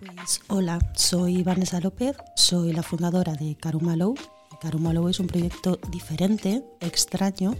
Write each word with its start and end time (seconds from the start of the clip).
Pues 0.00 0.40
hola, 0.48 0.78
soy 0.94 1.42
Vanessa 1.42 1.78
López, 1.78 2.16
soy 2.34 2.72
la 2.72 2.82
fundadora 2.82 3.34
de 3.34 3.54
Carumalow. 3.54 4.14
Carumalow 4.58 5.08
es 5.08 5.20
un 5.20 5.26
proyecto 5.26 5.78
diferente, 5.90 6.64
extraño, 6.80 7.54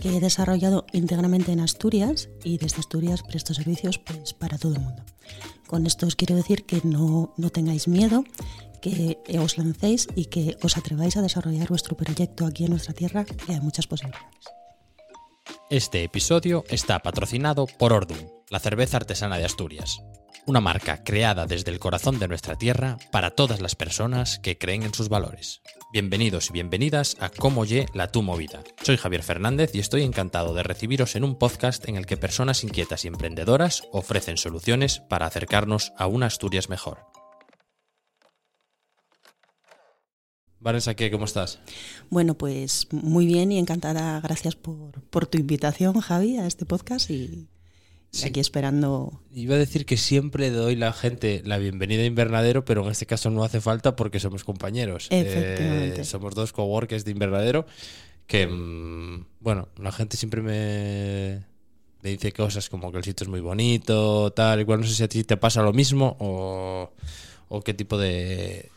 que 0.00 0.16
he 0.16 0.20
desarrollado 0.20 0.86
íntegramente 0.92 1.50
en 1.50 1.58
Asturias 1.58 2.28
y 2.44 2.58
desde 2.58 2.78
Asturias 2.78 3.24
presto 3.24 3.54
servicios 3.54 3.98
pues, 3.98 4.34
para 4.34 4.56
todo 4.56 4.74
el 4.74 4.80
mundo. 4.80 5.02
Con 5.66 5.84
esto 5.84 6.06
os 6.06 6.14
quiero 6.14 6.36
decir 6.36 6.64
que 6.64 6.80
no, 6.84 7.34
no 7.36 7.50
tengáis 7.50 7.88
miedo, 7.88 8.22
que 8.80 9.18
os 9.40 9.58
lancéis 9.58 10.06
y 10.14 10.26
que 10.26 10.56
os 10.62 10.76
atreváis 10.76 11.16
a 11.16 11.22
desarrollar 11.22 11.68
vuestro 11.68 11.96
proyecto 11.96 12.46
aquí 12.46 12.64
en 12.64 12.70
nuestra 12.70 12.94
tierra, 12.94 13.24
que 13.24 13.52
hay 13.52 13.60
muchas 13.60 13.88
posibilidades. 13.88 14.46
Este 15.70 16.04
episodio 16.04 16.64
está 16.68 17.00
patrocinado 17.00 17.66
por 17.66 17.92
Ordum, 17.92 18.18
la 18.48 18.60
cerveza 18.60 18.98
artesana 18.98 19.38
de 19.38 19.44
Asturias. 19.44 20.00
Una 20.50 20.60
marca 20.60 21.04
creada 21.04 21.46
desde 21.46 21.70
el 21.70 21.78
corazón 21.78 22.18
de 22.18 22.26
nuestra 22.26 22.56
tierra 22.56 22.98
para 23.12 23.30
todas 23.30 23.60
las 23.60 23.76
personas 23.76 24.40
que 24.40 24.58
creen 24.58 24.82
en 24.82 24.92
sus 24.92 25.08
valores. 25.08 25.62
Bienvenidos 25.92 26.50
y 26.50 26.54
bienvenidas 26.54 27.16
a 27.20 27.28
Cómo 27.28 27.64
Ye 27.64 27.86
la 27.94 28.10
Tu 28.10 28.20
Movida. 28.20 28.64
Soy 28.82 28.96
Javier 28.96 29.22
Fernández 29.22 29.72
y 29.76 29.78
estoy 29.78 30.02
encantado 30.02 30.52
de 30.52 30.64
recibiros 30.64 31.14
en 31.14 31.22
un 31.22 31.38
podcast 31.38 31.88
en 31.88 31.94
el 31.94 32.04
que 32.04 32.16
personas 32.16 32.64
inquietas 32.64 33.04
y 33.04 33.06
emprendedoras 33.06 33.84
ofrecen 33.92 34.38
soluciones 34.38 34.98
para 34.98 35.26
acercarnos 35.26 35.92
a 35.96 36.08
una 36.08 36.26
Asturias 36.26 36.68
mejor. 36.68 36.98
Vanessa, 40.58 40.96
¿qué? 40.96 41.12
¿Cómo 41.12 41.26
estás? 41.26 41.60
Bueno, 42.10 42.34
pues 42.34 42.88
muy 42.90 43.24
bien 43.24 43.52
y 43.52 43.58
encantada. 43.60 44.20
Gracias 44.20 44.56
por, 44.56 45.00
por 45.10 45.28
tu 45.28 45.38
invitación, 45.38 46.00
Javi, 46.00 46.38
a 46.38 46.48
este 46.48 46.66
podcast 46.66 47.08
y, 47.08 47.46
aquí 48.24 48.40
esperando. 48.40 49.20
Iba 49.32 49.54
a 49.54 49.58
decir 49.58 49.86
que 49.86 49.96
siempre 49.96 50.50
doy 50.50 50.76
la 50.76 50.92
gente 50.92 51.42
la 51.44 51.58
bienvenida 51.58 52.02
a 52.02 52.06
Invernadero, 52.06 52.64
pero 52.64 52.84
en 52.84 52.90
este 52.90 53.06
caso 53.06 53.30
no 53.30 53.44
hace 53.44 53.60
falta 53.60 53.96
porque 53.96 54.20
somos 54.20 54.44
compañeros. 54.44 55.06
Efectivamente. 55.10 56.00
Eh, 56.00 56.04
somos 56.04 56.34
dos 56.34 56.52
coworkers 56.52 57.04
de 57.04 57.12
Invernadero 57.12 57.66
que, 58.26 58.46
mm, 58.46 59.26
bueno, 59.40 59.68
la 59.78 59.92
gente 59.92 60.16
siempre 60.16 60.40
me, 60.42 61.44
me 62.02 62.10
dice 62.10 62.32
cosas 62.32 62.68
como 62.68 62.90
que 62.92 62.98
el 62.98 63.04
sitio 63.04 63.24
es 63.24 63.28
muy 63.28 63.40
bonito, 63.40 64.32
tal, 64.32 64.60
igual 64.60 64.80
no 64.80 64.86
sé 64.86 64.94
si 64.94 65.02
a 65.02 65.08
ti 65.08 65.24
te 65.24 65.36
pasa 65.36 65.62
lo 65.62 65.72
mismo 65.72 66.16
o, 66.20 66.92
o 67.48 67.60
qué 67.62 67.74
tipo 67.74 67.98
de... 67.98 68.70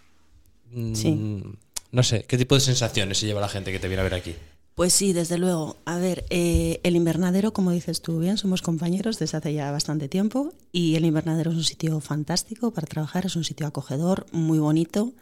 mm, 0.72 0.94
Sí. 0.96 1.44
No 1.92 2.02
sé, 2.02 2.24
¿qué 2.28 2.40
tipo 2.40 2.56
de 2.56 2.62
sensaciones 2.62 3.20
se 3.20 3.28
lleva 3.28 3.40
la 3.42 3.50
gente 3.50 3.72
que 3.72 3.78
te 3.78 3.88
viene 3.88 4.02
a 4.02 4.04
ver 4.06 4.16
aquí? 4.16 4.36
Pues 4.76 4.94
sí, 4.94 5.14
desde 5.14 5.38
luego. 5.38 5.78
A 5.86 5.98
ver, 5.98 6.26
eh, 6.30 6.80
el 6.84 6.96
invernadero, 6.96 7.54
como 7.54 7.72
dices 7.72 8.02
tú 8.02 8.20
bien, 8.20 8.38
somos 8.38 8.62
compañeros 8.64 9.20
desde 9.20 9.38
hace 9.38 9.54
ya 9.54 9.72
bastante 9.72 10.10
tiempo 10.10 10.52
y 10.72 10.96
el 10.96 11.06
invernadero 11.06 11.52
es 11.52 11.58
un 11.58 11.64
sitio 11.64 12.00
fantástico 12.00 12.72
para 12.72 12.88
trabajar, 12.88 13.26
es 13.28 13.36
un 13.36 13.44
sitio 13.44 13.68
acogedor, 13.68 14.26
muy 14.32 14.58
bonito, 14.58 15.14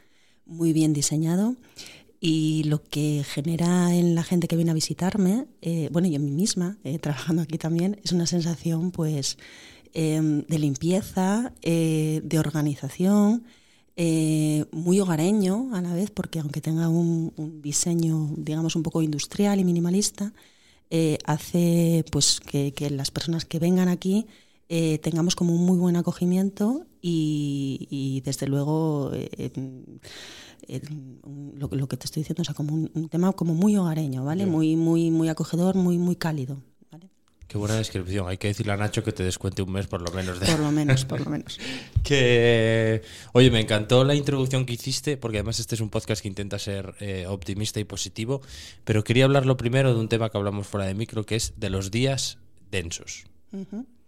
muy 0.45 0.71
bien 0.71 0.93
diseñado 0.93 1.55
y 2.23 2.63
lo 2.65 2.83
que 2.83 3.25
genera 3.27 3.93
en 3.95 4.13
la 4.13 4.23
gente 4.23 4.47
que 4.47 4.55
viene 4.55 4.71
a 4.71 4.75
visitarme, 4.75 5.47
eh, 5.61 5.89
bueno, 5.91 6.07
y 6.07 6.15
en 6.15 6.23
mí 6.23 6.31
misma, 6.31 6.77
eh, 6.83 6.99
trabajando 6.99 7.41
aquí 7.41 7.57
también, 7.57 7.99
es 8.03 8.11
una 8.13 8.27
sensación 8.27 8.91
pues 8.91 9.37
eh, 9.93 10.21
de 10.47 10.59
limpieza, 10.59 11.51
de 11.61 12.39
organización, 12.39 13.43
eh, 13.95 14.65
muy 14.71 14.99
hogareño 14.99 15.69
a 15.75 15.81
la 15.81 15.93
vez, 15.93 16.11
porque 16.11 16.39
aunque 16.39 16.61
tenga 16.61 16.89
un, 16.89 17.33
un 17.37 17.61
diseño, 17.61 18.31
digamos, 18.37 18.75
un 18.75 18.83
poco 18.83 19.01
industrial 19.01 19.59
y 19.59 19.63
minimalista, 19.65 20.33
eh, 20.89 21.17
hace 21.25 22.05
pues 22.11 22.39
que, 22.41 22.73
que 22.73 22.89
las 22.89 23.11
personas 23.11 23.45
que 23.45 23.59
vengan 23.59 23.87
aquí 23.89 24.27
eh, 24.69 24.99
tengamos 24.99 25.35
como 25.35 25.53
un 25.53 25.65
muy 25.65 25.77
buen 25.77 25.95
acogimiento 25.97 26.85
y, 27.01 27.87
y 27.89 28.21
desde 28.21 28.47
luego 28.47 29.11
eh, 29.13 29.51
un- 29.57 29.99
lo, 31.57 31.67
lo 31.71 31.87
que 31.87 31.97
te 31.97 32.05
estoy 32.05 32.21
diciendo, 32.21 32.41
o 32.41 32.45
sea, 32.45 32.53
como 32.55 32.73
un, 32.73 32.91
un 32.93 33.09
tema 33.09 33.31
como 33.33 33.53
muy 33.53 33.75
hogareño, 33.77 34.23
¿vale? 34.25 34.45
Muy, 34.45 34.75
muy, 34.75 35.11
muy 35.11 35.29
acogedor, 35.29 35.75
muy, 35.75 35.97
muy 35.97 36.15
cálido. 36.15 36.61
Qué 37.51 37.57
buena 37.57 37.75
descripción. 37.75 38.29
Hay 38.29 38.37
que 38.37 38.47
decirle 38.47 38.71
a 38.71 38.77
Nacho 38.77 39.03
que 39.03 39.11
te 39.11 39.23
descuente 39.23 39.61
un 39.61 39.73
mes 39.73 39.85
por 39.85 40.01
lo 40.01 40.09
menos 40.13 40.39
de, 40.39 40.45
Por 40.45 40.59
lo 40.61 40.71
menos, 40.71 41.03
por 41.03 41.19
lo 41.19 41.29
menos. 41.29 41.59
Que, 42.01 43.01
oye, 43.33 43.51
me 43.51 43.59
encantó 43.59 44.05
la 44.05 44.15
introducción 44.15 44.65
que 44.65 44.71
hiciste, 44.71 45.17
porque 45.17 45.39
además 45.39 45.59
este 45.59 45.75
es 45.75 45.81
un 45.81 45.89
podcast 45.89 46.21
que 46.21 46.29
intenta 46.29 46.57
ser 46.59 46.95
eh, 47.01 47.25
optimista 47.27 47.81
y 47.81 47.83
positivo, 47.83 48.41
pero 48.85 49.03
quería 49.03 49.25
hablarlo 49.25 49.57
primero 49.57 49.93
de 49.93 49.99
un 49.99 50.07
tema 50.07 50.29
que 50.29 50.37
hablamos 50.37 50.65
fuera 50.65 50.85
de 50.85 50.93
micro, 50.93 51.25
que 51.25 51.35
es 51.35 51.55
de 51.57 51.69
los 51.69 51.91
días 51.91 52.37
densos. 52.71 53.25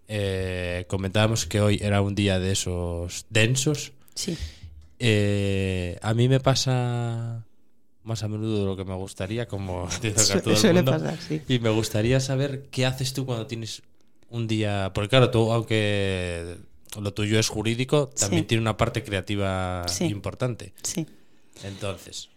Eh, 0.08 0.86
comentábamos 0.88 1.46
que 1.46 1.60
hoy 1.60 1.80
era 1.82 2.00
un 2.00 2.16
día 2.16 2.40
de 2.40 2.54
esos 2.54 3.26
densos. 3.30 3.92
Sí. 4.16 4.38
Eh, 5.00 6.00
a 6.02 6.14
mí 6.14 6.30
me 6.30 6.40
pasa 6.40 7.46
más 8.04 8.24
a 8.24 8.28
menudo 8.28 8.60
de 8.60 8.66
lo 8.66 8.76
que 8.76 8.84
me 8.86 8.96
gustaría, 8.96 9.48
como 9.48 9.88
dice 10.02 10.20
Su- 10.20 10.38
a 10.38 10.42
todo 10.42 10.54
el 10.54 10.60
suele 10.60 10.76
mundo. 10.82 10.92
pasar, 10.92 11.18
sí. 11.20 11.42
Y 11.48 11.60
me 11.60 11.70
gustaría 11.70 12.20
saber 12.20 12.64
qué 12.72 12.86
haces 12.86 13.14
tú 13.14 13.26
cuando 13.26 13.48
tienes 13.48 13.82
un 14.30 14.48
día. 14.48 14.92
Porque 14.94 15.10
claro, 15.10 15.30
tú, 15.32 15.52
aunque 15.52 16.58
lo 17.00 17.14
tuyo 17.14 17.40
es 17.40 17.48
jurídico, 17.50 18.08
también 18.08 18.44
Sí. 18.44 18.48
tiene 18.50 18.62
una 18.62 18.78
parte 18.78 19.04
creativa 19.04 19.86
Sí. 19.88 20.06
importante. 20.06 20.74
Sí. 20.84 21.06
Entonces, 21.64 22.30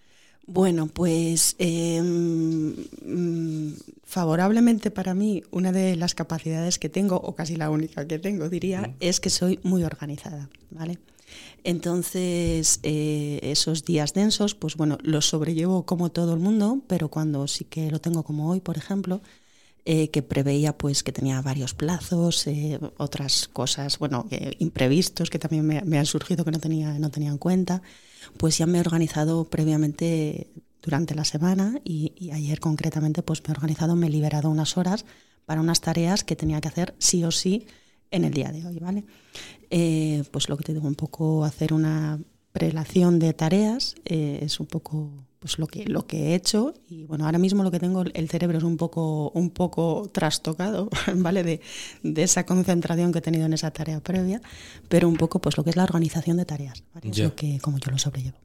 Bueno, 0.49 0.87
pues 0.87 1.57
eh, 1.59 2.01
mm, 2.01 3.73
favorablemente 4.05 4.91
para 4.91 5.13
mí, 5.15 5.43
una 5.51 5.73
de 5.73 5.97
las 5.97 6.15
capacidades 6.15 6.79
que 6.79 6.89
tengo, 6.89 7.17
o 7.17 7.35
casi 7.35 7.57
la 7.57 7.69
única 7.71 8.07
que 8.07 8.19
tengo, 8.21 8.49
diría, 8.49 8.95
es 9.01 9.19
que 9.21 9.29
soy 9.31 9.59
muy 9.65 9.83
organizada, 9.85 10.49
¿vale? 10.71 10.99
Entonces, 11.65 12.81
eh, 12.83 13.41
esos 13.43 13.85
días 13.85 14.15
densos, 14.15 14.55
pues 14.55 14.77
bueno, 14.77 14.99
los 15.03 15.29
sobrellevo 15.29 15.85
como 15.85 16.11
todo 16.11 16.35
el 16.35 16.41
mundo, 16.41 16.83
pero 16.87 17.09
cuando 17.09 17.47
sí 17.49 17.65
que 17.65 17.91
lo 17.91 18.01
tengo 18.01 18.23
como 18.23 18.49
hoy, 18.51 18.61
por 18.61 18.77
ejemplo, 18.77 19.21
eh, 19.85 20.11
que 20.11 20.23
preveía 20.23 20.77
pues 20.77 21.03
que 21.03 21.13
tenía 21.13 21.41
varios 21.43 21.75
plazos, 21.75 22.47
eh, 22.47 22.79
otras 22.99 23.49
cosas, 23.49 23.99
bueno, 23.99 24.27
imprevistos 24.59 25.31
que 25.31 25.39
también 25.39 25.67
me, 25.67 25.99
han 25.99 26.07
surgido 26.07 26.45
que 26.45 26.51
no 26.51 26.59
tenía, 26.59 26.99
no 26.99 27.11
tenía 27.11 27.31
en 27.31 27.39
cuenta, 27.39 27.83
pues 28.37 28.59
ya 28.59 28.67
me 28.67 28.79
he 28.79 28.81
organizado 28.81 29.45
previamente 29.45 30.51
durante 30.83 31.15
la 31.15 31.25
semana 31.25 31.81
y 31.85 32.31
ayer 32.33 32.61
concretamente 32.61 33.23
pues 33.23 33.43
me 33.43 33.49
he 33.49 33.57
organizado, 33.57 33.97
me 33.97 34.07
he 34.07 34.11
liberado 34.11 34.51
unas 34.51 34.77
horas 34.77 35.05
para 35.47 35.61
unas 35.61 35.81
tareas 35.81 36.25
que 36.25 36.37
tenía 36.37 36.61
que 36.61 36.69
hacer 36.69 36.95
sí 36.99 37.25
o 37.25 37.31
sí 37.31 37.67
en 38.11 38.25
el 38.25 38.33
día 38.33 38.53
de 38.53 38.67
hoy, 38.67 38.79
¿vale? 38.79 39.05
Eh, 39.71 40.23
pues 40.31 40.49
lo 40.49 40.57
que 40.57 40.65
te 40.65 40.73
digo, 40.75 40.87
un 40.87 40.95
poco 40.95 41.45
hacer 41.45 41.73
una 41.73 42.19
prelación 42.53 43.19
de 43.19 43.33
tareas 43.35 43.97
eh, 44.05 44.39
es 44.43 44.61
un 44.61 44.67
poco 44.67 45.11
pues 45.39 45.59
lo 45.59 45.67
que 45.67 45.85
lo 45.85 46.07
que 46.07 46.29
he 46.29 46.35
hecho 46.35 46.73
y 46.89 47.05
bueno 47.05 47.27
ahora 47.27 47.39
mismo 47.39 47.63
lo 47.63 47.71
que 47.71 47.79
tengo 47.79 48.03
el 48.15 48.29
cerebro 48.31 48.57
es 48.57 48.65
un 48.65 48.79
poco 48.79 49.31
un 49.35 49.51
poco 49.51 50.09
trastocado 50.11 50.89
vale 51.17 51.43
de, 51.43 51.61
de 52.03 52.23
esa 52.23 52.47
concentración 52.47 53.13
que 53.13 53.19
he 53.19 53.23
tenido 53.23 53.45
en 53.45 53.53
esa 53.53 53.71
tarea 53.73 54.01
previa 54.01 54.41
pero 54.89 55.07
un 55.07 55.17
poco 55.19 55.39
pues 55.39 55.59
lo 55.59 55.65
que 55.65 55.71
es 55.71 55.77
la 55.77 55.85
organización 55.85 56.39
de 56.39 56.47
tareas 56.47 56.83
¿vale? 56.95 57.11
es 57.11 57.17
Ya. 57.17 57.25
lo 57.25 57.35
que 57.35 57.59
como 57.61 57.79
yo 57.79 57.91
lo 57.91 57.99
sobrellevo 57.99 58.39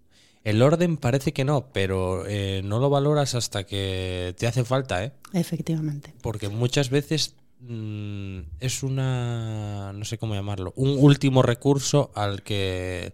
el 0.44 0.62
orden 0.64 0.98
parece 0.98 1.34
que 1.34 1.46
no, 1.46 1.68
pero 1.72 2.26
eh, 2.28 2.62
no 2.66 2.80
lo 2.80 2.90
valoras 2.90 3.36
hasta 3.36 3.64
que 3.64 4.34
te 4.40 4.48
hace 4.48 4.64
falta, 4.66 5.04
¿eh? 5.06 5.12
efectivamente 5.34 6.16
Porque 6.24 6.50
muchas 6.50 6.90
veces 6.90 7.36
mm, 7.62 8.40
es 8.60 8.84
una. 8.84 9.94
No 9.94 10.06
sé 10.06 10.18
cómo 10.18 10.36
llamarlo. 10.36 10.74
Un 10.76 10.98
último 11.00 11.42
recurso 11.42 12.12
al 12.16 12.44
que 12.44 13.14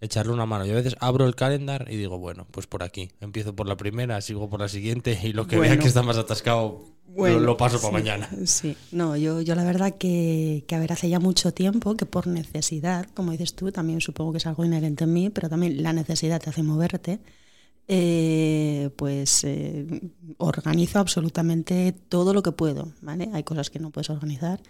echarle 0.00 0.32
una 0.32 0.46
mano. 0.46 0.66
Yo 0.66 0.72
a 0.72 0.76
veces 0.76 0.96
abro 1.00 1.26
el 1.26 1.34
calendar 1.34 1.86
y 1.88 1.96
digo, 1.96 2.18
bueno, 2.18 2.46
pues 2.50 2.66
por 2.66 2.82
aquí. 2.82 3.12
Empiezo 3.20 3.54
por 3.54 3.68
la 3.68 3.76
primera, 3.76 4.20
sigo 4.20 4.50
por 4.50 4.60
la 4.60 4.68
siguiente 4.68 5.18
y 5.22 5.32
lo 5.32 5.46
que 5.46 5.58
vea 5.58 5.78
que 5.78 5.86
está 5.86 6.02
más 6.02 6.18
atascado 6.18 6.92
lo, 7.14 7.40
lo 7.40 7.56
paso 7.56 7.80
para 7.80 7.92
mañana. 7.92 8.28
Sí, 8.46 8.76
no, 8.90 9.16
yo, 9.16 9.40
yo 9.40 9.54
la 9.54 9.64
verdad 9.64 9.94
que, 9.96 10.64
que, 10.66 10.74
a 10.74 10.78
ver, 10.78 10.92
hace 10.92 11.08
ya 11.08 11.20
mucho 11.20 11.52
tiempo 11.52 11.96
que 11.96 12.06
por 12.06 12.26
necesidad, 12.26 13.06
como 13.14 13.32
dices 13.32 13.54
tú, 13.54 13.70
también 13.70 14.00
supongo 14.00 14.32
que 14.32 14.38
es 14.38 14.46
algo 14.46 14.64
inherente 14.64 15.04
en 15.04 15.12
mí, 15.12 15.30
pero 15.30 15.48
también 15.48 15.82
la 15.82 15.92
necesidad 15.92 16.40
te 16.40 16.50
hace 16.50 16.62
moverte, 16.62 17.20
eh, 17.88 18.90
pues 18.96 19.44
eh, 19.44 19.86
organizo 20.38 20.98
absolutamente 20.98 21.92
todo 21.92 22.32
lo 22.32 22.42
que 22.42 22.52
puedo, 22.52 22.92
¿vale? 23.00 23.30
Hay 23.32 23.42
cosas 23.42 23.70
que 23.70 23.78
no 23.78 23.90
puedes 23.90 24.10
organizar, 24.10 24.60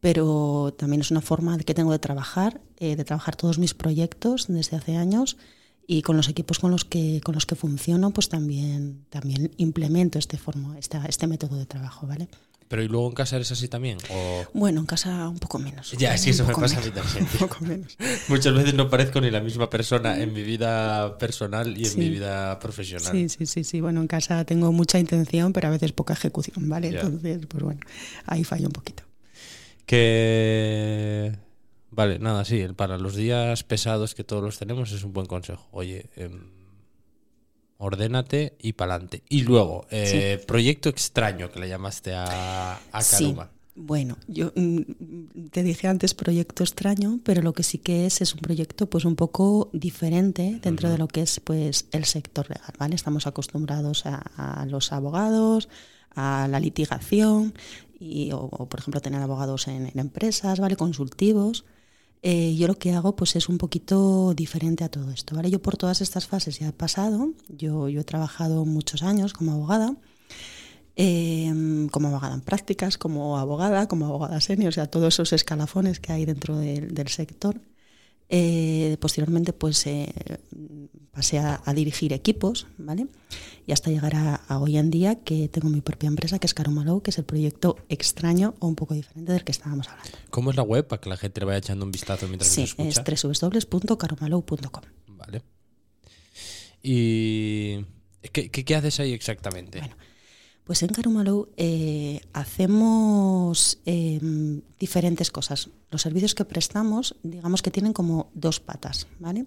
pero 0.00 0.74
también 0.76 1.00
es 1.00 1.10
una 1.10 1.20
forma 1.20 1.58
que 1.58 1.74
tengo 1.74 1.92
de 1.92 1.98
trabajar, 1.98 2.60
eh, 2.78 2.96
de 2.96 3.04
trabajar 3.04 3.36
todos 3.36 3.58
mis 3.58 3.74
proyectos 3.74 4.46
desde 4.48 4.76
hace 4.76 4.96
años 4.96 5.36
y 5.86 6.02
con 6.02 6.16
los 6.16 6.28
equipos 6.28 6.58
con 6.58 6.70
los 6.70 6.84
que 6.84 7.20
con 7.24 7.34
los 7.34 7.46
que 7.46 7.54
funciono 7.54 8.10
pues 8.12 8.28
también 8.28 9.06
también 9.08 9.52
implemento 9.56 10.18
este 10.18 10.36
forma 10.36 10.78
esta, 10.78 11.06
este 11.06 11.26
método 11.26 11.56
de 11.56 11.64
trabajo 11.64 12.06
vale 12.06 12.28
Pero 12.68 12.82
¿y 12.82 12.88
luego 12.88 13.08
en 13.08 13.14
casa 13.14 13.36
eres 13.36 13.50
así 13.50 13.66
también? 13.68 13.96
¿O... 14.10 14.44
bueno 14.52 14.80
en 14.80 14.86
casa 14.86 15.26
un 15.28 15.38
poco 15.38 15.58
menos 15.58 15.90
Ya, 15.92 16.10
un 16.10 16.14
eso 16.16 16.44
me 16.46 16.54
pasa 16.54 16.78
a 16.78 16.80
mí 16.82 16.90
menos, 16.90 17.04
también. 17.14 17.28
un 17.32 17.38
poco 17.48 17.64
menos 17.64 17.96
Muchas 18.28 18.54
veces 18.54 18.74
no 18.74 18.90
parezco 18.90 19.20
ni 19.20 19.30
la 19.30 19.40
misma 19.40 19.70
persona 19.70 20.20
en 20.20 20.32
mi 20.34 20.42
vida 20.42 21.16
personal 21.18 21.76
y 21.78 21.84
en 21.84 21.90
Sí. 21.90 21.98
mi 21.98 22.10
vida 22.10 22.58
profesional. 22.58 23.10
sí 23.12 23.28
sí 23.30 23.46
sí 23.46 23.64
sí 23.64 23.80
bueno 23.80 24.00
en 24.02 24.06
casa 24.06 24.44
tengo 24.44 24.70
mucha 24.72 24.98
intención 24.98 25.52
pero 25.54 25.68
a 25.68 25.70
veces 25.70 25.92
poca 25.92 26.12
ejecución 26.12 26.68
vale 26.68 26.90
Ya. 26.92 27.00
entonces 27.00 27.46
pues 27.46 27.62
bueno 27.62 27.80
ahí 28.26 28.44
fallo 28.44 28.66
un 28.66 28.72
poquito 28.72 29.02
Que 29.86 31.32
Vale, 31.90 32.18
nada, 32.18 32.44
sí, 32.44 32.64
para 32.76 32.98
los 32.98 33.16
días 33.16 33.64
pesados 33.64 34.14
que 34.14 34.22
todos 34.22 34.42
los 34.42 34.58
tenemos 34.58 34.92
es 34.92 35.02
un 35.02 35.12
buen 35.14 35.26
consejo. 35.26 35.66
Oye, 35.72 36.10
em, 36.16 36.50
ordénate 37.78 38.56
y 38.60 38.74
pa'lante. 38.74 39.22
Y 39.28 39.42
luego, 39.42 39.86
eh, 39.90 40.42
proyecto 40.46 40.88
extraño 40.88 41.50
que 41.50 41.60
le 41.60 41.68
llamaste 41.68 42.14
a, 42.14 42.74
a 42.76 43.02
Karuma. 43.02 43.50
Bueno, 43.80 44.18
yo 44.26 44.52
mm, 44.56 45.50
te 45.52 45.62
dije 45.62 45.86
antes 45.86 46.12
proyecto 46.12 46.64
extraño, 46.64 47.20
pero 47.22 47.42
lo 47.42 47.52
que 47.52 47.62
sí 47.62 47.78
que 47.78 48.06
es 48.06 48.20
es 48.20 48.34
un 48.34 48.40
proyecto 48.40 48.90
pues 48.90 49.04
un 49.04 49.14
poco 49.14 49.70
diferente 49.72 50.58
dentro 50.60 50.90
de 50.90 50.98
lo 50.98 51.06
que 51.06 51.22
es 51.22 51.38
pues 51.38 51.86
el 51.92 52.04
sector 52.04 52.48
legal, 52.50 52.74
¿vale? 52.76 52.96
Estamos 52.96 53.28
acostumbrados 53.28 54.02
a, 54.04 54.66
los 54.68 54.92
abogados, 54.92 55.68
a 56.12 56.48
la 56.50 56.58
litigación 56.58 57.54
y 58.00 58.32
o, 58.32 58.48
por 58.48 58.80
ejemplo 58.80 59.00
tener 59.00 59.22
abogados 59.22 59.68
en, 59.68 59.96
empresas, 59.96 60.58
¿vale? 60.58 60.74
Consultivos. 60.74 61.64
Eh, 62.22 62.56
yo 62.56 62.66
lo 62.66 62.74
que 62.74 62.92
hago 62.92 63.14
pues 63.14 63.36
es 63.36 63.48
un 63.48 63.58
poquito 63.58 64.34
diferente 64.34 64.84
a 64.84 64.88
todo 64.88 65.10
esto, 65.10 65.36
¿vale? 65.36 65.50
Yo 65.50 65.62
por 65.62 65.76
todas 65.76 66.00
estas 66.00 66.26
fases 66.26 66.58
ya 66.58 66.68
he 66.68 66.72
pasado, 66.72 67.32
yo, 67.48 67.88
yo 67.88 68.00
he 68.00 68.04
trabajado 68.04 68.64
muchos 68.64 69.02
años 69.02 69.32
como 69.32 69.52
abogada 69.52 69.96
Em, 71.00 71.88
como 71.90 72.08
abogada 72.08 72.34
en 72.34 72.40
prácticas, 72.40 72.98
como 72.98 73.38
abogada, 73.38 73.86
como 73.86 74.06
abogada 74.06 74.40
senior, 74.40 74.70
o 74.70 74.72
sea, 74.72 74.86
todos 74.90 75.14
esos 75.14 75.32
escalafones 75.32 76.00
que 76.00 76.12
hay 76.12 76.24
dentro 76.24 76.56
del 76.58 77.08
sector. 77.08 77.60
Eh, 78.28 78.96
posteriormente, 79.00 79.52
pues 79.52 79.86
eh, 79.86 80.12
pasé 81.18 81.40
a, 81.40 81.60
dirigir 81.74 82.12
equipos, 82.12 82.68
¿vale? 82.78 83.08
Y 83.66 83.72
hasta 83.72 83.90
llegar 83.90 84.14
a, 84.14 84.40
hoy 84.60 84.76
en 84.78 84.88
día 84.88 85.16
que 85.16 85.48
tengo 85.48 85.68
mi 85.68 85.80
propia 85.80 86.06
empresa, 86.06 86.38
que 86.38 86.46
es 86.46 86.54
Carumalo, 86.54 87.02
que 87.02 87.10
es 87.10 87.18
el 87.18 87.24
proyecto 87.24 87.76
extraño 87.88 88.54
o 88.60 88.68
un 88.68 88.76
poco 88.76 88.94
diferente 88.94 89.32
del 89.32 89.42
que 89.42 89.50
estábamos 89.50 89.88
hablando. 89.88 90.16
¿Cómo 90.30 90.50
es 90.50 90.56
la 90.56 90.62
web 90.62 90.86
para 90.86 91.00
que 91.00 91.08
la 91.08 91.16
gente 91.16 91.40
le 91.40 91.46
vaya 91.46 91.58
echando 91.58 91.84
un 91.84 91.90
vistazo 91.90 92.28
mientras 92.28 92.52
sí, 92.52 92.62
escucha? 92.62 93.02
es 93.02 93.42
www.carumalo.com. 93.42 94.84
Vale. 95.08 95.42
¿Y 96.84 97.84
qué, 98.30 98.48
qué, 98.52 98.64
qué 98.64 98.76
haces 98.76 99.00
ahí 99.00 99.12
exactamente? 99.12 99.80
Bueno, 99.80 99.96
pues 100.62 100.84
en 100.84 100.90
Carumalou 100.90 101.48
eh, 101.56 102.20
hacemos 102.32 103.80
em, 103.86 104.60
diferentes 104.78 105.32
cosas. 105.32 105.70
Los 105.90 106.02
servicios 106.02 106.36
que 106.36 106.44
prestamos, 106.44 107.16
digamos 107.24 107.60
que 107.60 107.72
tienen 107.72 107.92
como 107.92 108.30
dos 108.34 108.60
patas, 108.60 109.08
¿vale? 109.18 109.46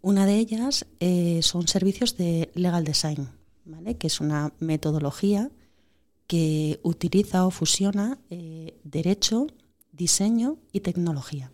Una 0.00 0.26
de 0.26 0.38
ellas 0.38 0.86
eh, 1.00 1.40
son 1.42 1.68
servicios 1.68 2.16
de 2.16 2.50
legal 2.54 2.84
design. 2.84 3.28
Que 3.98 4.06
es 4.06 4.20
una 4.20 4.52
metodología 4.60 5.50
que 6.26 6.80
utiliza 6.82 7.46
o 7.46 7.50
fusiona 7.50 8.18
eh, 8.30 8.78
derecho, 8.84 9.46
diseño 9.92 10.58
y 10.72 10.80
tecnología. 10.80 11.50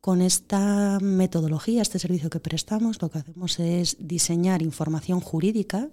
Con 0.00 0.20
esta 0.20 0.98
metodología, 1.00 1.82
este 1.82 1.98
servicio 1.98 2.30
que 2.30 2.40
prestamos, 2.40 3.00
lo 3.02 3.10
que 3.10 3.18
hacemos 3.18 3.58
es 3.58 3.96
diseñar 3.98 4.62
información 4.62 5.20
jurídica 5.20 5.88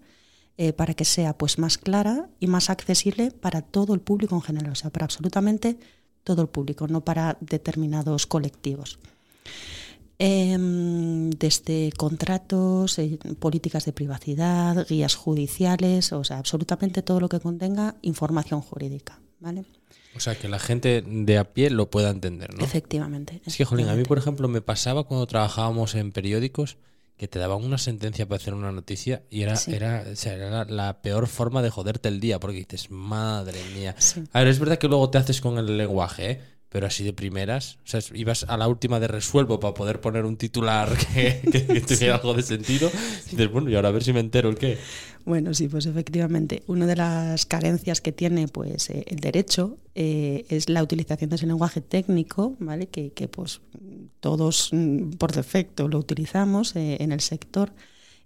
eh, 0.57 0.73
para 0.73 0.93
que 0.93 1.05
sea 1.05 1.35
pues, 1.37 1.57
más 1.57 1.77
clara 1.77 2.29
y 2.39 2.47
más 2.47 2.69
accesible 2.69 3.31
para 3.31 3.61
todo 3.61 3.93
el 3.95 4.01
público 4.01 4.35
en 4.35 4.41
general, 4.41 4.71
o 4.71 4.75
sea, 4.75 4.91
para 4.91 5.05
absolutamente 5.05 5.77
todo 6.23 6.43
el 6.43 6.47
público, 6.47 6.87
no 6.87 7.01
para 7.01 7.37
determinados 7.41 8.27
colectivos. 8.27 8.99
Em, 10.19 11.31
desde 11.31 11.92
contratos, 11.98 13.00
eh, 13.00 13.18
políticas 13.39 13.86
de 13.86 13.94
privacidad, 13.94 14.88
guías 14.88 15.15
judiciales, 15.15 16.13
o 16.13 16.24
sea, 16.24 16.38
absolutamente 16.38 17.01
todo 17.01 17.19
lo 17.19 17.30
que 17.30 17.39
contenga 17.39 17.95
información 18.01 18.62
jurídica. 18.62 19.19
¿vale? 19.44 19.65
O 20.15 20.19
sea, 20.19 20.36
que 20.36 20.48
la 20.48 20.60
gente 20.60 21.04
de 21.06 21.38
a 21.38 21.54
pie 21.54 21.69
lo 21.69 21.89
pueda 21.89 22.10
entender, 22.10 22.56
¿no? 22.56 22.63
Efectivamente. 22.63 23.42
Es 23.45 23.57
que, 23.57 23.65
Jolín, 23.65 23.89
a 23.89 23.95
mí, 23.95 24.04
por 24.04 24.18
ejemplo, 24.18 24.48
me 24.48 24.62
pasaba 24.62 25.04
cuando 25.04 25.27
trabajábamos 25.27 25.95
en 25.95 26.12
periódicos 26.12 26.77
que 27.18 27.27
te 27.27 27.39
daban 27.39 27.63
una 27.63 27.77
sentencia 27.77 28.27
para 28.27 28.38
hacer 28.38 28.54
una 28.54 28.71
noticia 28.71 29.24
y 29.30 29.42
era, 29.42 29.56
era, 29.68 30.04
era 30.25 30.66
la 30.66 31.01
peor 31.01 31.27
forma 31.27 31.62
de 31.62 31.69
joderte 31.69 32.09
el 32.09 32.19
día, 32.19 32.39
porque 32.39 32.57
dices, 32.57 32.89
madre 32.89 33.59
mía. 33.75 33.95
A 34.31 34.39
ver, 34.39 34.48
es 34.48 34.59
verdad 34.59 34.77
que 34.77 34.88
luego 34.88 35.09
te 35.09 35.18
haces 35.18 35.42
con 35.42 35.57
el 35.57 35.77
lenguaje, 35.77 36.31
¿eh? 36.31 36.42
Pero 36.73 36.87
así 36.87 37.03
de 37.03 37.13
primeras, 37.13 37.77
o 37.85 37.87
sea, 37.87 38.01
ibas 38.15 38.45
a 38.49 38.57
la 38.57 38.67
última 38.67 38.99
de 38.99 39.07
resuelvo 39.07 39.59
para 39.59 39.75
poder 39.75 40.01
poner 40.01 40.25
un 40.25 40.37
titular 40.37 40.89
que, 41.13 41.39
que, 41.51 41.81
tuviera 41.87 42.15
algo 42.15 42.33
de 42.33 42.41
sentido, 42.41 42.89
y 43.27 43.29
dices, 43.29 43.51
bueno, 43.51 43.69
y 43.69 43.75
ahora 43.75 43.89
a 43.89 43.91
ver 43.91 44.03
si 44.03 44.11
me 44.11 44.19
entero 44.19 44.49
el 44.49 44.55
qué. 44.55 44.79
Bueno, 45.23 45.53
sí, 45.53 45.67
pues 45.67 45.85
efectivamente, 45.85 46.63
una 46.65 46.87
de 46.87 46.95
las 46.95 47.45
carencias 47.45 48.01
que 48.01 48.11
tiene 48.11 48.47
pues 48.47 48.89
eh, 48.89 49.05
el 49.07 49.19
derecho 49.19 49.77
eh, 49.93 50.45
es 50.49 50.67
la 50.67 50.81
utilización 50.81 51.29
de 51.29 51.35
ese 51.35 51.45
lenguaje 51.45 51.79
técnico, 51.79 52.55
¿vale? 52.59 52.87
Que, 52.87 53.11
que 53.11 53.27
pues 53.27 53.61
todos 54.19 54.69
mm, 54.71 55.11
por 55.11 55.31
defecto 55.31 55.87
lo 55.87 55.99
utilizamos 55.99 56.75
eh, 56.75 56.97
en 57.01 57.11
el 57.11 57.21
sector 57.21 57.71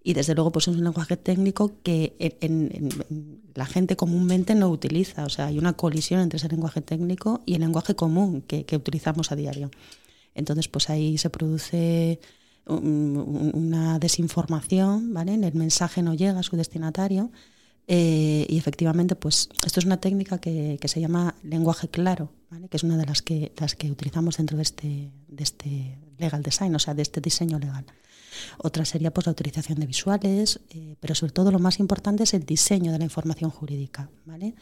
y 0.07 0.13
desde 0.13 0.35
luego 0.35 0.53
pues 0.53 0.69
es 0.69 0.75
un 0.77 0.85
lenguaje 0.85 1.17
técnico 1.17 1.73
que 1.83 2.15
la 3.53 3.65
gente 3.65 3.97
comúnmente 3.97 4.55
no 4.55 4.69
utiliza. 4.69 5.25
O 5.25 5.29
sea, 5.29 5.47
hay 5.47 5.59
una 5.59 5.73
colisión 5.73 6.21
entre 6.21 6.37
ese 6.37 6.47
lenguaje 6.47 6.79
técnico 6.79 7.41
y 7.45 7.55
el 7.55 7.59
lenguaje 7.59 7.93
común 7.93 8.41
que, 8.41 8.65
utilizamos 8.73 9.33
a 9.33 9.35
diario. 9.35 9.69
Entonces, 10.33 10.69
pues 10.69 10.89
ahí 10.89 11.17
se 11.17 11.29
produce 11.29 12.21
una 12.67 13.99
desinformación, 13.99 15.13
¿vale? 15.13 15.33
El 15.33 15.53
mensaje 15.55 16.01
no 16.01 16.13
llega 16.13 16.39
a 16.39 16.43
su 16.43 16.55
destinatario. 16.55 17.29
Eh, 17.85 18.45
y 18.47 18.57
efectivamente, 18.57 19.17
pues 19.17 19.49
esto 19.65 19.81
es 19.81 19.85
una 19.85 19.97
técnica 19.97 20.37
que, 20.37 20.79
se 20.85 21.01
llama 21.01 21.35
lenguaje 21.43 21.89
claro, 21.89 22.31
¿vale? 22.49 22.69
que 22.69 22.77
es 22.77 22.83
una 22.83 22.95
de 22.95 23.05
las 23.05 23.21
que, 23.21 23.51
las 23.57 23.75
que 23.75 23.91
utilizamos 23.91 24.37
dentro 24.37 24.55
de 24.55 24.63
este, 24.63 25.11
de 25.27 25.43
este 25.43 25.97
legal 26.17 26.41
design, 26.41 26.75
o 26.75 26.79
sea, 26.79 26.93
de 26.93 27.01
este 27.01 27.21
diseño 27.21 27.59
legal. 27.59 27.85
Otra 28.57 28.85
sería 28.85 29.11
pues, 29.11 29.25
la 29.25 29.31
utilización 29.31 29.79
de 29.79 29.87
visuales, 29.87 30.59
eh, 30.69 30.95
pero 30.99 31.15
sobre 31.15 31.33
todo 31.33 31.51
lo 31.51 31.59
más 31.59 31.79
importante 31.79 32.23
es 32.23 32.33
el 32.33 32.45
diseño 32.45 32.91
de 32.91 32.99
la 32.99 33.03
información 33.03 33.49
jurídica, 33.49 34.09
¿vale? 34.25 34.55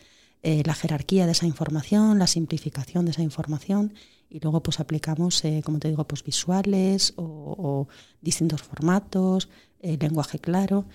Eh, 0.43 0.61
la 0.65 0.75
jerarquía 0.75 1.25
de 1.25 1.31
esa 1.31 1.47
información, 1.47 2.19
la 2.19 2.27
simplificación 2.27 3.05
de 3.05 3.11
esa 3.11 3.23
información 3.23 3.93
y 4.29 4.39
luego 4.39 4.61
pues 4.61 4.79
aplicamos, 4.79 5.43
eh, 5.43 5.61
como 5.65 5.79
te 5.79 5.89
digo, 5.89 6.07
pues 6.07 6.23
visuales 6.23 7.13
o, 7.15 7.87
distintos 8.21 8.61
formatos, 8.61 9.49
lenguaje 9.81 10.39
claro, 10.39 10.85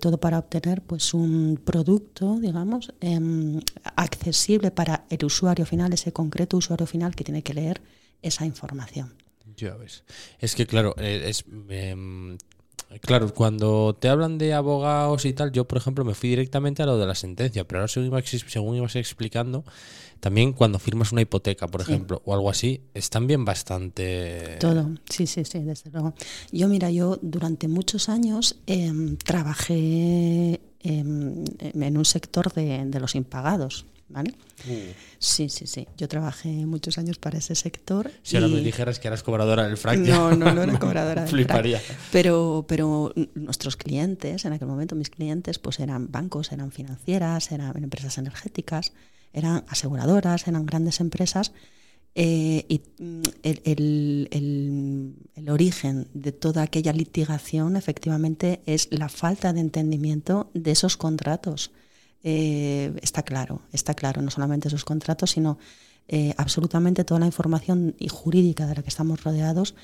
todo 0.00 0.18
para 0.18 0.38
obtener 0.38 0.82
pues 0.82 1.14
un 1.14 1.60
producto, 1.64 2.38
digamos, 2.40 2.92
em, 3.00 3.60
accesible 3.96 4.70
para 4.72 5.04
el 5.10 5.24
usuario 5.24 5.64
final, 5.64 5.92
ese 5.92 6.12
concreto 6.12 6.56
usuario 6.56 6.86
final 6.86 7.14
que 7.14 7.24
tiene 7.24 7.42
que 7.42 7.54
leer 7.54 7.82
esa 8.20 8.46
información. 8.46 9.21
Ya 9.62 9.76
ves. 9.76 10.02
Es 10.40 10.56
que, 10.56 10.66
claro, 10.66 10.94
eh, 10.98 11.22
es. 11.28 11.44
Em, 11.68 12.36
claro, 13.00 13.32
cuando 13.32 13.96
te 13.98 14.08
hablan 14.08 14.36
de 14.38 14.54
abogados 14.54 15.24
y 15.24 15.32
tal, 15.32 15.52
yo, 15.52 15.68
por 15.68 15.78
ejemplo, 15.78 16.04
me 16.04 16.14
fui 16.14 16.30
directamente 16.30 16.82
a 16.82 16.86
lo 16.86 16.98
de 16.98 17.06
la 17.06 17.14
sentencia, 17.14 17.64
pero 17.64 17.80
ahora 17.80 17.88
según 17.88 18.76
ibas, 18.76 18.96
explicando, 18.96 19.64
también 20.18 20.52
cuando 20.52 20.80
firmas 20.80 21.12
una 21.12 21.20
hipoteca, 21.20 21.68
por 21.68 21.80
ejemplo, 21.80 22.22
o 22.24 22.34
algo 22.34 22.50
así, 22.50 22.80
es 22.92 23.08
también 23.08 23.44
bastante... 23.44 24.56
Todo, 24.58 24.90
sí, 25.08 25.28
sí, 25.28 25.44
sí, 25.44 25.60
desde 25.60 25.90
luego. 25.90 26.14
Yo, 26.50 26.66
mira, 26.68 26.90
yo 26.90 27.18
durante 27.22 27.68
muchos 27.68 28.08
años 28.08 28.56
em, 28.66 29.16
trabajé 29.16 30.60
em, 30.80 31.44
en 31.60 31.96
un 31.96 32.04
sector 32.04 32.52
de, 32.52 32.84
de 32.86 33.00
los 33.00 33.14
impagados. 33.14 33.86
¿Vale? 34.12 34.34
Uh. 34.68 34.92
Sí, 35.18 35.48
sí, 35.48 35.66
sí. 35.66 35.88
Yo 35.96 36.08
trabajé 36.08 36.48
muchos 36.66 36.98
años 36.98 37.18
para 37.18 37.38
ese 37.38 37.54
sector. 37.54 38.10
Si 38.22 38.36
ahora 38.36 38.48
me 38.48 38.60
dijeras 38.60 38.98
que 38.98 39.08
eras 39.08 39.22
cobradora 39.22 39.66
del 39.66 39.76
FRAC, 39.76 39.98
no, 39.98 40.32
no, 40.36 40.52
no 40.52 40.62
era 40.62 40.78
cobradora 40.78 41.22
del 41.22 41.30
Fliparía. 41.30 41.80
Pero, 42.10 42.64
pero 42.68 43.12
nuestros 43.34 43.76
clientes, 43.76 44.44
en 44.44 44.52
aquel 44.52 44.68
momento 44.68 44.94
mis 44.94 45.10
clientes, 45.10 45.58
pues 45.58 45.80
eran 45.80 46.10
bancos, 46.10 46.52
eran 46.52 46.70
financieras, 46.72 47.50
eran 47.52 47.82
empresas 47.82 48.18
energéticas, 48.18 48.92
eran 49.32 49.64
aseguradoras, 49.68 50.46
eran 50.46 50.66
grandes 50.66 51.00
empresas. 51.00 51.52
Eh, 52.14 52.66
y 52.68 52.82
mm, 52.98 53.22
el, 53.42 53.62
el, 53.64 55.14
el, 55.34 55.48
origen 55.48 56.08
de 56.12 56.32
toda 56.32 56.62
aquella 56.62 56.92
litigación 56.92 57.76
efectivamente 57.76 58.60
es 58.66 58.88
la 58.90 59.08
falta 59.08 59.54
de 59.54 59.60
entendimiento 59.60 60.50
de 60.52 60.72
esos 60.72 60.98
contratos. 60.98 61.70
Eh, 62.24 62.92
está 63.02 63.22
claro, 63.22 63.62
está 63.72 63.94
claro, 63.94 64.22
no 64.22 64.30
solamente 64.30 64.68
esos 64.68 64.84
contratos, 64.84 65.30
sino 65.32 65.58
eh, 66.08 66.34
absolutamente 66.36 67.04
toda 67.04 67.20
la 67.20 67.26
información 67.26 67.94
y 67.98 68.08
jurídica 68.08 68.66
de 68.66 68.76
la 68.76 68.82
que 68.82 68.88
estamos 68.88 69.22
rodeados 69.24 69.74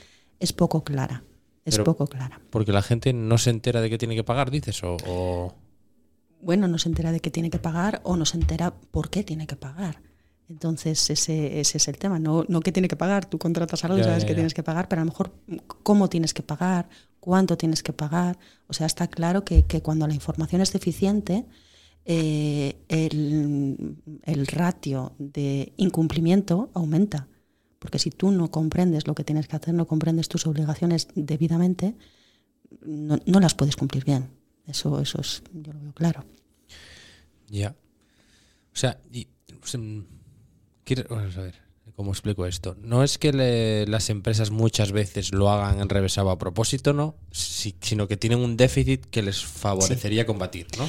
es 0.40 0.52
poco 0.52 0.84
clara. 0.84 1.24
Es 1.64 1.78
poco 1.78 2.06
clara. 2.06 2.40
Porque 2.48 2.72
la 2.72 2.80
gente 2.80 3.12
no 3.12 3.36
se 3.36 3.50
entera 3.50 3.82
de 3.82 3.90
que 3.90 3.98
tiene 3.98 4.14
que 4.14 4.24
pagar, 4.24 4.50
dices, 4.50 4.80
o, 4.82 5.54
Bueno, 6.40 6.66
no 6.66 6.78
se 6.78 6.88
entera 6.88 7.12
de 7.12 7.20
que 7.20 7.30
tiene 7.30 7.50
que 7.50 7.58
pagar 7.58 8.00
o 8.04 8.16
no 8.16 8.24
se 8.24 8.38
entera 8.38 8.72
por 8.90 9.10
qué 9.10 9.22
tiene 9.22 9.46
que 9.46 9.56
pagar. 9.56 10.00
Entonces, 10.48 11.10
ese, 11.10 11.60
ese 11.60 11.76
es 11.76 11.88
el 11.88 11.98
tema. 11.98 12.18
No, 12.18 12.46
no 12.48 12.60
que 12.60 12.72
tiene 12.72 12.88
que 12.88 12.96
pagar, 12.96 13.26
tú 13.26 13.38
contratas 13.38 13.84
algo 13.84 13.98
y 13.98 14.02
sabes 14.02 14.24
que 14.24 14.34
tienes 14.34 14.54
que 14.54 14.62
pagar, 14.62 14.88
pero 14.88 15.02
a 15.02 15.04
lo 15.04 15.10
mejor 15.10 15.34
cómo 15.82 16.08
tienes 16.08 16.32
que 16.32 16.42
pagar, 16.42 16.88
cuánto 17.20 17.58
tienes 17.58 17.82
que 17.82 17.92
pagar. 17.92 18.38
O 18.66 18.72
sea, 18.72 18.86
está 18.86 19.08
claro 19.08 19.44
que, 19.44 19.64
que 19.64 19.82
cuando 19.82 20.06
la 20.06 20.14
información 20.14 20.62
es 20.62 20.72
deficiente, 20.72 21.44
eh, 22.10 22.74
el, 22.88 24.46
ratio 24.46 25.12
de 25.18 25.74
incumplimiento 25.76 26.70
aumenta, 26.72 27.28
Porque 27.78 27.98
si 27.98 28.10
tú 28.10 28.30
no 28.30 28.50
comprendes 28.50 29.06
lo 29.06 29.14
que 29.14 29.24
tienes 29.24 29.46
que 29.46 29.56
hacer, 29.56 29.74
no 29.74 29.86
comprendes 29.86 30.28
tus 30.28 30.46
obligaciones 30.46 31.08
debidamente, 31.14 31.94
no, 32.80 33.18
no 33.26 33.40
las 33.40 33.54
puedes 33.54 33.76
cumplir 33.76 34.06
bien. 34.06 34.30
Eso, 34.66 35.00
eso 35.00 35.20
es, 35.20 35.42
yo 35.52 35.74
lo 35.74 35.80
veo 35.80 35.92
claro. 35.92 36.24
Ya. 37.46 37.76
O 38.72 38.76
sea, 38.76 38.98
y, 39.12 39.28
vamos 41.10 41.36
a 41.36 41.42
ver, 41.42 41.54
¿cómo 41.94 42.12
explico 42.12 42.46
esto? 42.46 42.74
No 42.80 43.04
es 43.04 43.18
que 43.18 43.34
le, 43.34 43.86
las 43.86 44.08
empresas 44.08 44.50
muchas 44.50 44.92
veces 44.92 45.34
lo 45.34 45.50
hagan 45.50 45.80
enrevesado 45.80 46.30
a 46.30 46.38
propósito, 46.38 46.94
¿no? 46.94 47.16
Si, 47.30 47.76
sino 47.82 48.08
que 48.08 48.16
tienen 48.16 48.38
un 48.38 48.56
déficit 48.56 49.04
que 49.06 49.20
les 49.20 49.44
favorecería 49.44 50.24
combatir, 50.24 50.66
¿no? 50.78 50.88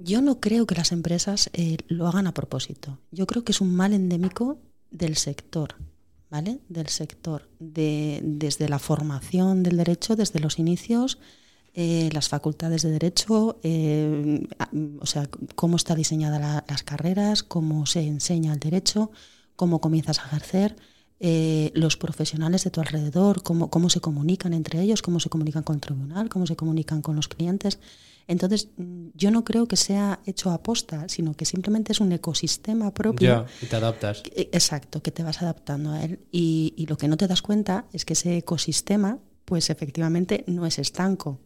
Yo 0.00 0.22
no 0.22 0.38
creo 0.38 0.66
que 0.66 0.76
las 0.76 0.92
empresas 0.92 1.50
eh, 1.52 1.78
lo 1.88 2.06
hagan 2.06 2.26
a 2.26 2.34
propósito. 2.34 2.98
Yo 3.10 3.26
creo 3.26 3.42
que 3.42 3.52
es 3.52 3.60
un 3.60 3.74
mal 3.74 3.92
endémico 3.92 4.58
del 4.90 5.16
sector, 5.16 5.74
¿vale? 6.30 6.60
Del 6.68 6.88
sector, 6.88 7.48
de, 7.58 8.20
desde 8.22 8.68
la 8.68 8.78
formación 8.78 9.62
del 9.62 9.76
derecho, 9.76 10.14
desde 10.14 10.38
los 10.38 10.58
inicios, 10.58 11.18
eh, 11.74 12.10
las 12.12 12.28
facultades 12.28 12.82
de 12.82 12.90
derecho, 12.90 13.58
eh, 13.62 14.46
o 15.00 15.06
sea, 15.06 15.28
cómo 15.54 15.76
está 15.76 15.94
diseñada 15.94 16.64
las 16.68 16.82
carreras, 16.84 17.42
cómo 17.42 17.84
se 17.86 18.06
enseña 18.06 18.52
el 18.52 18.60
derecho, 18.60 19.10
cómo 19.56 19.80
comienzas 19.80 20.20
a 20.20 20.26
ejercer. 20.26 20.76
los 21.74 21.96
profesionales 21.96 22.62
de 22.62 22.70
tu 22.70 22.80
alrededor, 22.80 23.42
cómo, 23.42 23.70
cómo 23.70 23.90
se 23.90 24.00
comunican 24.00 24.52
entre 24.54 24.80
ellos, 24.80 25.02
cómo 25.02 25.18
se 25.18 25.28
comunican 25.28 25.64
con 25.64 25.74
el 25.74 25.80
tribunal, 25.80 26.28
cómo 26.28 26.46
se 26.46 26.54
comunican 26.54 27.02
con 27.02 27.16
los 27.16 27.26
clientes. 27.26 27.80
Entonces, 28.28 28.68
mm, 28.76 29.08
yo 29.14 29.30
no 29.30 29.42
creo 29.42 29.66
que 29.66 29.76
sea 29.76 30.20
hecho 30.26 30.50
a 30.50 30.62
posta, 30.62 31.08
sino 31.08 31.34
que 31.34 31.44
simplemente 31.44 31.92
es 31.92 32.00
un 32.00 32.12
ecosistema 32.12 32.92
propio. 32.92 33.46
Ya, 33.46 33.46
y 33.60 33.66
te 33.66 33.76
adaptas. 33.76 34.22
Exacto, 34.36 35.02
que 35.02 35.10
te 35.10 35.24
vas 35.24 35.42
adaptando 35.42 35.92
a 35.92 36.04
él. 36.04 36.20
Y, 36.30 36.74
y, 36.76 36.86
lo 36.86 36.96
que 36.96 37.08
no 37.08 37.16
te 37.16 37.26
das 37.26 37.42
cuenta 37.42 37.86
es 37.92 38.04
que 38.04 38.12
ese 38.12 38.36
ecosistema, 38.36 39.18
pues 39.46 39.70
efectivamente 39.70 40.44
no 40.46 40.66
es 40.66 40.78
estanco, 40.78 41.40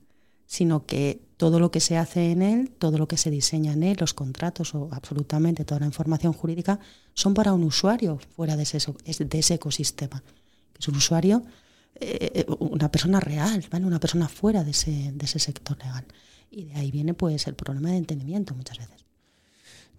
sino 0.45 0.85
que 0.85 1.23
todo 1.37 1.61
lo 1.61 1.71
que 1.71 1.81
se 1.81 1.97
hace 1.97 2.33
en 2.33 2.43
él, 2.43 2.71
todo 2.71 2.99
lo 2.99 3.07
que 3.09 3.17
se 3.17 3.31
diseña 3.31 3.73
en 3.73 3.85
él, 3.85 3.97
los 4.01 4.12
contratos 4.12 4.75
o 4.75 4.89
absolutamente 4.93 5.65
toda 5.65 5.81
la 5.81 5.87
información 5.87 6.33
jurídica, 6.33 6.81
son 7.15 7.33
para 7.33 7.53
un 7.53 7.62
usuario 7.62 8.19
fuera 8.37 8.57
de 8.57 8.65
ese, 8.65 8.79
de 9.25 9.39
ese 9.39 9.55
ecosistema. 9.55 10.23
Es 10.79 10.89
un 10.89 10.97
usuario, 10.97 11.45
eh, 11.95 12.45
una 12.59 12.91
persona 12.91 13.21
real, 13.21 13.65
¿vale? 13.71 13.87
una 13.87 14.01
persona 14.01 14.29
fuera 14.29 14.65
de 14.65 14.73
ese, 14.73 15.12
de 15.15 15.25
ese 15.25 15.39
sector 15.39 15.79
legal. 15.79 16.05
Y 16.53 16.67
de 16.67 16.75
ahí 16.75 16.91
viene 16.91 17.15
pues 17.15 17.47
el 17.47 17.55
problema 17.55 17.91
de 17.91 17.97
entendimiento 17.97 18.55
muchas 18.55 18.79
veces. 18.79 19.03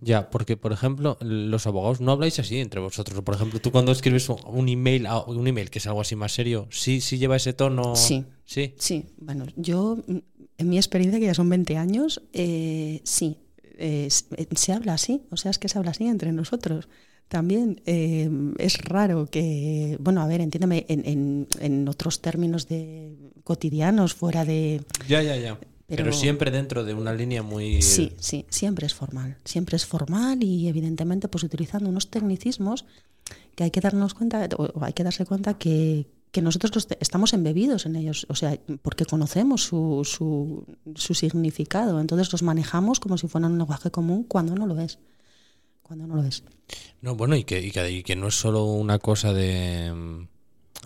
Ya, 0.02 0.30
porque 0.30 0.58
por 0.58 0.72
ejemplo, 0.72 1.18
los 1.22 1.66
abogados 1.66 2.02
no 2.02 2.12
habláis 2.12 2.38
así 2.38 2.60
entre 2.60 2.80
vosotros. 2.80 3.22
Por 3.22 3.36
ejemplo, 3.36 3.60
tú 3.60 3.72
cuando 3.72 3.92
escribes 3.92 4.30
un 4.30 4.70
email, 4.70 5.08
un 5.28 5.48
email 5.48 5.70
que 5.70 5.80
es 5.80 5.88
algo 5.88 6.02
así 6.02 6.16
más 6.16 6.34
serio, 6.34 6.68
sí, 6.70 7.02
sí 7.02 7.18
lleva 7.18 7.38
ese 7.38 7.54
tono. 7.54 7.96
Sí. 7.96 8.26
Sí. 8.46 8.76
Sí. 8.78 9.06
Bueno, 9.18 9.46
yo 9.56 9.98
en 10.08 10.70
mi 10.70 10.78
experiencia 10.78 11.20
que 11.20 11.26
ya 11.26 11.34
son 11.34 11.50
20 11.50 11.78
años, 11.78 12.22
eh, 12.34 13.02
sí, 13.04 13.38
eh, 13.78 14.10
se 14.10 14.74
habla 14.74 14.94
así. 14.94 15.24
O 15.32 15.38
sea, 15.38 15.52
es 15.52 15.58
que 15.58 15.70
se 15.70 15.80
habla 15.80 15.92
así 15.92 16.06
entre 16.06 16.34
nosotros. 16.34 16.90
También 17.30 17.82
eh, 17.86 18.30
es 18.60 18.78
raro 18.80 19.28
que, 19.28 19.98
bueno, 20.02 20.22
a 20.22 20.28
ver, 20.28 20.42
entiéndeme, 20.42 20.86
en, 20.90 21.08
en, 21.08 21.48
en 21.62 21.88
otros 21.88 22.22
términos 22.22 22.68
de 22.68 23.16
cotidianos, 23.44 24.14
fuera 24.14 24.44
de. 24.44 24.82
Ya, 25.08 25.24
ya, 25.24 25.38
ya 25.38 25.58
pero, 25.96 26.14
siempre 26.14 26.52
dentro 26.52 26.84
de 26.84 26.94
una 26.94 27.14
línea 27.14 27.44
muy... 27.44 27.82
Sí, 27.82 28.14
sí, 28.20 28.46
siempre 28.50 28.86
es 28.86 28.94
formal. 28.94 29.38
Siempre 29.46 29.76
es 29.76 29.86
formal 29.86 30.44
y 30.44 30.68
evidentemente 30.68 31.28
pues 31.28 31.44
utilizando 31.44 31.90
unos 31.90 32.10
tecnicismos 32.10 32.86
que 33.56 33.64
hay 33.64 33.72
que 33.72 33.82
darnos 33.82 34.14
cuenta, 34.14 34.48
o 34.58 34.84
hay 34.84 34.94
que 34.94 35.04
darse 35.04 35.26
cuenta 35.26 35.58
que, 35.58 36.08
nosotros 36.42 36.88
estamos 37.00 37.34
embebidos 37.34 37.86
en 37.86 37.96
ellos, 37.96 38.26
o 38.28 38.34
sea, 38.34 38.58
porque 38.82 39.06
conocemos 39.06 39.64
su, 39.64 40.02
su, 40.04 40.66
su, 40.96 41.14
significado, 41.14 42.00
entonces 42.00 42.32
los 42.32 42.42
manejamos 42.42 43.00
como 43.00 43.20
si 43.20 43.28
fueran 43.28 43.52
un 43.52 43.60
lenguaje 43.60 43.92
común 43.92 44.24
cuando 44.24 44.56
no 44.56 44.66
lo 44.66 44.80
es. 44.80 44.98
Cuando 45.84 46.08
no 46.08 46.16
lo 46.16 46.24
es. 46.24 46.44
No, 47.02 47.16
bueno, 47.16 47.36
y 47.36 47.44
que, 47.44 47.62
y 47.62 47.70
que, 47.70 47.92
y 47.92 48.02
que 48.02 48.16
no 48.16 48.30
es 48.30 48.36
solo 48.36 48.66
una 48.66 48.98
cosa 48.98 49.32
de 49.32 50.26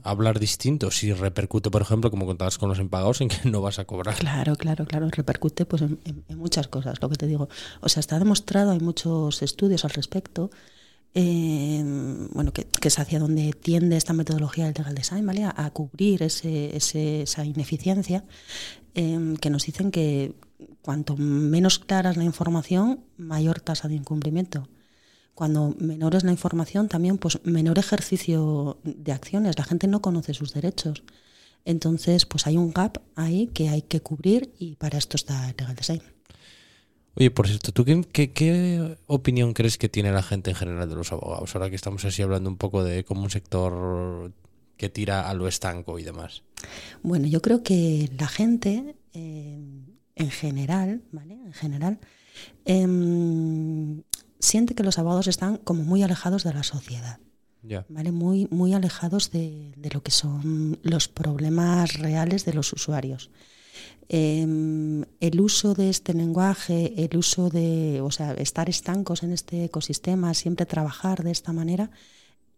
hablar 0.03 0.39
distinto 0.39 0.91
si 0.91 1.13
repercute, 1.13 1.69
por 1.69 1.81
ejemplo, 1.81 2.09
como 2.11 2.25
contabas 2.25 2.57
con 2.57 2.69
los 2.69 2.79
impagados, 2.79 3.21
en 3.21 3.29
que 3.29 3.49
no 3.49 3.61
vas 3.61 3.79
a 3.79 3.85
cobrar. 3.85 4.15
Claro, 4.15 4.55
claro, 4.55 4.85
claro, 4.85 5.09
repercute 5.09 5.65
pues 5.65 5.81
en, 5.81 5.99
muchas 6.35 6.67
cosas, 6.67 7.01
lo 7.01 7.09
que 7.09 7.15
te 7.15 7.27
digo. 7.27 7.49
O 7.81 7.89
sea, 7.89 7.99
está 7.99 8.19
demostrado, 8.19 8.71
hay 8.71 8.79
muchos 8.79 9.41
estudios 9.41 9.85
al 9.85 9.91
respecto, 9.91 10.51
eh, 11.13 11.81
bueno, 12.33 12.53
que, 12.53 12.67
es 12.81 12.99
hacia 12.99 13.19
donde 13.19 13.53
tiende 13.53 13.97
esta 13.97 14.13
metodología 14.13 14.65
del 14.65 14.75
legal 14.75 14.95
design, 14.95 15.25
¿vale? 15.25 15.43
A, 15.45 15.69
cubrir 15.71 16.23
ese, 16.23 16.75
esa 16.75 17.45
ineficiencia, 17.45 18.23
eh, 18.93 19.35
que 19.41 19.49
nos 19.49 19.65
dicen 19.65 19.91
que 19.91 20.35
cuanto 20.81 21.17
menos 21.17 21.79
clara 21.79 22.11
es 22.11 22.17
la 22.17 22.23
información, 22.23 23.01
mayor 23.17 23.59
tasa 23.61 23.87
de 23.87 23.95
incumplimiento 23.95 24.67
cuando 25.37 25.75
menor 25.77 26.15
es 26.15 26.23
la 26.23 26.31
información, 26.31 26.87
también 26.87 27.19
pues 27.19 27.39
menor 27.43 27.77
ejercicio 27.77 28.79
de 28.83 29.11
acciones. 29.11 29.55
La 29.55 29.65
gente 29.65 29.85
no 29.85 30.01
conoce 30.01 30.33
sus 30.33 30.51
derechos. 30.51 31.03
Entonces, 31.63 32.25
pues 32.25 32.47
hay 32.47 32.57
un 32.57 32.73
gap 32.73 33.03
ahí 33.13 33.45
que 33.53 33.69
hay 33.69 33.83
que 33.83 33.99
cubrir 34.01 34.51
y 34.57 34.77
para 34.77 34.97
esto 34.97 35.15
está 35.15 35.47
el 35.47 35.55
Legal 35.55 35.75
Design. 35.75 36.01
Oye, 37.13 37.29
por 37.29 37.47
cierto, 37.47 37.71
¿tú 37.71 37.85
qué, 37.85 38.33
qué, 38.33 38.97
opinión 39.05 39.53
crees 39.53 39.77
que 39.77 39.89
tiene 39.89 40.11
la 40.11 40.23
gente 40.23 40.49
en 40.49 40.55
general 40.55 40.89
de 40.89 40.95
los 40.95 41.11
abogados? 41.11 41.55
Ahora 41.55 41.69
que 41.69 41.75
estamos 41.75 42.03
así 42.03 42.23
hablando 42.23 42.49
un 42.49 42.57
poco 42.57 42.83
de 42.83 43.03
como 43.03 43.21
un 43.21 43.29
sector 43.29 44.33
que 44.75 44.89
tira 44.89 45.29
a 45.29 45.35
lo 45.35 45.47
estanco 45.47 45.99
y 45.99 46.03
demás. 46.03 46.41
Bueno, 47.03 47.27
yo 47.27 47.43
creo 47.43 47.61
que 47.61 48.09
la 48.17 48.27
gente 48.27 48.95
eh, 49.13 49.59
en 50.15 50.31
general, 50.31 51.03
¿vale? 51.11 51.35
En 51.35 51.53
general, 51.53 51.99
em, 52.65 54.01
siente 54.47 54.75
que 54.75 54.83
los 54.83 54.97
abogados 54.97 55.27
están 55.27 55.57
como 55.57 55.83
muy 55.83 56.03
alejados 56.03 56.43
de 56.43 56.53
la 56.53 56.63
sociedad. 56.63 57.19
¿vale? 57.89 58.11
Muy, 58.11 58.47
muy 58.49 58.73
alejados 58.73 59.31
de, 59.31 59.73
lo 59.93 60.01
que 60.01 60.11
son 60.11 60.79
los 60.83 61.07
problemas 61.07 61.93
reales 61.93 62.45
de 62.45 62.53
los 62.53 62.71
usuarios. 62.73 63.29
Em, 64.09 65.03
el 65.19 65.41
uso 65.41 65.73
de 65.73 65.89
este 65.89 66.13
lenguaje, 66.13 66.93
el 67.03 67.17
uso 67.17 67.49
de, 67.49 67.99
o 68.01 68.09
sea, 68.09 68.33
estar 68.33 68.69
estancos 68.69 69.23
en 69.23 69.33
este 69.33 69.65
ecosistema, 69.65 70.33
siempre 70.33 70.65
trabajar 70.65 71.23
de 71.23 71.31
esta 71.31 71.51
manera, 71.51 71.91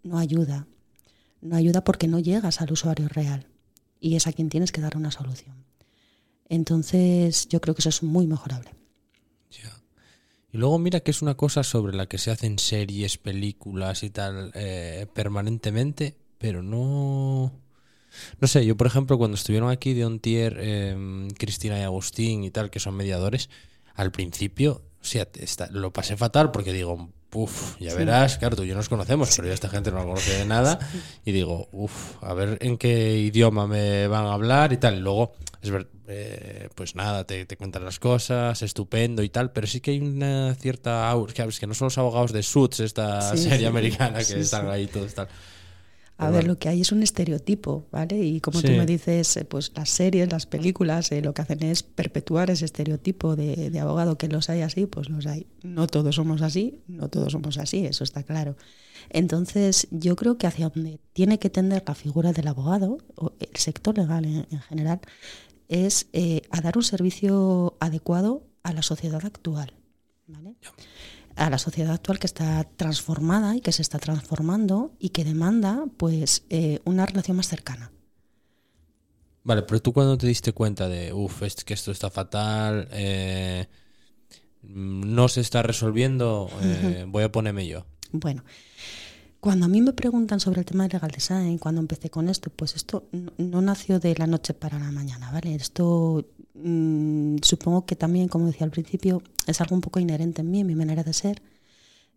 no 0.03 0.19
ayuda. 0.19 0.67
No 1.41 1.55
ayuda 1.55 1.83
porque 1.83 2.07
no 2.07 2.19
llegas 2.19 2.61
al 2.61 2.71
usuario 2.71 3.07
real 3.07 3.47
y 3.99 4.15
es 4.15 4.27
a 4.27 4.33
quien 4.33 4.49
tienes 4.49 4.71
que 4.71 4.81
dar 4.81 4.95
una 4.95 5.11
solución. 5.11 5.65
Entonces, 6.49 7.47
yo 7.47 7.61
creo 7.61 7.75
que 7.75 7.81
eso 7.81 7.89
es 7.89 8.03
muy 8.03 8.27
mejorable. 8.27 8.78
Y 10.51 10.57
luego 10.57 10.79
mira 10.79 11.01
que 11.01 11.11
es 11.11 11.21
una 11.21 11.35
cosa 11.35 11.63
sobre 11.63 11.95
la 11.95 12.07
que 12.07 12.17
se 12.17 12.31
hacen 12.31 12.57
series, 12.57 13.17
películas 13.17 14.03
y 14.03 14.09
tal 14.09 14.51
eh, 14.55 15.07
permanentemente, 15.13 16.17
pero 16.37 16.63
no... 16.63 17.53
No 18.39 18.47
sé, 18.47 18.65
yo 18.65 18.75
por 18.75 18.87
ejemplo 18.87 19.19
cuando 19.19 19.35
estuvieron 19.35 19.69
aquí 19.69 19.93
de 19.93 20.05
Ontier, 20.05 20.57
eh, 20.59 21.27
Cristina 21.37 21.77
y 21.77 21.83
Agustín 21.83 22.43
y 22.43 22.49
tal, 22.49 22.71
que 22.71 22.79
son 22.79 22.95
mediadores, 22.95 23.51
al 23.93 24.11
principio, 24.11 24.81
o 24.99 25.03
sea, 25.03 25.27
lo 25.69 25.93
pasé 25.93 26.17
fatal 26.17 26.49
porque 26.51 26.73
digo, 26.73 27.09
uff, 27.33 27.79
ya 27.79 27.93
verás, 27.95 28.37
claro, 28.37 28.55
tú 28.55 28.63
y 28.63 28.67
yo 28.67 28.75
nos 28.75 28.89
conocemos, 28.89 29.33
pero 29.35 29.47
ya 29.47 29.53
esta 29.53 29.69
gente 29.69 29.91
no 29.91 29.97
la 29.97 30.03
conoce 30.03 30.37
de 30.37 30.45
nada, 30.45 30.79
y 31.25 31.31
digo, 31.31 31.67
uff, 31.71 32.21
a 32.23 32.33
ver 32.33 32.57
en 32.61 32.77
qué 32.77 33.17
idioma 33.17 33.67
me 33.67 34.07
van 34.07 34.25
a 34.25 34.33
hablar 34.33 34.73
y 34.73 34.77
tal, 34.77 34.95
y 34.95 34.99
luego 34.99 35.33
es 35.61 35.69
ver, 35.69 35.87
eh, 36.07 36.69
pues 36.73 36.95
nada, 36.95 37.25
te, 37.25 37.45
te, 37.45 37.57
cuentan 37.57 37.83
las 37.85 37.99
cosas, 37.99 38.61
estupendo 38.61 39.21
y 39.23 39.29
tal, 39.29 39.51
pero 39.51 39.67
sí 39.67 39.81
que 39.81 39.91
hay 39.91 39.99
una 39.99 40.55
cierta 40.55 41.09
aura, 41.09 41.33
que 41.33 41.67
no 41.67 41.73
son 41.73 41.87
los 41.87 41.97
abogados 41.97 42.31
de 42.31 42.43
Suits, 42.43 42.79
esta 42.79 43.35
serie 43.37 43.67
americana 43.67 44.23
que 44.23 44.39
están 44.39 44.69
ahí 44.69 44.87
todos 44.87 45.13
tal. 45.13 45.27
A 46.19 46.29
ver, 46.29 46.45
lo 46.45 46.57
que 46.57 46.69
hay 46.69 46.81
es 46.81 46.91
un 46.91 47.01
estereotipo, 47.01 47.87
¿vale? 47.91 48.17
Y 48.17 48.41
como 48.41 48.61
tú 48.61 48.67
me 48.67 48.85
dices, 48.85 49.37
eh, 49.37 49.45
pues 49.45 49.71
las 49.75 49.89
series, 49.89 50.31
las 50.31 50.45
películas, 50.45 51.11
eh, 51.11 51.21
lo 51.21 51.33
que 51.33 51.41
hacen 51.41 51.63
es 51.63 51.81
perpetuar 51.81 52.51
ese 52.51 52.65
estereotipo 52.65 53.35
de, 53.35 53.69
de, 53.69 53.79
abogado, 53.79 54.17
que 54.17 54.27
los 54.27 54.49
hay 54.49 54.61
así, 54.61 54.85
pues 54.85 55.09
los 55.09 55.25
hay. 55.25 55.47
No 55.63 55.87
todos 55.87 56.15
somos 56.15 56.41
así, 56.41 56.81
no 56.87 57.09
todos 57.09 57.31
somos 57.31 57.57
así, 57.57 57.85
eso 57.85 58.03
está 58.03 58.23
claro. 58.23 58.57
Entonces, 59.09 59.87
yo 59.91 60.15
creo 60.15 60.37
que 60.37 60.45
hacia 60.45 60.69
donde 60.69 60.99
tiene 61.13 61.39
que 61.39 61.49
tender 61.49 61.83
la 61.87 61.95
figura 61.95 62.33
del 62.33 62.47
abogado, 62.47 62.97
o 63.15 63.33
el 63.39 63.55
sector 63.55 63.97
legal 63.97 64.25
en 64.25 64.59
general, 64.61 64.99
es 65.69 66.07
eh, 66.13 66.41
a 66.49 66.61
dar 66.61 66.77
un 66.77 66.83
servicio 66.83 67.77
adecuado 67.79 68.43
a 68.63 68.73
la 68.73 68.81
sociedad 68.81 69.23
actual. 69.23 69.73
A 71.39 71.49
la 71.49 71.57
sociedad 71.57 71.93
actual 71.93 72.19
que 72.19 72.27
está 72.27 72.65
transformada 72.75 73.55
y 73.55 73.61
que 73.61 73.71
se 73.71 73.81
está 73.81 73.97
transformando 73.97 74.91
y 74.99 75.09
que 75.09 75.23
demanda 75.23 75.85
pues 75.95 76.43
eh, 76.49 76.79
una 76.83 77.05
relación 77.05 77.37
más 77.37 77.47
cercana. 77.47 77.91
Vale, 79.43 79.63
pero 79.63 79.81
tú 79.81 79.93
cuando 79.93 80.17
te 80.17 80.27
diste 80.27 80.51
cuenta 80.51 80.89
de, 80.89 81.13
uff, 81.13 81.43
es 81.43 81.63
que 81.63 81.73
esto 81.73 81.91
está 81.91 82.09
fatal, 82.09 82.89
eh, 82.91 83.67
no 84.63 85.29
se 85.29 85.39
está 85.39 85.63
resolviendo, 85.63 86.49
voy 87.07 87.23
a 87.23 87.31
ponerme 87.31 87.65
yo. 87.65 87.85
Bueno, 88.11 88.43
Cuando 89.39 89.65
a 89.65 89.69
mí 89.69 89.79
me 89.81 89.93
preguntan 89.93 90.41
sobre 90.41 90.59
el 90.59 90.65
tema 90.65 90.83
de 90.87 90.95
legal 90.95 91.11
design, 91.11 91.57
cuando 91.57 91.79
empecé 91.79 92.09
con 92.09 92.27
esto, 92.27 92.49
pues 92.49 92.75
esto 92.75 93.07
no, 93.13 93.31
no 93.37 93.61
nació 93.61 93.99
de 93.99 94.13
la 94.15 94.27
noche 94.27 94.53
para 94.53 94.77
la 94.77 94.91
mañana, 94.91 95.31
¿vale? 95.31 95.55
Esto 95.55 96.25
mm, 96.63 97.37
supongo 97.41 97.85
que 97.85 97.95
también, 97.95 98.27
como 98.27 98.47
decía 98.47 98.65
al 98.65 98.71
principio, 98.71 99.21
es 99.47 99.61
algo 99.61 99.75
un 99.75 99.81
poco 99.81 99.99
inherente 99.99 100.41
en 100.41 100.51
mí, 100.51 100.61
en 100.61 100.67
mi 100.67 100.75
manera 100.75 101.03
de 101.03 101.13
ser. 101.13 101.41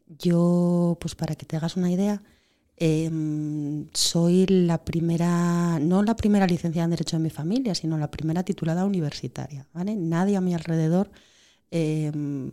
Yo, 0.06 0.98
pues 1.00 1.14
para 1.14 1.34
que 1.36 1.46
te 1.46 1.56
hagas 1.56 1.76
una 1.76 1.90
idea, 1.90 2.22
em, 2.76 3.88
soy 3.94 4.46
la 4.46 4.84
primera, 4.84 5.78
no 5.80 6.02
la 6.02 6.16
primera 6.16 6.46
licenciada 6.46 6.84
en 6.84 6.90
Derecho 6.92 7.16
de 7.16 7.22
mi 7.22 7.30
familia, 7.30 7.74
sino 7.74 7.98
la 7.98 8.10
primera 8.10 8.42
titulada 8.44 8.84
universitaria, 8.86 9.68
¿vale? 9.74 9.96
Nadie 9.96 10.36
a 10.36 10.40
mi 10.40 10.54
alrededor 10.54 11.10
em, 11.70 12.50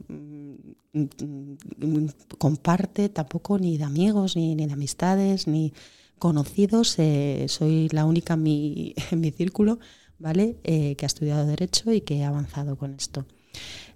comparte 2.38 3.10
tampoco 3.10 3.58
ni 3.60 3.78
de 3.78 3.84
amigos, 3.84 4.36
ni, 4.36 4.56
ni 4.56 4.66
de 4.68 4.74
amistades, 4.74 5.48
ni 5.48 5.74
conocidos. 6.20 6.96
eh, 7.00 7.46
soy 7.50 7.90
la 7.90 8.06
única 8.06 8.34
en 8.36 8.44
mi, 8.44 8.94
en 9.12 9.20
mi 9.20 9.32
círculo, 9.32 9.80
¿vale? 10.20 10.58
Eh, 10.64 10.96
que 10.96 11.06
ha 11.06 11.08
estudiado 11.08 11.46
Derecho 11.46 11.92
y 11.92 12.02
que 12.02 12.24
ha 12.24 12.28
avanzado 12.28 12.78
con 12.78 12.94
esto. 12.94 13.26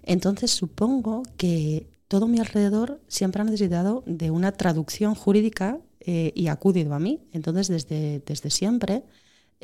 Entonces 0.03 0.51
supongo 0.51 1.24
que 1.38 1.88
todo 2.08 2.27
mi 2.27 2.39
alrededor 2.39 3.01
siempre 3.08 3.42
ha 3.42 3.46
necesitado 3.46 4.03
de 4.06 4.32
una 4.32 4.51
traducción 4.51 5.15
jurídica 5.15 5.80
eh, 6.00 6.32
y 6.36 6.48
ha 6.48 6.53
acudido 6.53 6.94
a 6.94 7.00
mí. 7.00 7.22
Entonces 7.32 7.68
desde, 7.68 8.22
desde 8.25 8.50
siempre 8.50 9.03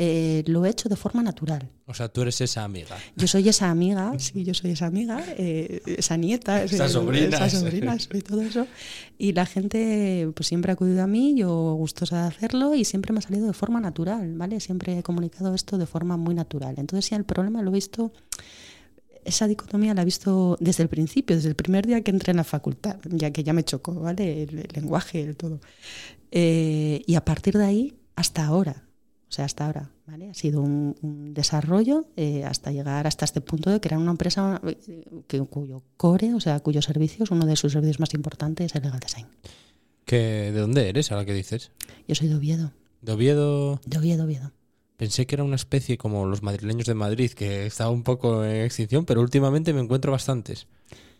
eh, 0.01 0.43
lo 0.47 0.65
he 0.65 0.69
hecho 0.69 0.87
de 0.87 0.95
forma 0.95 1.21
natural. 1.21 1.69
O 1.85 1.93
sea, 1.93 2.07
tú 2.07 2.21
eres 2.21 2.39
esa 2.39 2.63
amiga. 2.63 2.95
Yo 3.17 3.27
soy 3.27 3.49
esa 3.49 3.69
amiga, 3.69 4.13
sí, 4.17 4.45
yo 4.45 4.53
soy 4.53 4.71
esa 4.71 4.85
amiga, 4.85 5.21
eh, 5.37 5.81
esa 5.85 6.15
nieta, 6.15 6.63
Esa 6.63 6.87
sobrina. 6.87 7.35
esa 7.45 7.49
sobrina, 7.49 7.99
soy 7.99 8.21
todo 8.21 8.41
eso. 8.41 8.65
Y 9.17 9.33
la 9.33 9.45
gente 9.45 10.31
pues 10.33 10.47
siempre 10.47 10.71
ha 10.71 10.75
acudido 10.75 11.03
a 11.03 11.07
mí, 11.07 11.35
yo 11.35 11.73
gustosa 11.73 12.21
de 12.21 12.27
hacerlo 12.29 12.75
y 12.75 12.85
siempre 12.85 13.11
me 13.11 13.19
ha 13.19 13.21
salido 13.21 13.45
de 13.47 13.51
forma 13.53 13.81
natural, 13.81 14.35
¿vale? 14.37 14.61
Siempre 14.61 14.97
he 14.97 15.03
comunicado 15.03 15.53
esto 15.53 15.77
de 15.77 15.85
forma 15.85 16.15
muy 16.15 16.33
natural. 16.33 16.75
Entonces 16.77 17.09
ya 17.09 17.17
el 17.17 17.25
problema 17.25 17.61
lo 17.61 17.69
he 17.71 17.73
visto, 17.73 18.13
esa 19.25 19.47
dicotomía 19.47 19.93
la 19.93 20.03
he 20.03 20.05
visto 20.05 20.55
desde 20.61 20.83
el 20.83 20.87
principio, 20.89 21.35
desde 21.35 21.49
el 21.49 21.55
primer 21.55 21.85
día 21.85 21.99
que 22.03 22.11
entré 22.11 22.31
en 22.31 22.37
la 22.37 22.45
facultad, 22.45 22.95
ya 23.09 23.31
que 23.31 23.43
ya 23.43 23.51
me 23.51 23.65
chocó, 23.65 23.95
¿vale? 23.95 24.43
El, 24.43 24.59
el 24.59 24.69
lenguaje, 24.73 25.21
el 25.21 25.35
todo. 25.35 25.59
Eh, 26.31 27.01
y 27.05 27.15
a 27.15 27.25
partir 27.25 27.57
de 27.57 27.65
ahí 27.65 27.95
hasta 28.15 28.45
ahora, 28.45 28.85
o 29.29 29.31
sea, 29.31 29.45
hasta 29.45 29.67
ahora, 29.67 29.91
¿vale? 30.07 30.31
Ha 30.31 30.33
sido 30.33 30.61
un, 30.61 30.95
un 31.03 31.35
desarrollo 31.35 32.07
eh, 32.15 32.43
hasta 32.45 32.71
llegar 32.71 33.05
hasta 33.05 33.25
este 33.25 33.41
punto 33.41 33.69
de 33.69 33.79
crear 33.79 34.01
una 34.01 34.09
empresa 34.09 34.59
eh, 34.65 35.05
que, 35.27 35.39
cuyo 35.41 35.83
core, 35.97 36.33
o 36.33 36.39
sea, 36.39 36.59
cuyo 36.61 36.81
servicios, 36.81 37.29
uno 37.29 37.45
de 37.45 37.55
sus 37.55 37.73
servicios 37.73 37.99
más 37.99 38.15
importantes 38.15 38.65
es 38.65 38.75
el 38.75 38.81
legal 38.81 38.99
design. 38.99 39.27
¿Que, 40.05 40.51
¿De 40.51 40.59
dónde 40.59 40.89
eres 40.89 41.11
ahora 41.11 41.25
que 41.25 41.33
dices? 41.33 41.71
Yo 42.07 42.15
soy 42.15 42.27
de 42.27 42.35
Oviedo, 42.35 42.71
¿De 43.01 43.11
Oviedo? 43.11 43.79
de 43.85 43.97
Oviedo, 43.99 44.23
Oviedo. 44.23 44.51
Pensé 44.97 45.27
que 45.27 45.35
era 45.35 45.43
una 45.43 45.55
especie 45.55 45.99
como 45.99 46.25
los 46.25 46.41
madrileños 46.41 46.87
de 46.87 46.95
Madrid, 46.95 47.31
que 47.31 47.67
estaba 47.67 47.91
un 47.91 48.03
poco 48.03 48.43
en 48.43 48.65
extinción, 48.65 49.05
pero 49.05 49.21
últimamente 49.21 49.73
me 49.73 49.81
encuentro 49.81 50.11
bastantes. 50.11 50.67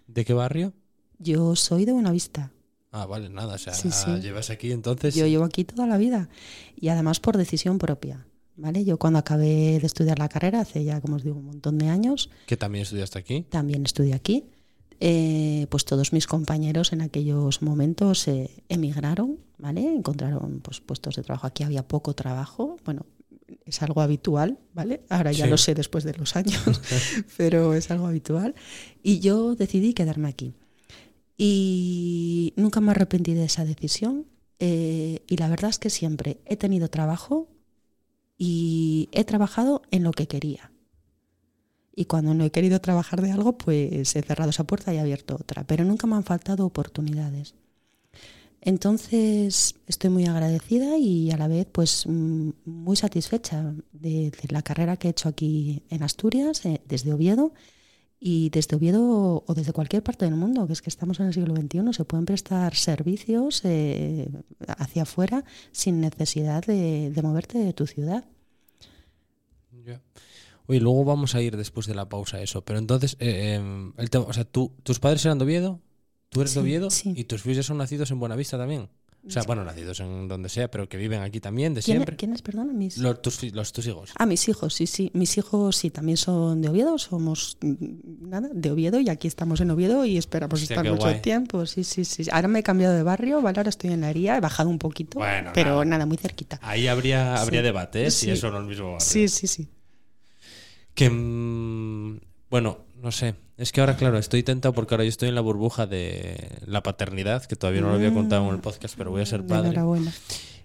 ¿De 0.08 0.26
qué 0.26 0.34
barrio? 0.34 0.74
Yo 1.20 1.56
soy 1.56 1.86
de 1.86 1.94
Buenavista. 1.94 2.52
Ah, 2.92 3.06
vale, 3.06 3.30
nada, 3.30 3.56
o 3.56 3.58
sea, 3.58 3.74
Sí, 3.74 3.90
sí. 3.92 4.10
llevas 4.22 4.50
aquí 4.50 4.72
entonces... 4.72 5.14
Yo 5.16 5.28
llevo 5.28 5.44
aquí 5.46 5.64
toda 5.64 5.86
la 5.88 5.98
vida 5.98 6.30
y 6.76 6.88
además 6.90 7.20
por 7.20 7.38
decisión 7.38 7.78
propia. 7.78 8.26
¿Vale? 8.62 8.84
Yo 8.84 8.98
cuando 8.98 9.20
acabé 9.20 9.80
de 9.80 9.86
estudiar 9.86 10.20
la 10.20 10.28
carrera, 10.28 10.60
hace 10.60 10.84
ya, 10.84 11.00
como 11.00 11.16
os 11.16 11.24
digo, 11.24 11.38
un 11.38 11.46
montón 11.46 11.78
de 11.78 11.88
años, 11.88 12.30
Que 12.46 12.58
también 12.58 12.82
estudiaste 12.82 13.18
aquí. 13.18 13.46
también 13.50 13.86
estudié 13.86 14.14
aquí. 14.14 14.50
Eh, 15.00 15.66
pues 15.70 15.86
todos 15.86 16.12
mis 16.12 16.28
compañeros 16.28 16.92
en 16.92 17.00
aquellos 17.02 17.62
momentos 17.62 18.28
eh, 18.28 18.50
emigraron, 18.68 19.38
¿vale? 19.58 19.82
Encontraron 19.96 20.60
pues, 20.60 20.82
puestos 20.82 21.16
de 21.16 21.24
trabajo. 21.24 21.48
Aquí 21.48 21.64
había 21.64 21.88
poco 21.88 22.14
trabajo, 22.16 22.76
bueno, 22.84 23.06
es 23.66 23.82
algo 23.82 24.02
habitual, 24.02 24.60
¿vale? 24.74 25.04
Ahora 25.08 25.32
ya 25.32 25.46
Sí. 25.46 25.52
lo 25.52 25.58
sé 25.58 25.74
después 25.74 26.04
de 26.04 26.16
los 26.16 26.36
años, 26.36 26.60
pero 27.38 27.74
es 27.76 27.90
algo 27.92 28.08
habitual. 28.08 28.56
Y 29.02 29.20
yo 29.22 29.56
decidí 29.56 29.94
quedarme 29.94 30.28
aquí. 30.28 30.54
Y 31.42 32.54
nunca 32.58 32.82
me 32.82 32.92
arrepentí 32.92 33.34
de 33.34 33.46
esa 33.46 33.66
decisión. 33.66 34.28
eh, 34.60 35.24
y 35.28 35.38
la 35.38 35.48
verdad 35.50 35.70
es 35.70 35.80
que 35.80 35.90
siempre 35.90 36.42
he 36.46 36.58
tenido 36.58 36.90
trabajo 36.90 37.48
y 38.38 39.10
he 39.14 39.24
trabajado 39.24 39.84
en 39.92 40.04
lo 40.04 40.12
que 40.12 40.28
quería. 40.28 40.72
Y 41.96 42.06
cuando 42.06 42.34
no 42.34 42.44
he 42.44 42.52
querido 42.52 42.80
trabajar 42.82 43.22
de 43.22 43.32
algo, 43.32 43.58
pues 43.58 44.16
he 44.16 44.22
cerrado 44.22 44.50
esa 44.52 44.66
puerta 44.66 44.94
y 44.94 44.98
he 44.98 45.00
abierto 45.00 45.36
otra. 45.36 45.66
Pero 45.66 45.86
nunca 45.86 46.08
me 46.08 46.16
han 46.18 46.24
faltado 46.26 46.66
oportunidades. 46.66 47.56
Entonces 48.62 49.76
estoy 49.88 50.10
muy 50.10 50.26
agradecida 50.26 50.98
y 50.98 51.32
a 51.32 51.38
la 51.38 51.48
vez 51.48 51.66
pues 51.72 52.06
mm, 52.08 52.50
muy 52.66 52.98
satisfecha 52.98 53.74
de, 53.94 54.32
de 54.32 54.48
la 54.50 54.62
carrera 54.62 54.98
que 54.98 55.08
he 55.08 55.12
hecho 55.12 55.30
aquí 55.30 55.84
en 55.90 56.04
Asturias, 56.04 56.66
eh, 56.66 56.82
desde 56.88 57.14
Oviedo. 57.14 57.54
Y 58.22 58.50
desde 58.50 58.76
Oviedo 58.76 59.44
o 59.48 59.54
desde 59.54 59.72
cualquier 59.72 60.04
parte 60.04 60.26
del 60.26 60.36
mundo, 60.36 60.68
que 60.68 60.74
es 60.74 60.82
que 60.82 60.90
estamos 60.90 61.20
en 61.22 61.28
el 61.28 61.34
siglo 61.34 61.56
XXI, 61.56 61.94
se 61.94 62.04
pueden 62.04 62.26
prestar 62.26 62.76
servicios 62.76 63.62
eh, 63.64 64.30
hacia 64.68 65.04
afuera 65.04 65.46
sin 65.72 66.02
necesidad 66.02 66.66
de, 66.66 67.12
de 67.12 67.22
moverte 67.22 67.58
de 67.60 67.72
tu 67.72 67.88
ciudad. 67.88 68.26
Ya. 69.86 70.02
Oye, 70.68 70.80
luego 70.82 71.04
vamos 71.06 71.34
a 71.34 71.42
ir 71.42 71.56
después 71.58 71.88
de 71.88 71.96
la 71.96 72.10
pausa 72.10 72.38
a 72.38 72.42
eso. 72.42 72.62
Pero 72.64 72.78
entonces, 72.80 73.16
eh, 73.20 73.56
em, 73.56 73.94
el 73.98 74.10
tema, 74.10 74.26
o 74.26 74.34
sea, 74.34 74.44
tú, 74.44 74.72
tus 74.84 75.00
padres 75.00 75.24
eran 75.26 75.38
de 75.40 75.46
Oviedo, 75.46 75.80
tú 76.30 76.42
eres 76.42 76.54
de 76.54 76.60
Sí, 76.60 76.60
Oviedo 76.60 76.90
sí. 76.90 77.14
y 77.16 77.24
tus 77.24 77.46
hijos 77.46 77.66
son 77.66 77.78
nacidos 77.78 78.12
en 78.12 78.20
Buenavista 78.20 78.58
también. 78.58 78.90
O 79.28 79.30
sea, 79.32 79.44
bueno, 79.44 79.64
nacidos 79.66 80.00
en 80.00 80.28
donde 80.30 80.48
sea, 80.50 80.72
pero 80.72 80.88
que 80.88 80.96
viven 80.98 81.22
aquí 81.22 81.40
también, 81.42 81.74
de 81.74 81.82
¿Quién- 81.82 81.98
siempre. 81.98 82.16
¿Quiénes, 82.16 82.42
perdón? 82.42 82.76
Mis... 82.78 82.98
Los, 82.98 83.22
tus, 83.22 83.36
fi- 83.38 83.50
los 83.52 83.72
tus 83.74 83.86
hijos. 83.86 84.12
Ah, 84.16 84.26
mis 84.26 84.48
hijos, 84.48 84.74
sí, 84.74 84.88
sí. 84.88 85.12
Mis 85.14 85.38
hijos 85.38 85.76
sí, 85.76 85.90
también 85.90 86.18
son 86.18 86.62
de 86.62 86.70
Oviedo, 86.70 86.98
somos 86.98 87.58
mm, 87.62 87.76
nada, 88.30 88.50
de 88.54 88.72
Oviedo 88.72 89.00
y 89.00 89.10
aquí 89.10 89.28
estamos 89.28 89.60
en 89.62 89.72
Oviedo 89.72 90.06
y 90.06 90.18
esperamos 90.18 90.62
Hostia, 90.62 90.76
estar 90.78 90.90
mucho 90.92 91.04
guay. 91.08 91.22
tiempo. 91.22 91.66
Sí, 91.66 91.84
sí, 91.84 92.06
sí. 92.06 92.24
Ahora 92.32 92.48
me 92.48 92.60
he 92.60 92.64
cambiado 92.64 92.96
de 92.96 93.04
barrio, 93.04 93.42
¿vale? 93.42 93.60
Ahora 93.60 93.70
estoy 93.70 93.92
en 93.92 94.02
la 94.02 94.10
Hería, 94.10 94.38
he 94.38 94.40
bajado 94.42 94.70
un 94.70 94.80
poquito, 94.80 95.20
Bueno, 95.20 95.52
pero 95.54 95.72
nada. 95.84 95.86
nada. 95.86 96.06
muy 96.06 96.18
cerquita. 96.18 96.58
Ahí 96.64 96.88
habría, 96.88 97.36
habría 97.42 97.60
Sí. 97.60 97.64
debate, 97.66 98.06
¿eh? 98.06 98.12
si 98.12 98.26
Sí. 98.28 98.32
eso 98.32 98.50
no 98.50 98.58
es 98.58 98.64
el 98.64 98.70
mismo 98.70 98.86
barrio. 98.94 99.00
Sí, 99.06 99.28
sí, 99.28 99.48
sí. 99.48 99.68
Que, 100.96 101.10
mm, 101.10 102.20
bueno, 102.50 102.80
no 103.02 103.12
sé. 103.12 103.36
Es 103.58 103.72
que 103.72 103.82
ahora, 103.82 103.96
claro, 103.98 104.18
estoy 104.18 104.44
tentado 104.44 104.74
porque 104.74 104.94
ahora 104.94 105.04
yo 105.04 105.10
estoy 105.10 105.30
en 105.30 105.36
la 105.36 105.42
burbuja 105.42 105.86
de 105.86 106.60
la 106.66 106.82
paternidad, 106.84 107.46
que 107.46 107.56
todavía 107.56 107.82
no 107.82 107.90
lo 107.90 107.96
había 107.96 108.14
contado 108.14 108.48
en 108.48 108.56
el 108.56 108.62
podcast, 108.62 108.96
pero 108.98 109.12
voy 109.12 109.22
a 109.22 109.26
ser 109.26 109.46
padre. 109.46 109.70
Enhorabuena. 109.70 110.14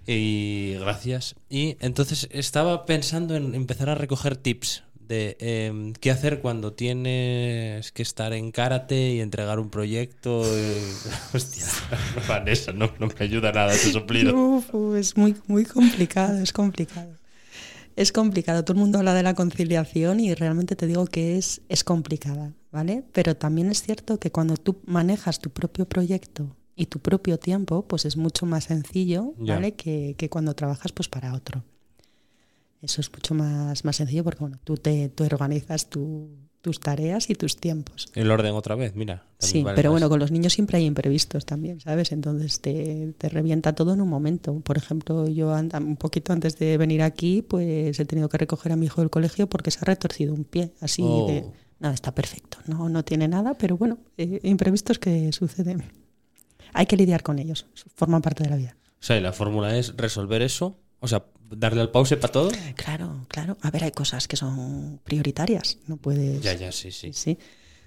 Y 0.06 0.74
gracias. 0.80 1.34
Y 1.48 1.76
entonces 1.80 2.28
estaba 2.30 2.86
pensando 2.86 3.34
en 3.36 3.54
empezar 3.54 3.88
a 3.88 3.94
recoger 3.94 4.36
tips 4.36 4.84
de 5.08 5.36
em, 5.40 5.92
qué 5.94 6.10
hacer 6.10 6.40
cuando 6.40 6.72
tienes 6.72 7.92
que 7.92 8.02
estar 8.02 8.32
en 8.32 8.50
karate 8.52 9.12
y 9.14 9.20
entregar 9.20 9.58
un 9.58 9.70
proyecto. 9.70 10.42
eh, 10.44 10.92
Hostia, 11.34 11.66
Vanessa, 12.28 12.72
no, 12.72 12.90
no 12.98 13.08
me 13.08 13.14
ayuda 13.18 13.52
nada 13.52 13.74
ese 13.74 13.92
soplido. 13.92 14.34
Uf, 14.36 14.96
es 14.96 15.16
muy, 15.16 15.36
muy 15.46 15.64
complicado, 15.64 16.38
es 16.38 16.52
complicado. 16.52 17.16
Es 17.96 18.10
complicado. 18.12 18.64
Todo 18.64 18.74
el 18.76 18.80
mundo 18.80 18.98
habla 18.98 19.14
de 19.14 19.22
la 19.22 19.34
conciliación 19.34 20.18
y 20.20 20.34
realmente 20.34 20.74
te 20.76 20.86
digo 20.86 21.06
que 21.06 21.38
es, 21.38 21.60
es 21.68 21.84
complicada, 21.84 22.52
¿vale? 22.72 23.04
Pero 23.12 23.36
también 23.36 23.70
es 23.70 23.82
cierto 23.82 24.18
que 24.18 24.30
cuando 24.32 24.56
tú 24.56 24.80
manejas 24.84 25.38
tu 25.38 25.50
propio 25.50 25.86
proyecto 25.88 26.56
y 26.76 26.86
tu 26.86 26.98
propio 26.98 27.38
tiempo, 27.38 27.86
pues 27.86 28.04
es 28.04 28.16
mucho 28.16 28.46
más 28.46 28.64
sencillo. 28.64 29.34
¿vale? 29.54 29.74
Que, 29.74 30.14
que 30.18 30.28
cuando 30.28 30.54
trabajas 30.54 30.90
pues 30.92 31.08
para 31.08 31.34
otro. 31.34 31.62
Eso 32.82 33.00
es 33.00 33.10
mucho 33.12 33.34
más, 33.34 33.84
más 33.84 33.96
sencillo 33.96 34.24
porque 34.24 34.40
bueno, 34.40 34.58
tú 34.64 34.76
te 34.76 35.08
tú 35.08 35.24
organizas 35.24 35.88
tu- 35.88 36.28
tus 36.64 36.80
tareas 36.80 37.28
y 37.28 37.34
tus 37.34 37.56
tiempos. 37.58 38.08
El 38.14 38.30
orden 38.30 38.54
otra 38.54 38.74
vez, 38.74 38.94
mira. 38.96 39.26
Sí, 39.38 39.62
vale 39.62 39.76
pero 39.76 39.90
más. 39.90 39.94
bueno, 40.00 40.08
con 40.08 40.18
los 40.18 40.30
niños 40.32 40.54
siempre 40.54 40.78
hay 40.78 40.86
imprevistos 40.86 41.44
también, 41.44 41.78
¿sabes? 41.80 42.10
Entonces 42.10 42.60
te, 42.62 43.12
te 43.18 43.28
revienta 43.28 43.74
todo 43.74 43.92
en 43.92 44.00
un 44.00 44.08
momento. 44.08 44.58
Por 44.60 44.78
ejemplo, 44.78 45.28
yo 45.28 45.52
anda- 45.52 45.78
un 45.78 45.96
poquito 45.96 46.32
antes 46.32 46.58
de 46.58 46.78
venir 46.78 47.02
aquí, 47.02 47.42
pues 47.42 48.00
he 48.00 48.04
tenido 48.06 48.30
que 48.30 48.38
recoger 48.38 48.72
a 48.72 48.76
mi 48.76 48.86
hijo 48.86 49.02
del 49.02 49.10
colegio 49.10 49.46
porque 49.46 49.70
se 49.70 49.80
ha 49.82 49.84
retorcido 49.84 50.32
un 50.32 50.44
pie, 50.44 50.72
así 50.80 51.02
Oh. 51.04 51.26
de... 51.28 51.44
Nada, 51.80 51.92
está 51.94 52.14
perfecto, 52.14 52.58
no, 52.66 52.88
no 52.88 53.04
tiene 53.04 53.28
nada, 53.28 53.54
pero 53.58 53.76
bueno, 53.76 53.98
eh, 54.16 54.40
imprevistos 54.44 54.98
que 54.98 55.32
suceden. 55.32 55.82
Hay 56.72 56.86
que 56.86 56.96
lidiar 56.96 57.22
con 57.22 57.38
ellos, 57.38 57.66
forman 57.94 58.22
parte 58.22 58.42
de 58.44 58.48
la 58.50 58.56
vida. 58.56 58.76
O 59.00 59.06
sea, 59.06 59.18
y 59.18 59.20
la 59.20 59.32
fórmula 59.32 59.76
es 59.76 59.94
resolver 59.96 60.40
eso, 60.40 60.78
o 61.04 61.08
sea, 61.08 61.22
darle 61.50 61.82
al 61.82 61.90
pause 61.90 62.16
para 62.16 62.32
todo. 62.32 62.50
Claro, 62.76 63.26
claro. 63.28 63.56
A 63.60 63.70
ver, 63.70 63.84
hay 63.84 63.90
cosas 63.92 64.26
que 64.26 64.36
son 64.36 64.98
prioritarias, 65.04 65.78
no 65.86 65.96
puedes... 65.98 66.42
Ya, 66.42 66.54
ya, 66.54 66.72
sí, 66.72 66.90
sí. 66.90 67.12
Sí, 67.12 67.38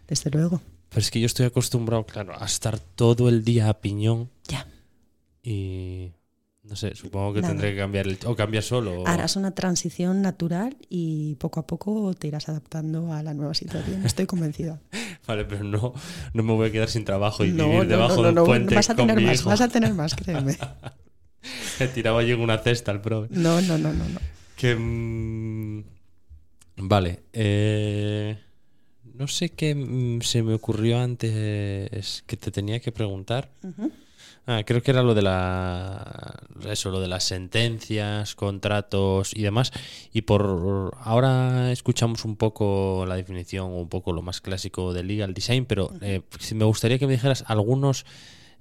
desde 0.07 0.29
luego. 0.29 0.61
Pero 0.89 1.01
es 1.01 1.09
que 1.11 1.19
yo 1.19 1.25
estoy 1.25 1.47
acostumbrado, 1.47 2.05
claro, 2.05 2.39
a 2.39 2.45
estar 2.45 2.79
todo 2.79 3.27
el 3.27 3.43
día 3.43 3.69
a 3.69 3.73
piñón 3.81 4.29
Ya. 4.47 4.67
y 5.43 6.11
no 6.63 6.75
sé, 6.75 6.95
supongo 6.95 7.33
que 7.33 7.41
Nada. 7.41 7.53
tendré 7.53 7.71
que 7.71 7.77
cambiar 7.79 8.07
el 8.07 8.19
o 8.25 8.35
cambiar 8.35 8.63
solo. 8.63 9.01
o- 9.01 9.07
Harás 9.07 9.35
una 9.35 9.51
transición 9.51 10.21
natural 10.21 10.77
y 10.89 11.35
poco 11.35 11.59
a 11.61 11.65
poco 11.67 12.13
te 12.13 12.27
irás 12.27 12.49
adaptando 12.49 13.13
a 13.13 13.23
la 13.23 13.33
nueva 13.33 13.53
situación. 13.53 14.05
Estoy 14.05 14.25
convencida. 14.27 14.79
Vale, 15.27 15.45
pero 15.45 15.63
no, 15.63 15.93
no 16.33 16.43
me 16.43 16.53
voy 16.53 16.69
a 16.69 16.71
quedar 16.71 16.89
sin 16.89 17.03
trabajo 17.05 17.43
y 17.45 17.51
No, 17.51 17.65
vivir 17.65 17.83
no, 17.83 17.89
debajo 17.89 18.17
no, 18.17 18.23
de 18.23 18.29
un 18.29 18.35
no, 18.35 18.43
puente 18.45 18.75
vas 18.75 18.89
a 18.89 18.95
con 18.95 19.07
tener 19.07 19.23
más, 19.25 19.43
vas 19.43 19.61
a 19.61 19.67
tener 19.67 19.93
más, 19.93 20.13
créeme. 20.15 20.57
He 21.79 21.87
tirado 21.87 22.17
allí 22.17 22.31
en 22.31 22.41
una 22.41 22.57
cesta 22.57 22.91
al 22.91 23.01
pro. 23.01 23.27
No, 23.29 23.61
no, 23.61 23.77
no, 23.77 23.93
no. 23.93 24.07
no. 24.09 24.19
Que. 24.55 24.75
mm, 24.75 25.83
vale. 26.77 27.23
eh, 27.33 28.37
no 29.17 29.27
sé 29.27 29.49
qué 29.49 29.73
mm, 29.73 30.21
se 30.21 30.43
me 30.43 30.53
ocurrió 30.53 30.99
antes 30.99 32.23
que 32.25 32.37
te 32.37 32.51
tenía 32.51 32.79
que 32.79 32.91
preguntar. 32.91 33.49
Ah, 34.49 34.63
creo 34.65 34.81
que 34.81 34.91
era 34.91 35.03
lo 35.03 35.13
de 35.13 35.23
la 35.23 36.39
eso, 36.69 36.89
lo 36.89 37.01
de 37.01 37.09
las 37.09 37.25
sentencias, 37.25 38.33
contratos 38.35 39.35
y 39.35 39.41
demás. 39.41 39.71
Y 40.13 40.21
por 40.21 40.93
ahora 41.01 41.71
escuchamos 41.71 42.23
un 42.23 42.37
poco 42.37 43.05
la 43.07 43.15
definición, 43.15 43.71
un 43.73 43.89
poco 43.89 44.13
lo 44.13 44.21
más 44.21 44.39
clásico 44.39 44.93
del 44.93 45.07
legal 45.07 45.33
design, 45.33 45.65
pero 45.65 45.91
eh, 46.01 46.21
me 46.53 46.63
gustaría 46.63 46.97
que 46.97 47.07
me 47.07 47.13
dijeras 47.13 47.43
algunos 47.47 48.05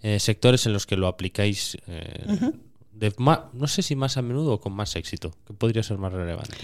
eh, 0.03 0.21
sectores 0.21 0.67
en 0.67 0.73
los 0.73 0.87
que 0.87 0.97
lo 0.97 1.07
aplicáis. 1.09 1.77
eh, 1.87 2.53
de 2.93 3.13
ma- 3.19 3.51
no 3.53 3.67
sé 3.67 3.83
si 3.83 3.95
más 3.95 4.17
a 4.17 4.23
menudo 4.23 4.55
o 4.55 4.61
con 4.61 4.73
más 4.73 4.97
éxito, 4.97 5.33
que 5.47 5.53
podría 5.53 5.83
ser 5.83 5.99
más 5.99 6.13
relevante. 6.13 6.57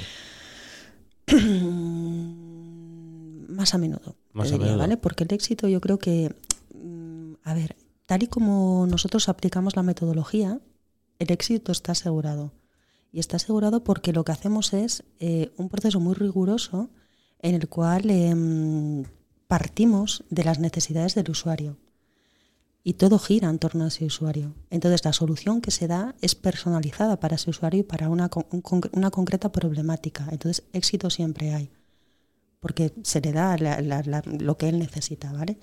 más 3.49 3.75
a 3.75 3.79
menudo. 3.79 4.17
Más 4.33 4.49
a 4.49 4.53
diría, 4.53 4.67
menudo. 4.67 4.79
¿vale? 4.81 4.97
Porque 4.97 5.25
el 5.25 5.33
éxito 5.33 5.69
yo 5.69 5.81
creo 5.81 5.99
que, 5.99 6.35
mm, 6.75 7.35
a 7.45 7.55
ver, 7.55 7.77
tal 8.07 8.23
y 8.23 8.27
como 8.29 8.87
nosotros 8.89 9.29
aplicamos 9.29 9.77
la 9.77 9.83
metodología, 9.83 10.61
el 11.19 11.31
éxito 11.33 11.73
está 11.73 11.93
asegurado. 11.93 12.53
Y 13.13 13.21
está 13.21 13.37
asegurado 13.37 13.85
porque 13.85 14.13
lo 14.13 14.25
que 14.25 14.33
hacemos 14.33 14.73
es 14.73 15.05
eh, 15.21 15.53
un 15.59 15.69
proceso 15.69 16.01
muy 16.01 16.15
riguroso 16.15 16.89
en 17.41 17.55
el 17.55 17.69
cual 17.69 18.11
em, 18.11 19.05
partimos 19.49 20.25
de 20.31 20.45
las 20.45 20.59
necesidades 20.59 21.15
del 21.15 21.31
usuario. 21.31 21.77
Y 22.85 22.95
todo 22.95 23.19
gira 23.19 23.49
en 23.49 23.59
torno 23.61 23.85
a 23.85 23.89
ese 23.89 24.05
usuario. 24.05 24.55
Entonces 24.71 25.05
la 25.05 25.13
solución 25.13 25.61
que 25.61 25.71
se 25.71 25.87
da 25.87 26.15
es 26.21 26.35
personalizada 26.35 27.21
para 27.21 27.37
ese 27.37 27.51
usuario 27.51 27.81
y 27.81 27.85
para 27.85 28.09
una, 28.09 28.29
una 28.93 29.11
concreta 29.11 29.53
problemática. 29.53 30.27
Entonces 30.33 30.65
éxito 30.73 31.09
siempre 31.11 31.55
hay 31.55 31.71
porque 32.61 32.93
se 33.03 33.21
le 33.21 33.33
da 33.33 33.57
la- 33.59 33.81
la- 33.81 34.03
la- 34.03 34.23
lo 34.25 34.57
que 34.57 34.69
él 34.69 34.79
necesita, 34.79 35.33
¿vale? 35.33 35.59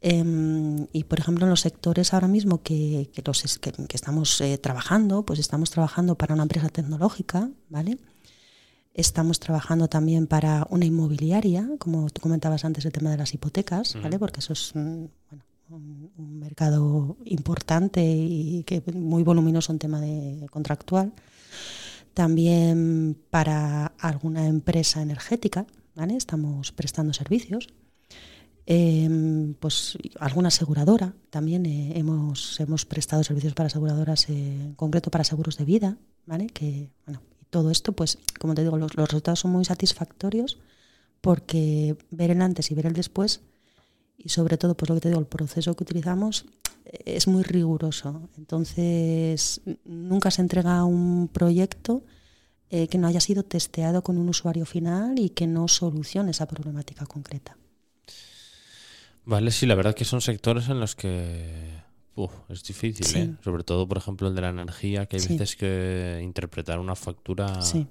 Em, 0.00 0.86
y 0.92 1.04
por 1.04 1.18
ejemplo 1.18 1.44
en 1.44 1.50
los 1.50 1.60
sectores 1.60 2.12
ahora 2.14 2.28
mismo 2.28 2.62
que, 2.62 3.10
que 3.12 3.22
los 3.24 3.58
que, 3.58 3.72
que 3.72 3.96
estamos 3.96 4.40
eh, 4.40 4.58
trabajando, 4.58 5.24
pues 5.24 5.38
estamos 5.40 5.70
trabajando 5.70 6.16
para 6.16 6.34
una 6.34 6.44
empresa 6.44 6.68
tecnológica, 6.68 7.50
¿vale? 7.68 7.98
Estamos 8.94 9.38
trabajando 9.40 9.88
también 9.88 10.26
para 10.26 10.66
una 10.70 10.84
inmobiliaria, 10.84 11.68
como 11.78 12.10
tú 12.10 12.20
comentabas 12.20 12.64
antes 12.64 12.84
el 12.84 12.92
tema 12.92 13.10
de 13.10 13.16
las 13.18 13.34
hipotecas, 13.34 13.94
¿vale? 14.02 14.18
Porque 14.18 14.40
eso 14.40 14.52
es 14.52 14.72
mm, 14.74 15.04
bueno, 15.30 15.44
un, 15.70 16.38
mercado 16.38 17.16
importante 17.24 18.02
y 18.04 18.62
que 18.64 18.82
muy 18.94 19.22
voluminoso 19.22 19.72
en 19.72 19.78
tema 19.78 20.00
de 20.00 20.46
contractual. 20.50 21.12
También 22.14 23.16
para 23.30 23.86
alguna 23.98 24.46
empresa 24.46 25.02
energética, 25.02 25.66
¿vale? 25.94 26.16
Estamos 26.16 26.72
prestando 26.72 27.12
servicios. 27.12 27.68
Em, 28.66 29.54
pues 29.54 29.96
alguna 30.20 30.48
aseguradora 30.48 31.14
también 31.30 31.64
eh, 31.64 31.92
hemos, 31.98 32.60
hemos 32.60 32.84
prestado 32.84 33.24
servicios 33.24 33.54
para 33.54 33.68
aseguradoras, 33.68 34.28
eh, 34.28 34.32
en 34.34 34.74
concreto 34.74 35.10
para 35.10 35.24
seguros 35.24 35.56
de 35.56 35.64
vida, 35.64 35.96
¿vale? 36.26 36.48
Que, 36.48 36.90
bueno, 37.06 37.22
todo 37.48 37.70
esto, 37.70 37.92
pues, 37.92 38.18
como 38.38 38.54
te 38.54 38.62
digo, 38.62 38.76
los, 38.76 38.94
los 38.94 39.08
resultados 39.08 39.40
son 39.40 39.52
muy 39.52 39.64
satisfactorios 39.64 40.58
porque 41.20 41.96
ver 42.10 42.30
el 42.30 42.42
antes 42.42 42.70
y 42.70 42.74
ver 42.74 42.86
el 42.86 42.92
después 42.92 43.40
y 44.18 44.28
sobre 44.30 44.58
todo, 44.58 44.76
pues 44.76 44.88
lo 44.90 44.96
que 44.96 45.00
te 45.02 45.08
digo, 45.08 45.20
el 45.20 45.26
proceso 45.26 45.74
que 45.74 45.84
utilizamos 45.84 46.44
es 46.84 47.26
muy 47.28 47.42
riguroso. 47.44 48.28
Entonces, 48.36 49.60
nunca 49.84 50.30
se 50.30 50.42
entrega 50.42 50.84
un 50.84 51.28
proyecto 51.32 52.02
eh, 52.70 52.88
que 52.88 52.98
no 52.98 53.06
haya 53.06 53.20
sido 53.20 53.44
testeado 53.44 54.02
con 54.02 54.18
un 54.18 54.28
usuario 54.28 54.66
final 54.66 55.18
y 55.18 55.30
que 55.30 55.46
no 55.46 55.68
solucione 55.68 56.32
esa 56.32 56.46
problemática 56.46 57.06
concreta. 57.06 57.56
Vale, 59.24 59.50
sí, 59.50 59.66
la 59.66 59.74
verdad 59.74 59.94
que 59.94 60.04
son 60.04 60.20
sectores 60.20 60.68
en 60.68 60.80
los 60.80 60.94
que 60.96 61.82
uf, 62.14 62.32
es 62.48 62.62
difícil, 62.64 63.06
Sí. 63.06 63.18
¿eh? 63.20 63.34
Sobre 63.44 63.62
todo, 63.62 63.86
por 63.86 63.98
ejemplo, 63.98 64.26
el 64.28 64.34
de 64.34 64.40
la 64.40 64.48
energía, 64.48 65.06
que 65.06 65.16
hay 65.16 65.22
Sí. 65.22 65.28
veces 65.36 65.54
que 65.56 66.20
interpretar 66.22 66.78
una 66.80 66.96
factura 66.96 67.60
Sí. 67.62 67.86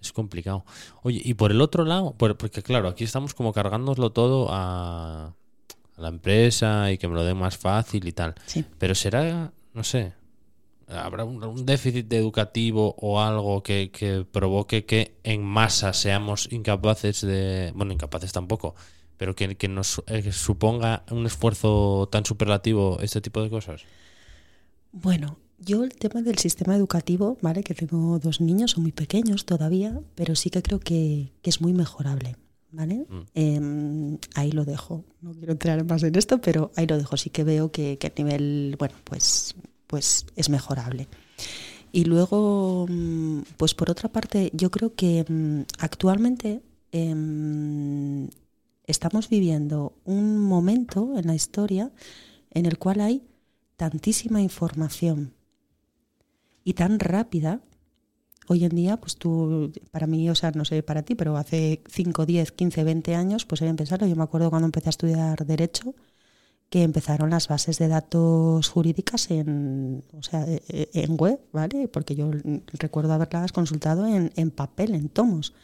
es 0.00 0.12
complicado. 0.12 0.64
Oye, 1.02 1.20
y 1.24 1.34
por 1.34 1.50
el 1.50 1.60
otro 1.60 1.84
lado, 1.84 2.12
por- 2.14 2.36
porque 2.36 2.62
claro, 2.62 2.88
aquí 2.88 3.02
estamos 3.04 3.34
como 3.34 3.52
cargándoslo 3.52 4.12
todo 4.12 4.46
a, 4.50 5.34
a 5.96 6.02
la 6.02 6.08
empresa 6.08 6.90
y 6.90 6.98
que 6.98 7.08
me 7.08 7.14
lo 7.14 7.24
den 7.24 7.36
más 7.36 7.56
fácil 7.56 8.06
y 8.06 8.12
tal. 8.12 8.34
Sí. 8.46 8.64
Pero 8.78 8.94
será, 8.94 9.52
no 9.72 9.84
sé, 9.84 10.12
habrá 10.88 11.24
un, 11.24 11.42
un 11.42 11.66
déficit 11.66 12.12
educativo 12.12 12.94
o 12.98 13.20
algo 13.20 13.62
que, 13.62 13.90
que 13.90 14.24
provoque 14.30 14.84
que 14.84 15.16
en 15.22 15.42
masa 15.42 15.92
seamos 15.92 16.48
incapaces 16.52 17.20
de, 17.22 17.72
bueno, 17.74 17.92
incapaces 17.92 18.32
tampoco, 18.32 18.74
pero 19.16 19.34
que, 19.34 19.56
que 19.56 19.68
nos 19.68 20.02
eh, 20.06 20.32
suponga 20.32 21.04
un 21.10 21.26
esfuerzo 21.26 22.08
tan 22.10 22.24
superlativo 22.24 22.98
este 23.00 23.20
tipo 23.20 23.42
de 23.42 23.50
cosas. 23.50 23.82
Bueno, 24.92 25.38
yo 25.58 25.82
el 25.84 25.94
tema 25.94 26.22
del 26.22 26.38
sistema 26.38 26.76
educativo, 26.76 27.38
¿vale? 27.40 27.62
Que 27.62 27.74
tengo 27.74 28.18
dos 28.18 28.40
niños, 28.40 28.72
son 28.72 28.82
muy 28.82 28.92
pequeños 28.92 29.44
todavía, 29.44 30.00
pero 30.14 30.34
sí 30.36 30.50
que 30.50 30.62
creo 30.62 30.80
que, 30.80 31.32
que 31.42 31.50
es 31.50 31.60
muy 31.60 31.72
mejorable, 31.72 32.36
¿vale? 32.74 33.06
Mm. 33.08 33.22
Em, 33.34 34.18
ahí 34.34 34.52
lo 34.52 34.64
dejo. 34.64 35.04
No 35.20 35.32
quiero 35.32 35.52
entrar 35.52 35.84
más 35.84 36.02
en 36.02 36.14
esto, 36.16 36.40
pero 36.40 36.70
ahí 36.76 36.86
lo 36.86 36.98
dejo. 36.98 37.16
Sí 37.16 37.30
que 37.30 37.44
veo 37.44 37.70
que, 37.70 37.98
que 37.98 38.06
a 38.08 38.12
nivel, 38.16 38.76
bueno, 38.78 38.94
pues, 39.04 39.54
pues 39.86 40.26
es 40.36 40.50
mejorable. 40.50 41.08
Y 41.92 42.04
luego, 42.06 42.86
mm, 42.88 43.42
pues 43.56 43.72
por 43.74 43.88
otra 43.88 44.08
parte, 44.08 44.50
yo 44.52 44.70
creo 44.72 44.94
que 44.94 45.24
mm, 45.28 45.60
actualmente 45.78 46.60
em, 46.90 48.28
estamos 48.86 49.28
viviendo 49.28 49.92
un 50.04 50.38
momento 50.38 51.16
en 51.16 51.28
la 51.28 51.36
historia 51.36 51.92
en 52.50 52.66
el 52.66 52.78
cual 52.78 53.00
hay 53.00 53.22
tantísima 53.76 54.42
información 54.42 55.34
y 56.64 56.74
tan 56.74 56.98
rápida. 56.98 57.60
Hoy 58.46 58.64
en 58.64 58.74
día, 58.76 58.98
pues 58.98 59.16
tú, 59.16 59.72
para 59.90 60.06
mí, 60.06 60.28
o 60.30 60.34
sea, 60.34 60.50
no 60.52 60.64
sé 60.64 60.82
para 60.82 61.02
ti, 61.02 61.14
pero 61.14 61.36
hace 61.36 61.82
5, 61.88 62.26
10, 62.26 62.52
15, 62.52 62.84
20 62.84 63.14
años, 63.14 63.44
pues 63.46 63.62
era 63.62 63.70
empezarlo. 63.70 64.06
Yo 64.06 64.16
me 64.16 64.22
acuerdo 64.24 64.50
cuando 64.50 64.66
empecé 64.66 64.88
a 64.88 64.90
estudiar 64.90 65.46
Derecho, 65.46 65.94
que 66.70 66.82
empezaron 66.82 67.30
las 67.30 67.48
bases 67.48 67.78
de 67.78 67.88
datos 67.88 68.68
jurídicas 68.68 69.30
en, 69.30 70.04
o 70.12 70.22
sea, 70.22 70.44
e- 70.46 70.62
e- 70.68 70.90
en 70.94 71.16
web, 71.16 71.40
¿vale? 71.52 71.88
Porque 71.88 72.14
yo 72.16 72.30
recuerdo 72.74 73.12
haberlas 73.12 73.52
consultado 73.52 74.06
en, 74.06 74.32
en 74.36 74.50
papel, 74.50 74.94
en 74.94 75.08
tomos. 75.08 75.54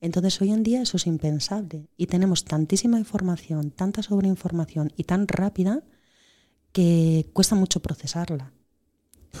Entonces 0.00 0.40
hoy 0.42 0.52
en 0.52 0.62
día 0.62 0.82
eso 0.82 0.96
es 0.98 1.06
impensable 1.06 1.88
y 1.96 2.06
tenemos 2.06 2.44
tantísima 2.44 2.98
información, 2.98 3.70
tanta 3.70 4.02
sobreinformación 4.02 4.92
y 4.96 5.04
tan 5.04 5.28
rápida 5.28 5.82
que 6.72 7.30
cuesta 7.32 7.54
mucho 7.54 7.80
procesarla. 7.80 8.52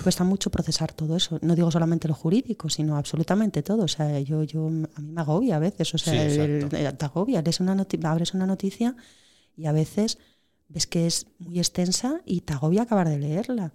Cuesta 0.02 0.24
mucho 0.24 0.50
procesar 0.50 0.92
todo 0.92 1.16
eso. 1.16 1.38
No 1.42 1.54
digo 1.54 1.70
solamente 1.70 2.08
lo 2.08 2.14
jurídico, 2.14 2.68
sino 2.68 2.96
absolutamente 2.96 3.62
todo. 3.62 3.84
O 3.84 3.88
sea, 3.88 4.20
yo, 4.20 4.42
yo 4.42 4.66
a 4.66 5.00
mí 5.00 5.12
me 5.12 5.20
agobia 5.20 5.56
a 5.56 5.58
veces. 5.58 5.94
O 5.94 5.98
sea, 5.98 6.12
Sí, 6.12 6.18
el- 6.40 6.50
exacto. 6.62 6.76
el- 6.76 6.96
te 6.96 7.04
agobia. 7.04 7.42
Lees 7.42 7.60
una 7.60 7.86
abres 8.04 8.34
una 8.34 8.46
noticia 8.46 8.96
y 9.56 9.66
a 9.66 9.72
veces 9.72 10.18
ves 10.68 10.86
que 10.86 11.06
es 11.06 11.26
muy 11.38 11.58
extensa 11.58 12.20
y 12.24 12.40
te 12.42 12.52
agobia 12.52 12.82
acabar 12.82 13.08
de 13.08 13.18
leerla. 13.18 13.72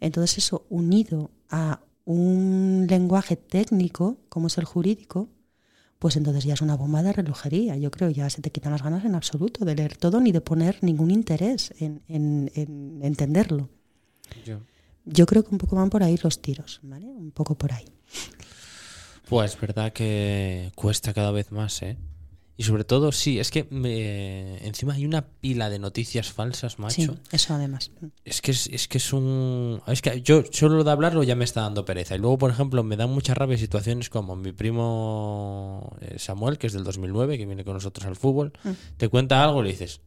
Entonces 0.00 0.38
eso, 0.38 0.66
unido 0.68 1.30
a 1.50 1.80
un 2.04 2.86
lenguaje 2.88 3.34
técnico, 3.36 4.18
como 4.28 4.46
es 4.46 4.58
el 4.58 4.64
jurídico, 4.64 5.28
pues 5.98 6.16
entonces 6.16 6.44
ya 6.44 6.54
es 6.54 6.60
una 6.60 6.76
bomba 6.76 7.02
de 7.02 7.12
relojería. 7.12 7.76
Yo 7.76 7.90
creo 7.90 8.10
ya 8.10 8.28
se 8.30 8.42
te 8.42 8.50
quitan 8.50 8.70
las 8.72 8.82
ganas 8.82 9.04
en 9.04 9.14
absoluto 9.14 9.64
de 9.64 9.74
leer 9.74 9.96
todo 9.96 10.20
ni 10.20 10.30
de 10.30 10.40
poner 10.40 10.78
ningún 10.82 11.10
interés 11.10 11.72
en, 11.80 12.02
en- 12.06 12.52
en 12.54 13.00
entenderlo. 13.02 13.68
Yo 14.44 14.60
creo 15.26 15.44
que 15.44 15.50
un 15.50 15.58
poco 15.58 15.76
van 15.76 15.90
por 15.90 16.02
ahí 16.02 16.18
los 16.22 16.40
tiros, 16.42 16.80
¿vale? 16.82 17.06
Un 17.06 17.30
poco 17.30 17.54
por 17.56 17.72
ahí. 17.72 17.84
Pues 19.28 19.58
verdad 19.60 19.92
que 19.92 20.70
cuesta 20.74 21.12
cada 21.12 21.32
vez 21.32 21.50
más, 21.50 21.82
¿eh? 21.82 21.96
Y 22.58 22.62
sobre 22.62 22.84
todo, 22.84 23.12
sí, 23.12 23.38
es 23.38 23.50
que 23.50 23.66
me- 23.70 24.66
encima 24.66 24.94
hay 24.94 25.04
una 25.04 25.26
pila 25.26 25.68
de 25.68 25.78
noticias 25.78 26.32
falsas, 26.32 26.78
macho. 26.78 26.94
Sí, 26.94 27.10
eso 27.30 27.52
además. 27.52 27.90
Es 28.24 28.40
que 28.40 28.52
es, 28.52 28.66
es 28.68 28.88
que 28.88 28.96
es 28.96 29.12
un. 29.12 29.82
Es 29.86 30.00
que 30.00 30.22
yo 30.22 30.42
solo 30.50 30.82
de 30.82 30.90
hablarlo 30.90 31.22
ya 31.22 31.36
me 31.36 31.44
está 31.44 31.60
dando 31.60 31.84
pereza. 31.84 32.14
Y 32.14 32.18
luego, 32.18 32.38
por 32.38 32.50
ejemplo, 32.50 32.82
me 32.82 32.96
dan 32.96 33.10
mucha 33.10 33.34
rabia 33.34 33.58
situaciones 33.58 34.08
como 34.08 34.36
mi 34.36 34.52
primo 34.52 35.94
eh, 36.00 36.18
Samuel, 36.18 36.56
que 36.56 36.68
es 36.68 36.72
del 36.72 36.84
2009, 36.84 37.36
que 37.36 37.44
viene 37.44 37.62
con 37.64 37.74
nosotros 37.74 38.06
al 38.06 38.16
fútbol, 38.16 38.52
Mm. 38.64 38.70
te 38.96 39.08
cuenta 39.10 39.44
algo 39.44 39.60
y 39.60 39.64
le 39.64 39.70
dices, 39.72 40.00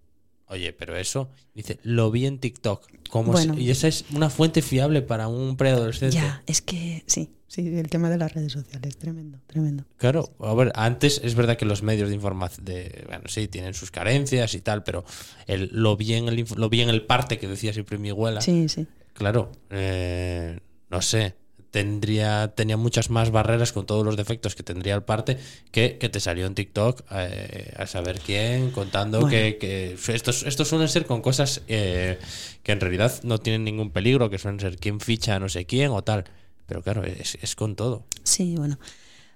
oye, 0.50 0.74
pero 0.74 0.98
eso, 0.98 1.30
dice, 1.54 1.80
lo 1.84 2.12
vi 2.12 2.26
en 2.26 2.40
TikTok. 2.40 2.86
Como 3.10 3.32
Bueno. 3.32 3.56
si- 3.56 3.62
y 3.62 3.70
esa 3.72 3.88
es 3.88 4.06
una 4.14 4.30
fuente 4.30 4.62
fiable 4.62 5.02
para 5.02 5.28
un 5.28 5.56
preadolescente. 5.58 6.16
Ya, 6.16 6.44
es 6.46 6.62
que 6.62 7.04
sí, 7.08 7.30
sí, 7.48 7.68
el 7.80 7.90
tema 7.90 8.10
de 8.10 8.18
las 8.18 8.34
redes 8.34 8.52
sociales, 8.52 8.98
tremendo, 8.98 9.40
tremendo. 9.48 9.86
Claro, 9.98 10.36
a 10.40 10.54
ver, 10.54 10.72
antes 10.76 11.22
es 11.24 11.34
verdad 11.36 11.58
que 11.58 11.66
los 11.66 11.82
medios 11.82 12.10
de 12.10 12.16
información, 12.16 12.66
de, 12.66 13.04
bueno, 13.08 13.24
sí, 13.28 13.48
tienen 13.48 13.74
sus 13.74 13.90
carencias 13.92 14.54
y 14.54 14.62
tal, 14.62 14.84
pero 14.84 15.04
el, 15.48 15.70
lo 15.74 15.98
bien 15.98 16.28
el 16.28 16.38
inf- 16.38 16.56
lo 16.56 16.70
bien 16.70 16.90
el 16.90 17.04
parte 17.06 17.40
que 17.40 17.48
decía 17.48 17.74
siempre 17.74 17.98
mi 17.98 18.10
abuela, 18.10 18.42
Sí, 18.42 18.70
sí. 18.70 18.86
claro, 19.14 19.52
eh, 19.72 20.60
no 20.90 21.02
sé, 21.02 21.36
tendría 21.72 22.54
tenía 22.56 22.78
muchas 22.78 23.10
más 23.10 23.32
barreras 23.32 23.72
con 23.74 23.86
todos 23.86 24.04
los 24.04 24.18
defectos 24.18 24.56
que 24.56 24.64
tendría 24.64 24.96
el 24.96 25.04
parte 25.04 25.38
que, 25.72 25.98
que 25.98 26.10
te 26.10 26.20
salió 26.20 26.46
en 26.46 26.56
TikTok 26.56 27.04
eh, 27.12 27.74
a 27.78 27.86
saber 27.86 28.20
quién 28.20 28.72
contando 28.72 29.22
Bueno. 29.22 29.32
que, 29.32 29.58
que 29.58 29.98
estos, 30.14 30.44
estos 30.44 30.68
suelen 30.68 30.90
ser 30.90 31.06
con 31.06 31.22
cosas 31.22 31.62
eh, 31.68 32.18
que 32.64 32.72
en 32.72 32.80
realidad 32.80 33.14
no 33.24 33.38
tienen 33.38 33.64
ningún 33.64 33.92
peligro, 33.92 34.30
que 34.30 34.38
suelen 34.38 34.60
ser 34.60 34.78
quién 34.78 35.00
ficha 35.00 35.36
a 35.36 35.40
no 35.40 35.50
sé 35.50 35.66
quién 35.66 35.92
o 35.92 36.04
tal. 36.04 36.26
Pero 36.66 36.82
claro, 36.84 37.04
es, 37.04 37.38
es 37.42 37.56
con 37.56 37.76
todo. 37.76 38.04
Sí, 38.24 38.56
bueno. 38.56 38.78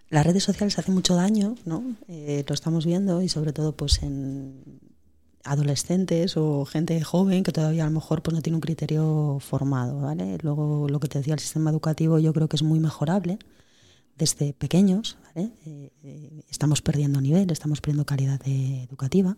Las 0.09 0.25
redes 0.25 0.43
sociales 0.43 0.77
hacen 0.77 0.93
mucho 0.93 1.15
daño, 1.15 1.55
¿no? 1.65 1.83
Eh, 2.07 2.45
lo 2.47 2.53
estamos 2.53 2.85
viendo 2.85 3.23
y 3.23 3.29
sobre 3.29 3.51
todo 3.53 3.75
pues 3.75 4.03
en 4.03 4.61
adolescentes 5.43 6.38
o 6.38 6.65
gente 6.65 7.01
joven 7.03 7.43
que 7.43 7.51
todavía 7.51 7.84
a 7.84 7.88
lo 7.88 7.93
mejor 7.93 8.21
pues 8.23 8.34
no 8.36 8.41
tiene 8.41 8.56
un 8.56 8.62
criterio 8.62 9.38
formado, 9.39 10.01
¿vale? 10.01 10.38
Luego 10.41 10.88
lo 10.89 10.99
que 10.99 11.08
te 11.08 11.19
decía 11.19 11.34
el 11.34 11.39
sistema 11.39 11.69
educativo 11.69 12.19
yo 12.19 12.34
creo 12.34 12.47
que 12.47 12.56
es 12.56 12.63
muy 12.63 12.79
mejorable 12.79 13.39
desde 14.17 14.53
pequeños, 14.53 15.17
¿vale? 15.23 15.51
Eh, 15.65 15.91
eh, 16.03 16.43
estamos 16.49 16.82
perdiendo 16.82 17.19
nivel, 17.21 17.51
estamos 17.51 17.82
perdiendo 17.82 18.06
calidad 18.06 18.39
de- 18.41 18.84
educativa 18.84 19.36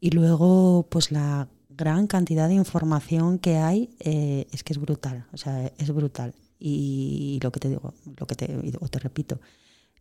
y 0.00 0.10
luego 0.10 0.86
pues 0.90 1.10
la 1.12 1.48
gran 1.68 2.06
cantidad 2.06 2.48
de 2.48 2.54
información 2.54 3.38
que 3.38 3.56
hay 3.56 3.90
eh, 4.00 4.46
es 4.52 4.62
que 4.62 4.72
es 4.72 4.78
brutal, 4.80 5.26
o 5.32 5.36
sea, 5.36 5.66
es 5.78 5.90
brutal. 5.92 6.34
Y 6.58 7.40
lo 7.42 7.50
que 7.52 7.60
te 7.60 7.68
digo, 7.68 7.94
lo 8.16 8.26
que 8.26 8.36
te, 8.36 8.72
o 8.80 8.88
te 8.88 8.98
repito, 9.00 9.40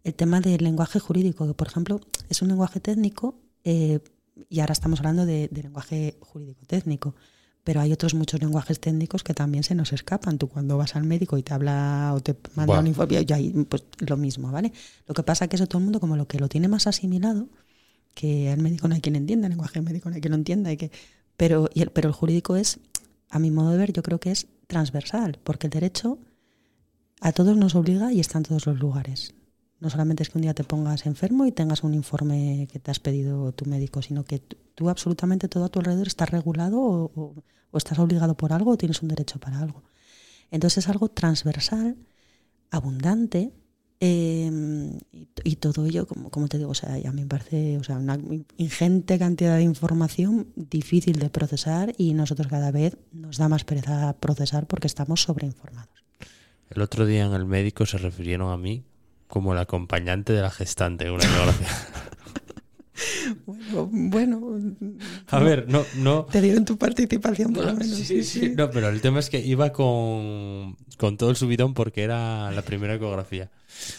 el 0.04 0.14
tema 0.14 0.40
del 0.40 0.64
lenguaje 0.64 1.00
jurídico, 1.00 1.48
que 1.48 1.54
por 1.54 1.68
ejemplo 1.68 2.00
es 2.30 2.42
un 2.42 2.50
lenguaje 2.50 2.80
técnico, 2.80 3.36
eh, 3.64 4.00
y 4.50 4.60
ahora 4.60 4.74
estamos 4.74 5.00
hablando 5.00 5.26
de, 5.26 5.50
de 5.52 5.64
lenguaje 5.64 6.18
jurídico 6.22 6.66
técnico, 6.66 7.16
pero 7.64 7.80
hay 7.80 7.94
otros 7.94 8.14
muchos 8.14 8.42
lenguajes 8.42 8.80
técnicos 8.80 9.24
que 9.24 9.34
también 9.34 9.64
se 9.64 9.74
nos 9.74 9.94
escapan. 9.94 10.38
Tú 10.38 10.50
cuando 10.50 10.78
vas 10.78 10.96
al 10.96 11.06
médico 11.06 11.38
y 11.38 11.44
te 11.44 11.54
habla 11.54 12.12
o 12.14 12.20
te 12.20 12.36
manda 12.56 12.80
un 12.80 12.88
informe, 12.88 13.26
y 13.28 13.34
ahí, 13.34 13.52
pues 13.70 13.86
lo 14.00 14.18
mismo, 14.18 14.52
¿vale? 14.52 14.74
Lo 15.08 15.14
que 15.14 15.24
pasa 15.24 15.48
que 15.48 15.56
eso 15.56 15.68
todo 15.68 15.78
el 15.80 15.86
mundo 15.86 16.00
como 16.00 16.18
lo 16.18 16.28
que 16.28 16.40
lo 16.40 16.50
tiene 16.50 16.68
más 16.68 16.88
asimilado, 16.88 17.48
que 18.14 18.52
el 18.52 18.62
médico 18.62 18.88
no 18.88 18.96
hay 18.96 19.02
quien 19.02 19.16
entienda, 19.16 19.48
el 19.48 19.52
lenguaje 19.52 19.82
médico 19.82 20.10
no 20.10 20.16
hay 20.16 20.22
quien 20.22 20.32
lo 20.32 20.38
entienda, 20.38 20.72
y 20.72 20.78
que, 20.78 20.92
pero, 21.38 21.70
y 21.74 21.82
el, 21.82 21.90
pero 21.92 22.10
el 22.10 22.14
jurídico 22.14 22.58
es, 22.58 22.80
a 23.30 23.40
mi 23.40 23.50
modo 23.50 23.72
de 23.72 23.78
ver, 23.78 23.94
yo 23.94 24.04
creo 24.04 24.20
que 24.20 24.32
es 24.32 24.48
transversal, 24.68 25.40
porque 25.44 25.68
el 25.68 25.72
derecho 25.72 26.20
a 27.22 27.32
todos 27.32 27.56
nos 27.56 27.76
obliga 27.76 28.12
y 28.12 28.20
está 28.20 28.40
en 28.40 28.44
todos 28.44 28.66
los 28.66 28.78
lugares. 28.78 29.34
No 29.84 29.90
solamente 29.90 30.24
es 30.24 30.30
que 30.30 30.38
un 30.38 30.44
día 30.44 30.54
te 30.54 30.64
pongas 30.64 31.06
enfermo 31.06 31.46
y 31.46 31.52
tengas 31.52 31.84
un 31.84 31.94
informe 31.94 32.70
que 32.72 32.80
te 32.80 32.90
has 32.90 33.00
pedido 33.00 33.52
tu 33.52 33.66
médico, 33.66 34.02
sino 34.02 34.24
que 34.24 34.40
tú, 34.40 34.88
absolutamente 34.88 35.50
todo 35.50 35.66
a 35.66 35.70
tu 35.70 35.80
alrededor 35.80 36.08
está 36.08 36.26
regulado 36.26 36.80
o, 36.80 37.44
estás 37.74 38.00
obligado 38.00 38.38
por 38.38 38.54
algo 38.54 38.72
o 38.72 38.78
tienes 38.78 39.02
un 39.02 39.10
derecho 39.10 39.42
para 39.42 39.60
algo. 39.60 39.84
Entonces 40.52 40.86
es 40.86 40.90
algo 40.90 41.10
transversal, 41.10 41.98
abundante, 42.72 43.52
eh, 44.00 44.50
y, 45.44 45.56
todo 45.58 45.86
ello, 45.86 46.08
como, 46.08 46.30
como 46.30 46.48
te 46.48 46.60
digo, 46.60 46.70
o 46.70 46.76
sea, 46.76 46.94
a 46.94 47.12
mí 47.12 47.22
me 47.22 47.28
parece 47.28 47.78
o 47.78 47.84
sea, 47.84 47.98
una 47.98 48.18
ingente 48.56 49.20
cantidad 49.20 49.58
de 49.58 49.64
información 49.64 50.48
difícil 50.56 51.20
de 51.20 51.30
procesar 51.30 51.94
y 51.98 52.14
nosotros 52.14 52.48
cada 52.48 52.72
vez 52.72 52.96
nos 53.12 53.38
da 53.38 53.50
más 53.50 53.66
pereza 53.66 54.16
procesar 54.18 54.66
porque 54.66 54.88
estamos 54.88 55.24
sobreinformados. 55.24 56.06
El 56.70 56.82
otro 56.82 57.06
día 57.06 57.26
en 57.26 57.34
el 57.34 57.46
médico 57.46 57.86
se 57.86 57.98
refirieron 57.98 58.50
a 58.50 58.56
mí 58.56 58.86
como 59.34 59.54
el 59.54 59.58
acompañante 59.58 60.32
de 60.32 60.44
la 60.44 60.52
gestante 60.52 61.10
una 61.10 61.24
ecografía. 61.26 61.68
Bueno, 63.48 63.90
bueno, 63.92 64.62
A 65.32 65.40
ver, 65.40 65.66
no, 65.68 65.84
no. 65.96 66.26
te 66.26 66.40
dieron 66.40 66.64
tu 66.66 66.78
participación 66.78 67.52
por 67.52 67.66
lo 67.66 67.72
No, 67.74 67.80
menos. 67.80 67.98
sí, 67.98 68.24
sí, 68.24 68.54
No, 68.56 68.70
pero 68.70 68.90
el 68.90 69.02
tema 69.02 69.18
es 69.20 69.32
que 69.32 69.40
iba 69.40 69.72
con, 69.74 70.78
con 71.00 71.18
todo 71.18 71.32
el 71.32 71.36
subidón 71.36 71.74
porque 71.74 72.04
era 72.04 72.52
la 72.52 72.62
primera 72.62 72.94
ecografía. 72.94 73.50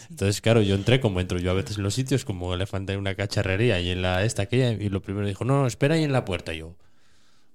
Entonces, 0.09 0.39
claro, 0.39 0.61
yo 0.61 0.73
entré 0.75 1.01
como 1.01 1.19
entro 1.19 1.37
yo 1.37 1.51
a 1.51 1.53
veces 1.53 1.75
en 1.77 1.83
los 1.83 1.93
sitios, 1.93 2.23
como 2.23 2.53
elefante 2.53 2.93
en 2.93 2.99
una 2.99 3.15
cacharrería 3.15 3.81
y 3.81 3.89
en 3.89 4.01
la 4.01 4.23
esta, 4.23 4.43
aquella, 4.43 4.71
y 4.71 4.87
lo 4.87 5.01
primero 5.01 5.27
dijo, 5.27 5.43
no, 5.43 5.59
no, 5.59 5.67
espera 5.67 5.95
ahí 5.95 6.05
en 6.05 6.13
la 6.13 6.23
puerta. 6.23 6.53
Y 6.53 6.59
yo, 6.59 6.75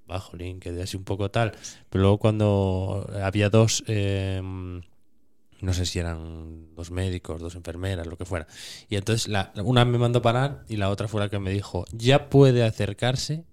va, 0.09 0.21
jolín, 0.21 0.61
quedé 0.61 0.83
así 0.83 0.99
un 0.99 1.05
poco 1.05 1.31
tal. 1.31 1.53
Pero 1.89 2.03
luego 2.03 2.19
cuando 2.19 3.11
había 3.23 3.49
dos, 3.49 3.83
eh, 3.87 4.43
no 5.61 5.73
sé 5.75 5.87
si 5.87 5.99
eran 5.99 6.75
dos 6.75 6.91
médicos, 6.91 7.41
dos 7.41 7.55
enfermeras, 7.55 8.07
lo 8.07 8.17
que 8.17 8.25
fuera. 8.25 8.47
Y 8.89 8.97
entonces 8.97 9.29
la, 9.29 9.53
una 9.65 9.85
me 9.85 9.99
mandó 9.99 10.23
parar 10.23 10.65
y 10.69 10.77
la 10.77 10.89
otra 10.91 11.09
fue 11.09 11.21
la 11.21 11.29
que 11.29 11.39
me 11.39 11.51
dijo, 11.51 11.85
ya 11.93 12.29
puede 12.31 12.65
acercarse 12.65 13.45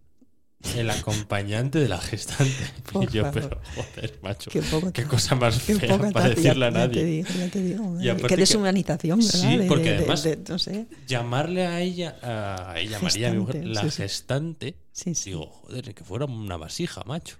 el 0.75 0.89
acompañante 0.89 1.79
de 1.79 1.87
la 1.87 1.99
gestante. 1.99 2.51
Por 2.91 3.03
y 3.03 3.07
yo, 3.13 3.25
favor. 3.25 3.41
pero 3.49 3.61
joder, 3.75 4.19
macho, 4.23 4.49
Qué 4.49 4.61
poco 4.63 4.91
qué 4.91 5.03
cosa 5.03 5.35
más 5.35 5.59
Qué 5.59 5.75
fea 5.75 5.97
para 6.11 6.29
decirle 6.29 6.65
a 6.65 6.69
Ya 6.71 6.73
te 6.73 6.87
nadie. 6.87 7.03
digo, 7.05 7.29
ya 7.37 7.47
te 7.49 7.61
digo. 7.61 7.97
Y 8.01 8.27
que- 8.27 8.37
deshumanización, 8.37 9.19
¿verdad? 9.19 9.31
Sí, 9.39 9.57
De- 9.57 9.65
porque 9.67 9.89
de- 9.91 9.97
además- 9.97 10.23
de- 10.23 10.37
no 10.49 10.57
sé. 10.57 10.87
Llamarle 11.07 11.67
a 11.67 11.79
ella, 11.81 12.17
a 12.23 12.79
ella, 12.79 12.99
María, 12.99 13.31
mi 13.31 13.37
mujer, 13.39 13.65
la 13.67 13.83
sí. 13.83 13.91
gestante, 14.01 14.75
Sí, 14.91 15.13
sí. 15.13 15.29
digo, 15.29 15.45
joder, 15.45 15.93
que 15.93 16.03
fuera 16.03 16.25
una 16.25 16.57
vasija, 16.57 17.03
macho. 17.05 17.37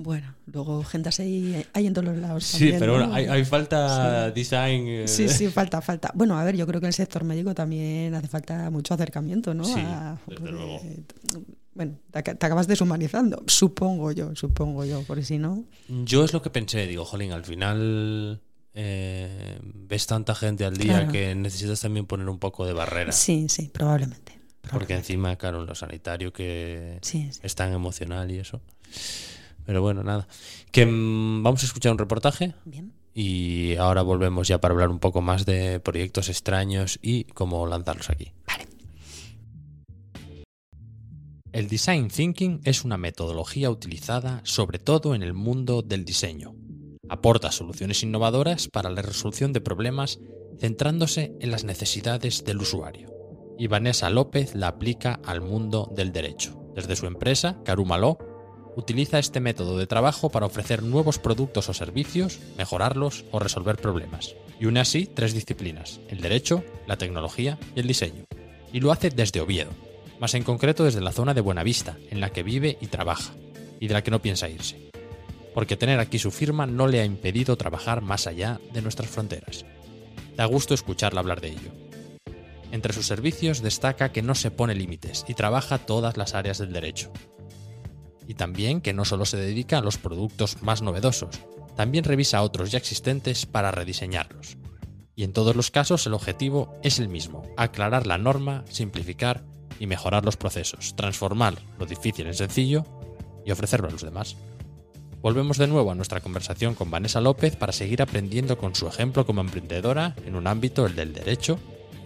Bueno, 0.00 0.32
luego 0.46 0.84
gente 0.84 1.08
así 1.08 1.56
hay 1.72 1.86
en 1.88 1.92
todos 1.92 2.06
los 2.06 2.18
lados. 2.18 2.44
Sí, 2.44 2.58
también, 2.58 2.78
pero 2.78 2.92
¿no? 2.92 2.98
bueno, 3.00 3.14
hay, 3.14 3.26
hay 3.26 3.44
falta 3.44 4.30
design. 4.30 4.86
eh, 4.86 5.08
Sí, 5.08 5.28
sí, 5.28 5.48
falta, 5.48 5.80
falta. 5.82 6.12
Bueno, 6.14 6.38
a 6.38 6.44
ver, 6.44 6.56
yo 6.56 6.66
creo 6.68 6.80
que 6.80 6.86
el 6.86 6.92
sector 6.92 7.24
médico 7.24 7.52
también 7.52 8.14
hace 8.14 8.28
falta 8.28 8.70
mucho 8.70 8.94
acercamiento, 8.94 9.54
¿no? 9.54 9.64
Sí, 9.64 9.72
A- 9.76 10.16
desde 10.28 10.40
porque, 10.40 10.52
luego. 10.52 10.80
Bueno, 11.74 11.96
te, 12.12 12.22
te 12.22 12.46
acabas 12.46 12.68
deshumanizando, 12.68 13.42
supongo 13.48 14.12
yo, 14.12 14.34
supongo 14.36 14.84
yo, 14.84 15.02
porque 15.06 15.24
si 15.24 15.38
no... 15.38 15.64
Yo 15.88 16.24
es 16.24 16.32
lo 16.32 16.42
que 16.42 16.50
pensé, 16.50 16.86
digo, 16.86 17.04
jolín, 17.04 17.32
al 17.32 17.44
final 17.44 18.40
eh, 18.74 19.58
ves 19.62 20.06
tanta 20.06 20.34
gente 20.36 20.64
al 20.64 20.76
día 20.76 20.98
Claro. 20.98 21.12
que 21.12 21.34
necesitas 21.34 21.80
también 21.80 22.06
poner 22.06 22.28
un 22.28 22.38
poco 22.38 22.66
de 22.66 22.72
barrera. 22.72 23.10
Sí, 23.12 23.46
sí, 23.48 23.68
probablemente. 23.72 24.38
Porque 24.70 24.94
encima, 24.94 25.34
claro, 25.36 25.64
lo 25.64 25.74
sanitario 25.74 26.32
que 26.32 26.98
Sí, 27.02 27.28
sí. 27.32 27.40
es 27.42 27.54
tan 27.56 27.72
emocional 27.72 28.30
y 28.30 28.38
eso. 28.38 28.60
Pero 29.68 29.82
bueno, 29.82 30.02
nada. 30.02 30.26
Que 30.72 30.86
mm, 30.86 31.42
vamos 31.42 31.62
a 31.62 31.66
escuchar 31.66 31.92
un 31.92 31.98
reportaje 31.98 32.54
Bien. 32.64 32.94
y 33.12 33.76
ahora 33.76 34.00
volvemos 34.00 34.48
ya 34.48 34.62
para 34.62 34.72
hablar 34.72 34.88
un 34.88 34.98
poco 34.98 35.20
más 35.20 35.44
de 35.44 35.78
proyectos 35.78 36.30
extraños 36.30 36.98
y 37.02 37.24
cómo 37.24 37.66
lanzarlos 37.66 38.08
aquí. 38.08 38.32
Vale. 38.46 38.66
El 41.52 41.68
design 41.68 42.08
thinking 42.08 42.62
es 42.64 42.82
una 42.82 42.96
metodología 42.96 43.68
utilizada 43.70 44.40
sobre 44.42 44.78
todo 44.78 45.14
en 45.14 45.22
el 45.22 45.34
mundo 45.34 45.82
del 45.82 46.06
diseño. 46.06 46.54
Aporta 47.10 47.52
soluciones 47.52 48.02
innovadoras 48.02 48.68
para 48.68 48.88
la 48.88 49.02
resolución 49.02 49.52
de 49.52 49.60
problemas 49.60 50.18
centrándose 50.58 51.36
en 51.40 51.50
las 51.50 51.64
necesidades 51.64 52.42
del 52.42 52.56
usuario. 52.56 53.12
Y 53.58 53.66
Vanessa 53.66 54.08
López 54.08 54.54
la 54.54 54.68
aplica 54.68 55.20
al 55.26 55.42
mundo 55.42 55.92
del 55.94 56.10
derecho. 56.10 56.58
Desde 56.74 56.96
su 56.96 57.06
empresa, 57.06 57.60
Karuma 57.64 57.98
Law, 57.98 58.16
utiliza 58.78 59.18
este 59.18 59.40
método 59.40 59.76
de 59.76 59.88
trabajo 59.88 60.30
para 60.30 60.46
ofrecer 60.46 60.84
nuevos 60.84 61.18
productos 61.18 61.68
o 61.68 61.74
servicios, 61.74 62.38
mejorarlos 62.56 63.24
o 63.32 63.40
resolver 63.40 63.76
problemas. 63.76 64.36
Y 64.60 64.66
une 64.66 64.78
así 64.78 65.06
tres 65.06 65.34
disciplinas, 65.34 65.98
el 66.08 66.20
derecho, 66.20 66.62
la 66.86 66.96
tecnología 66.96 67.58
y 67.74 67.80
el 67.80 67.88
diseño. 67.88 68.24
Y 68.72 68.78
lo 68.78 68.92
hace 68.92 69.10
desde 69.10 69.40
Oviedo, 69.40 69.70
más 70.20 70.34
en 70.34 70.44
concreto 70.44 70.84
desde 70.84 71.00
la 71.00 71.10
zona 71.10 71.34
de 71.34 71.40
Buenavista, 71.40 71.96
en 72.10 72.20
la 72.20 72.30
que 72.30 72.44
vive 72.44 72.78
y 72.80 72.86
trabaja, 72.86 73.32
y 73.80 73.88
de 73.88 73.94
la 73.94 74.04
que 74.04 74.12
no 74.12 74.22
piensa 74.22 74.48
irse. 74.48 74.90
Porque 75.54 75.76
tener 75.76 75.98
aquí 75.98 76.20
su 76.20 76.30
firma 76.30 76.64
no 76.64 76.86
le 76.86 77.00
ha 77.00 77.04
impedido 77.04 77.56
trabajar 77.56 78.00
más 78.00 78.28
allá 78.28 78.60
de 78.72 78.80
nuestras 78.80 79.10
fronteras. 79.10 79.64
Da 80.36 80.44
gusto 80.44 80.72
escucharla 80.72 81.18
hablar 81.18 81.40
de 81.40 81.48
ello. 81.48 81.72
Entre 82.70 82.92
sus 82.92 83.08
servicios 83.08 83.60
destaca 83.60 84.12
que 84.12 84.22
no 84.22 84.36
se 84.36 84.52
pone 84.52 84.76
límites 84.76 85.24
y 85.26 85.34
trabaja 85.34 85.78
todas 85.78 86.16
las 86.16 86.36
áreas 86.36 86.58
del 86.58 86.72
derecho. 86.72 87.10
Y 88.28 88.34
también 88.34 88.80
que 88.80 88.92
no 88.92 89.04
solo 89.04 89.24
se 89.24 89.38
dedica 89.38 89.78
a 89.78 89.82
los 89.82 89.98
productos 89.98 90.62
más 90.62 90.82
novedosos, 90.82 91.30
también 91.74 92.04
revisa 92.04 92.42
otros 92.42 92.70
ya 92.70 92.78
existentes 92.78 93.46
para 93.46 93.72
rediseñarlos. 93.72 94.58
Y 95.16 95.24
en 95.24 95.32
todos 95.32 95.56
los 95.56 95.72
casos 95.72 96.06
el 96.06 96.14
objetivo 96.14 96.78
es 96.84 97.00
el 97.00 97.08
mismo, 97.08 97.42
aclarar 97.56 98.06
la 98.06 98.18
norma, 98.18 98.64
simplificar 98.68 99.44
y 99.80 99.86
mejorar 99.86 100.24
los 100.24 100.36
procesos, 100.36 100.94
transformar 100.94 101.54
lo 101.78 101.86
difícil 101.86 102.26
en 102.26 102.34
sencillo 102.34 102.84
y 103.44 103.50
ofrecerlo 103.50 103.88
a 103.88 103.90
los 103.90 104.02
demás. 104.02 104.36
Volvemos 105.20 105.58
de 105.58 105.66
nuevo 105.66 105.90
a 105.90 105.96
nuestra 105.96 106.20
conversación 106.20 106.74
con 106.74 106.90
Vanessa 106.90 107.20
López 107.20 107.56
para 107.56 107.72
seguir 107.72 108.02
aprendiendo 108.02 108.58
con 108.58 108.74
su 108.74 108.86
ejemplo 108.86 109.26
como 109.26 109.40
emprendedora 109.40 110.14
en 110.26 110.36
un 110.36 110.46
ámbito, 110.46 110.86
el 110.86 110.94
del 110.94 111.12
derecho, 111.12 111.58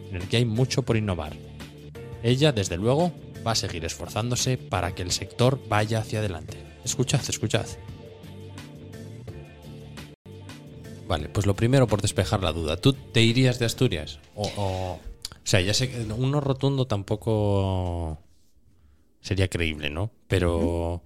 en 0.09 0.17
el 0.17 0.29
que 0.29 0.39
hay 0.39 0.45
mucho 0.45 0.83
por 0.83 0.97
innovar. 0.97 1.35
Ella, 2.23 2.53
desde 2.53 2.79
luego, 2.79 3.13
va 3.47 3.53
a 3.53 3.57
seguir 3.57 3.85
esforzándose 3.85 4.59
para 4.59 4.95
que 4.95 5.03
el 5.03 5.11
sector 5.11 5.61
vaya 5.69 5.99
hacia 5.99 6.21
adelante. 6.21 6.57
Escuchad, 6.85 7.21
escuchad. 7.29 7.67
Vale, 11.07 11.29
pues 11.29 11.47
lo 11.47 11.55
primero 11.55 11.87
por 11.87 12.01
despejar 12.01 12.43
la 12.43 12.53
duda. 12.53 12.77
¿Tú 12.77 12.93
te 12.93 13.23
irías 13.23 13.59
de 13.59 13.67
Asturias? 13.67 14.21
O, 14.35 14.51
o, 14.57 14.93
o 14.95 15.01
sea, 15.45 15.61
ya 15.61 15.75
sé 15.75 15.91
que 15.91 16.01
uno 16.13 16.41
rotundo 16.41 16.87
tampoco 16.87 18.19
sería 19.21 19.49
creíble, 19.49 19.91
¿no? 19.91 20.11
Pero 20.29 21.03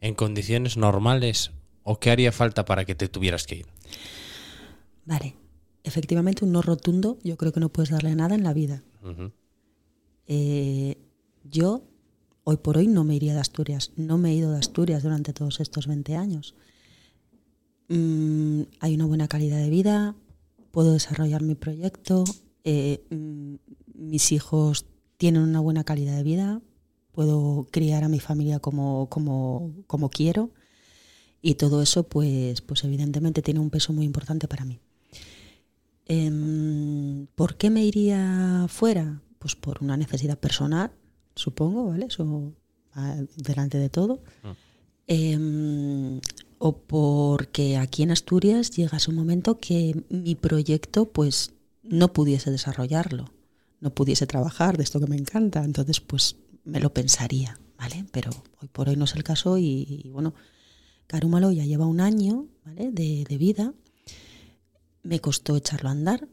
en 0.00 0.14
condiciones 0.14 0.76
normales, 0.76 1.50
¿O 1.84 2.00
qué 2.00 2.10
haría 2.10 2.32
falta 2.32 2.64
para 2.64 2.84
que 2.86 2.94
te 2.94 3.08
tuvieras 3.08 3.46
que 3.46 3.56
ir? 3.56 3.66
Vale, 5.04 5.36
efectivamente 5.84 6.44
un 6.44 6.52
no 6.52 6.62
rotundo 6.62 7.18
yo 7.22 7.36
creo 7.36 7.52
que 7.52 7.60
no 7.60 7.68
puedes 7.68 7.90
darle 7.90 8.14
nada 8.16 8.34
en 8.34 8.42
la 8.42 8.54
vida. 8.54 8.82
Eh, 10.26 10.96
yo 11.44 11.84
hoy 12.44 12.58
por 12.58 12.76
hoy 12.76 12.86
no 12.86 13.04
me 13.04 13.16
iría 13.16 13.34
de 13.34 13.40
Asturias, 13.40 13.92
no 13.96 14.18
me 14.18 14.30
he 14.30 14.34
ido 14.34 14.52
de 14.52 14.58
Asturias 14.58 15.02
durante 15.02 15.32
todos 15.32 15.60
estos 15.60 15.86
20 15.86 16.16
años. 16.16 16.54
Mm, 17.88 18.62
hay 18.80 18.94
una 18.94 19.06
buena 19.06 19.28
calidad 19.28 19.58
de 19.58 19.70
vida, 19.70 20.14
puedo 20.70 20.92
desarrollar 20.92 21.42
mi 21.42 21.54
proyecto, 21.54 22.24
eh, 22.64 23.04
mm, 23.10 23.54
mis 23.94 24.32
hijos 24.32 24.86
tienen 25.16 25.42
una 25.42 25.60
buena 25.60 25.84
calidad 25.84 26.16
de 26.16 26.22
vida, 26.22 26.60
puedo 27.12 27.66
criar 27.70 28.04
a 28.04 28.08
mi 28.08 28.20
familia 28.20 28.58
como, 28.58 29.08
como, 29.08 29.72
como 29.86 30.10
quiero 30.10 30.50
y 31.40 31.54
todo 31.54 31.82
eso 31.82 32.08
pues, 32.08 32.60
pues 32.62 32.84
evidentemente 32.84 33.42
tiene 33.42 33.60
un 33.60 33.70
peso 33.70 33.92
muy 33.92 34.04
importante 34.04 34.48
para 34.48 34.64
mí. 34.64 34.80
Em, 36.06 37.26
¿Por 37.34 37.56
qué 37.56 37.70
me 37.70 37.84
iría 37.84 38.66
fuera? 38.68 39.22
Pues 39.38 39.54
por 39.56 39.82
una 39.82 39.96
necesidad 39.96 40.38
personal, 40.38 40.92
supongo, 41.34 41.88
¿vale? 41.88 42.06
Eso 42.06 42.52
delante 43.36 43.78
de 43.78 43.88
todo. 43.88 44.22
Ah. 44.42 44.54
Em, 45.06 46.20
o 46.58 46.78
porque 46.78 47.76
aquí 47.76 48.02
en 48.02 48.10
Asturias 48.10 48.70
llega 48.70 48.96
un 49.08 49.14
momento 49.14 49.58
que 49.58 50.02
mi 50.08 50.34
proyecto 50.34 51.10
pues 51.10 51.52
no 51.82 52.12
pudiese 52.12 52.50
desarrollarlo, 52.50 53.32
no 53.80 53.90
pudiese 53.90 54.26
trabajar 54.26 54.78
de 54.78 54.84
esto 54.84 55.00
que 55.00 55.06
me 55.06 55.16
encanta, 55.16 55.62
entonces 55.62 56.00
pues 56.00 56.36
me 56.64 56.80
lo 56.80 56.94
pensaría, 56.94 57.58
¿vale? 57.76 58.06
Pero 58.12 58.30
hoy 58.62 58.68
por 58.68 58.88
hoy 58.88 58.96
no 58.96 59.04
es 59.04 59.14
el 59.14 59.24
caso 59.24 59.58
y, 59.58 60.08
bueno, 60.10 60.34
Carúmalo 61.06 61.52
ya 61.52 61.66
lleva 61.66 61.86
un 61.86 62.00
año, 62.00 62.46
¿vale? 62.64 62.90
De, 62.90 63.26
de 63.28 63.36
vida, 63.36 63.74
me 65.02 65.20
costó 65.20 65.56
echarlo 65.56 65.90
a 65.90 65.92
andar, 65.92 66.26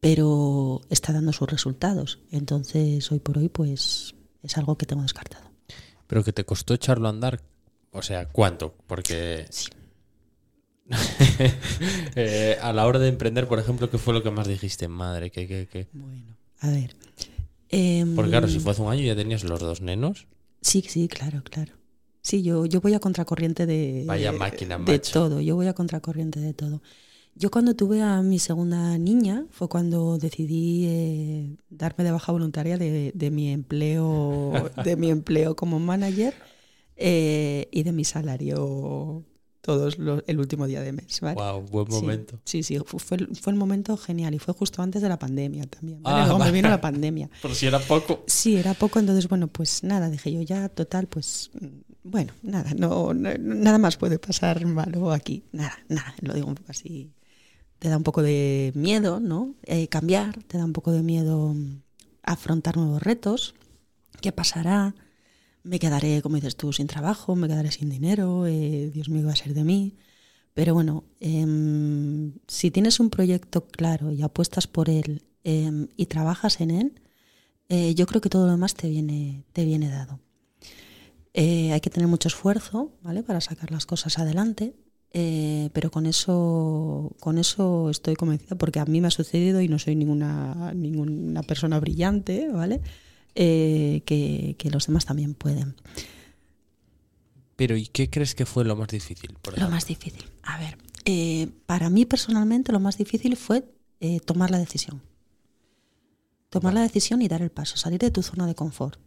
pero 0.00 0.80
está 0.88 1.12
dando 1.12 1.34
sus 1.34 1.50
resultados, 1.50 2.20
entonces 2.30 3.12
hoy 3.12 3.18
por 3.18 3.36
hoy 3.36 3.50
pues 3.50 4.14
es 4.42 4.56
algo 4.58 4.76
que 4.76 4.86
tengo 4.86 5.02
descartado. 5.02 5.50
Pero 6.06 6.24
que 6.24 6.32
te 6.32 6.44
costó 6.44 6.74
echarlo 6.74 7.06
a 7.06 7.10
andar, 7.10 7.40
o 7.92 8.02
sea, 8.02 8.28
¿cuánto? 8.28 8.74
Porque 8.86 9.46
eh, 12.16 12.58
a 12.60 12.72
la 12.72 12.86
hora 12.86 12.98
de 12.98 13.08
emprender, 13.08 13.46
por 13.46 13.58
ejemplo, 13.58 13.90
¿qué 13.90 13.98
fue 13.98 14.12
lo 14.12 14.22
que 14.22 14.30
más 14.30 14.48
dijiste? 14.48 14.88
Madre, 14.88 15.30
¿qué, 15.30 15.46
qué, 15.46 15.68
qué? 15.70 15.86
Bueno, 15.92 16.36
a 16.60 16.70
ver. 16.70 16.96
Porque 18.16 18.30
claro, 18.30 18.48
si 18.48 18.56
em, 18.56 18.60
fue 18.60 18.72
hace 18.72 18.82
un 18.82 18.90
año 18.90 19.02
ya 19.02 19.14
tenías 19.14 19.44
los 19.44 19.60
dos 19.60 19.80
nenos. 19.80 20.26
Sí, 20.60 20.84
sí, 20.88 21.06
claro, 21.06 21.42
claro. 21.44 21.72
Sí, 22.22 22.42
yo, 22.42 22.66
yo 22.66 22.80
voy 22.80 22.94
a 22.94 23.00
contracorriente 23.00 23.64
de, 23.64 24.04
Vaya 24.06 24.32
máquina, 24.32 24.78
de 24.78 24.98
todo. 24.98 25.40
Yo 25.40 25.54
voy 25.54 25.68
a 25.68 25.72
contracorriente 25.72 26.40
de 26.40 26.52
todo. 26.52 26.82
Yo 27.34 27.50
cuando 27.50 27.74
tuve 27.74 28.02
a 28.02 28.22
mi 28.22 28.38
segunda 28.38 28.98
niña 28.98 29.46
fue 29.50 29.68
cuando 29.68 30.18
decidí 30.18 30.84
eh, 30.86 31.56
darme 31.70 32.04
de 32.04 32.10
baja 32.10 32.32
voluntaria 32.32 32.76
de, 32.76 33.30
mi 33.30 33.50
empleo 33.50 34.52
de 34.84 34.96
mi 34.96 35.10
empleo 35.10 35.56
como 35.56 35.78
manager 35.78 36.34
eh, 36.96 37.68
y 37.70 37.82
de 37.82 37.92
mi 37.92 38.04
salario 38.04 39.24
todos 39.62 39.98
el 40.26 40.38
último 40.38 40.66
día 40.66 40.80
de 40.82 40.92
mes. 40.92 41.20
¿vale? 41.20 41.36
Wow, 41.36 41.62
buen 41.62 41.88
momento. 41.88 42.40
Sí, 42.44 42.62
sí, 42.62 42.78
fue, 42.84 43.18
fue, 43.34 43.52
el 43.52 43.58
momento 43.58 43.96
genial 43.96 44.34
y 44.34 44.38
fue 44.38 44.54
justo 44.54 44.82
antes 44.82 45.00
de 45.02 45.08
la 45.08 45.18
pandemia 45.18 45.64
también. 45.64 46.02
¿vale? 46.02 46.22
Ah, 46.22 46.26
Luego 46.26 46.44
me 46.44 46.50
vino 46.50 46.68
la 46.68 46.80
pandemia. 46.80 47.30
Pero 47.42 47.54
si 47.54 47.66
era 47.66 47.78
poco. 47.78 48.24
Sí, 48.26 48.56
era 48.56 48.74
poco, 48.74 48.98
entonces 48.98 49.28
bueno, 49.28 49.48
pues 49.48 49.84
nada, 49.84 50.10
dije 50.10 50.32
yo 50.32 50.42
ya, 50.42 50.68
total, 50.68 51.06
pues 51.06 51.50
bueno, 52.02 52.32
nada, 52.42 52.72
no, 52.74 53.12
nada 53.14 53.78
más 53.78 53.96
puede 53.96 54.18
pasar 54.18 54.64
malo 54.66 55.12
aquí, 55.12 55.44
nada, 55.52 55.78
nada, 55.88 56.14
lo 56.20 56.32
digo 56.32 56.48
un 56.48 56.54
poco 56.54 56.70
así 56.70 57.12
te 57.80 57.88
da 57.88 57.96
un 57.96 58.04
poco 58.04 58.22
de 58.22 58.72
miedo, 58.76 59.20
¿no? 59.20 59.54
Eh, 59.64 59.88
cambiar, 59.88 60.44
te 60.44 60.58
da 60.58 60.64
un 60.66 60.74
poco 60.74 60.92
de 60.92 61.02
miedo 61.02 61.56
afrontar 62.22 62.76
nuevos 62.76 63.02
retos. 63.02 63.54
¿Qué 64.20 64.32
pasará? 64.32 64.94
Me 65.62 65.78
quedaré, 65.78 66.20
como 66.20 66.36
dices 66.36 66.56
tú, 66.56 66.74
sin 66.74 66.86
trabajo, 66.86 67.34
me 67.36 67.48
quedaré 67.48 67.72
sin 67.72 67.88
dinero, 67.88 68.46
eh, 68.46 68.90
Dios 68.92 69.08
mío, 69.08 69.26
va 69.26 69.32
a 69.32 69.36
ser 69.36 69.54
de 69.54 69.64
mí. 69.64 69.96
Pero 70.52 70.74
bueno, 70.74 71.04
em, 71.20 72.34
si 72.46 72.70
tienes 72.70 73.00
un 73.00 73.08
proyecto 73.08 73.66
claro 73.66 74.12
y 74.12 74.22
apuestas 74.22 74.66
por 74.66 74.90
él 74.90 75.22
em, 75.44 75.88
y 75.96 76.06
trabajas 76.06 76.60
en 76.60 76.70
él, 76.70 77.00
eh, 77.70 77.94
yo 77.94 78.06
creo 78.06 78.20
que 78.20 78.28
todo 78.28 78.44
lo 78.46 78.52
demás 78.52 78.74
te 78.74 78.90
viene, 78.90 79.44
te 79.52 79.64
viene 79.64 79.88
dado. 79.88 80.20
hay 81.34 81.80
que 81.80 81.90
tener 81.90 82.08
mucho 82.08 82.28
esfuerzo 82.28 82.92
¿vale? 83.02 83.22
para 83.22 83.40
sacar 83.40 83.70
las 83.70 83.86
cosas 83.86 84.18
adelante, 84.18 84.74
eh, 85.12 85.70
pero 85.72 85.90
con 85.90 86.06
eso, 86.06 87.16
con 87.18 87.38
eso 87.38 87.90
estoy 87.90 88.14
convencida, 88.14 88.56
porque 88.56 88.78
a 88.78 88.84
mí 88.84 89.00
me 89.00 89.08
ha 89.08 89.10
sucedido 89.10 89.60
y 89.60 89.68
no 89.68 89.78
soy 89.78 89.96
ninguna, 89.96 90.72
ninguna 90.74 91.42
persona 91.42 91.80
brillante, 91.80 92.48
¿vale? 92.48 92.80
Eh, 93.34 94.02
que, 94.06 94.70
los 94.70 94.86
demás 94.86 95.06
también 95.06 95.34
pueden. 95.34 95.74
Pero 97.56 97.76
¿y 97.76 97.86
qué 97.86 98.08
crees 98.08 98.34
que 98.34 98.46
fue 98.46 98.64
lo 98.64 98.76
más 98.76 98.88
difícil? 98.88 99.36
lo 99.56 99.68
más 99.68 99.86
difícil. 99.86 100.24
A 100.42 100.58
ver, 100.58 100.78
eh, 101.04 101.48
para 101.66 101.90
mí 101.90 102.06
personalmente 102.06 102.72
lo 102.72 102.80
más 102.80 102.96
difícil 102.96 103.36
fue 103.36 103.64
tomar 104.24 104.50
la 104.50 104.58
decisión. 104.58 105.02
Tomar 106.48 106.72
la 106.72 106.80
decisión 106.80 107.20
y 107.20 107.28
dar 107.28 107.42
el 107.42 107.50
paso, 107.50 107.76
salir 107.76 108.00
de 108.00 108.10
tu 108.10 108.22
zona 108.22 108.46
de 108.46 108.54
confort 108.54 108.98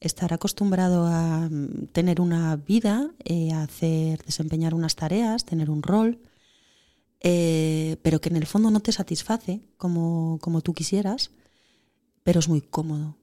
estar 0.00 0.32
acostumbrado 0.32 1.06
a 1.06 1.48
mm, 1.50 1.88
tener 1.92 2.20
una 2.20 2.56
vida, 2.56 3.10
eh, 3.24 3.52
a 3.52 3.62
hacer, 3.62 4.24
desempeñar 4.24 4.74
unas 4.74 4.96
tareas, 4.96 5.44
tener 5.44 5.70
un 5.70 5.82
rol, 5.82 6.20
eh, 7.20 7.98
pero 8.02 8.20
que 8.20 8.30
en 8.30 8.36
el 8.36 8.46
fondo 8.46 8.70
no 8.70 8.80
te 8.80 8.92
satisface 8.92 9.60
como, 9.76 10.38
como, 10.40 10.62
tú 10.62 10.72
quisieras, 10.72 11.30
pero 12.22 12.40
es 12.40 12.48
muy 12.48 12.62
cómodo. 12.62 13.18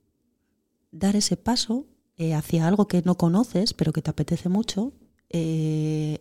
Dar 0.91 1.15
ese 1.15 1.35
paso 1.35 1.87
eh, 2.17 2.33
hacia 2.35 2.67
algo 2.67 2.87
que 2.87 3.01
no 3.01 3.17
conoces, 3.17 3.73
pero 3.73 3.91
que 3.91 4.01
te 4.01 4.11
apetece 4.11 4.49
mucho, 4.49 4.93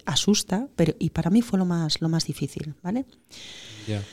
asusta, 0.04 0.68
pero 0.76 0.94
y 0.98 1.10
para 1.10 1.30
mí 1.30 1.42
fue 1.42 1.58
lo 1.58 1.64
más, 1.64 2.00
lo 2.00 2.08
más 2.08 2.26
difícil, 2.26 2.74
¿vale? 2.82 3.04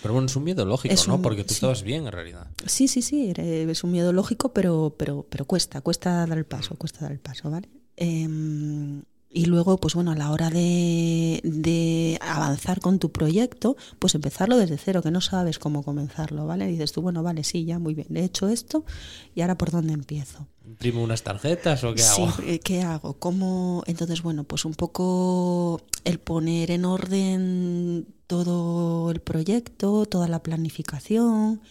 Pero 0.01 0.13
bueno, 0.13 0.27
es 0.27 0.36
un 0.36 0.43
miedo 0.43 0.65
lógico, 0.65 0.95
¿no? 1.08 1.21
Porque 1.21 1.43
tú 1.43 1.53
estabas 1.53 1.84
bien 1.84 2.06
en 2.06 2.12
realidad. 2.12 2.47
Sí, 2.65 2.88
sí, 2.88 3.01
sí, 3.01 3.34
es 3.36 3.84
un 3.84 3.91
miedo 3.91 4.13
lógico, 4.13 4.53
pero, 4.53 4.95
pero, 4.97 5.25
pero 5.29 5.45
cuesta, 5.45 5.82
cuesta 5.82 6.25
dar 6.27 6.38
el 6.38 6.45
paso, 6.45 6.75
cuesta 6.75 7.01
dar 7.01 7.12
el 7.12 7.19
paso, 7.19 7.49
¿vale? 7.49 7.69
Em, 7.95 9.03
y 9.34 9.46
luego, 9.46 9.78
pues 9.78 9.96
bueno, 9.96 10.12
a 10.12 10.15
la 10.15 10.32
hora 10.32 10.50
de, 10.50 11.41
de, 11.43 12.19
avanzar 12.22 12.80
con 12.80 13.00
tu 13.00 13.12
proyecto, 13.12 13.76
pues 13.98 14.13
empezarlo 14.13 14.58
desde 14.58 14.78
cero, 14.78 15.02
que 15.02 15.10
no 15.10 15.22
sabes 15.22 15.58
cómo 15.58 15.84
comenzarlo, 15.84 16.46
¿vale? 16.46 16.67
dices 16.67 16.91
tú, 16.91 17.02
bueno, 17.02 17.24
vale, 17.24 17.43
sí, 17.43 17.65
ya 17.65 17.80
muy 17.80 17.96
bien, 17.96 18.15
he 18.15 18.24
hecho 18.24 18.48
esto 18.48 18.86
y 19.34 19.41
ahora 19.41 19.58
por 19.58 19.72
dónde 19.72 19.93
empiezo. 19.93 20.48
¿Imprimo 20.65 21.04
unas 21.04 21.24
tarjetas 21.24 21.84
o 21.84 21.93
qué 21.93 22.04
hago? 22.04 22.32
Sí, 22.32 22.43
eh, 22.46 22.60
¿qué 22.60 22.82
hago? 22.84 23.15
¿Cómo? 23.15 23.84
Entonces, 23.88 24.22
bueno, 24.22 24.43
pues 24.43 24.65
un 24.65 24.76
poco 24.76 25.82
el 26.06 26.19
poner 26.19 26.72
en 26.72 26.86
orden 26.86 28.08
todo 28.28 29.12
el 29.12 29.19
proyecto, 29.19 30.06
toda 30.06 30.28
la 30.28 30.43
planificación, 30.43 31.62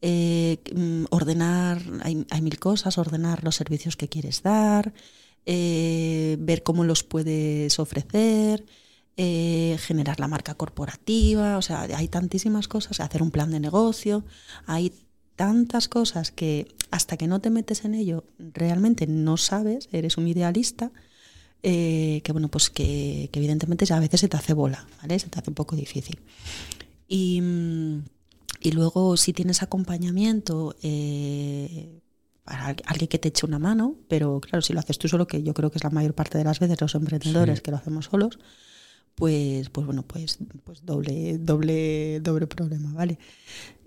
eh, 0.00 0.58
mm, 0.74 1.06
ordenar, 1.10 1.82
hay, 2.02 2.24
hay 2.30 2.40
mil 2.40 2.58
cosas, 2.58 2.96
ordenar 2.96 3.42
los 3.42 3.56
servicios 3.56 3.96
que 3.96 4.08
quieres 4.08 4.42
dar, 4.42 4.94
eh, 5.50 6.36
ver 6.38 6.62
cómo 6.62 6.84
los 6.84 7.04
puedes 7.04 7.78
ofrecer, 7.78 8.66
eh, 9.16 9.78
generar 9.80 10.20
la 10.20 10.28
marca 10.28 10.54
corporativa, 10.54 11.56
o 11.56 11.62
sea, 11.62 11.80
hay 11.84 12.06
tantísimas 12.08 12.68
cosas, 12.68 13.00
hacer 13.00 13.22
un 13.22 13.30
plan 13.30 13.50
de 13.50 13.58
negocio, 13.58 14.26
hay 14.66 14.92
tantas 15.36 15.88
cosas 15.88 16.32
que 16.32 16.68
hasta 16.90 17.16
que 17.16 17.26
no 17.26 17.40
te 17.40 17.48
metes 17.48 17.86
en 17.86 17.94
ello 17.94 18.24
realmente 18.38 19.06
no 19.06 19.38
sabes, 19.38 19.88
eres 19.90 20.18
un 20.18 20.28
idealista, 20.28 20.92
eh, 21.62 22.20
que 22.24 22.32
bueno, 22.32 22.48
pues 22.48 22.68
que, 22.68 23.30
evidentemente 23.32 23.90
a 23.90 24.00
veces 24.00 24.20
se 24.20 24.28
te 24.28 24.36
hace 24.36 24.52
bola, 24.52 24.86
¿vale? 25.00 25.18
Se 25.18 25.30
te 25.30 25.38
hace 25.38 25.48
un 25.50 25.54
poco 25.54 25.76
difícil. 25.76 26.20
Y, 27.08 27.40
y 28.60 28.72
luego 28.72 29.16
si 29.16 29.32
tienes 29.32 29.62
acompañamiento, 29.62 30.76
alguien 32.48 33.08
que 33.08 33.18
te 33.18 33.28
eche 33.28 33.46
una 33.46 33.58
mano, 33.58 33.96
pero 34.08 34.40
claro, 34.40 34.62
si 34.62 34.72
lo 34.72 34.80
haces 34.80 34.98
tú 34.98 35.08
solo, 35.08 35.26
que 35.26 35.42
yo 35.42 35.54
creo 35.54 35.70
que 35.70 35.78
es 35.78 35.84
la 35.84 35.90
mayor 35.90 36.14
parte 36.14 36.38
de 36.38 36.44
las 36.44 36.58
veces 36.60 36.80
los 36.80 36.94
emprendedores 36.94 37.60
que 37.60 37.70
lo 37.70 37.76
hacemos 37.76 38.06
solos, 38.06 38.38
pues, 39.14 39.68
pues 39.70 39.86
bueno, 39.86 40.04
pues, 40.04 40.38
pues 40.64 40.84
doble, 40.84 41.38
doble, 41.38 42.20
doble 42.20 42.46
problema, 42.46 42.92
¿vale? 42.92 43.18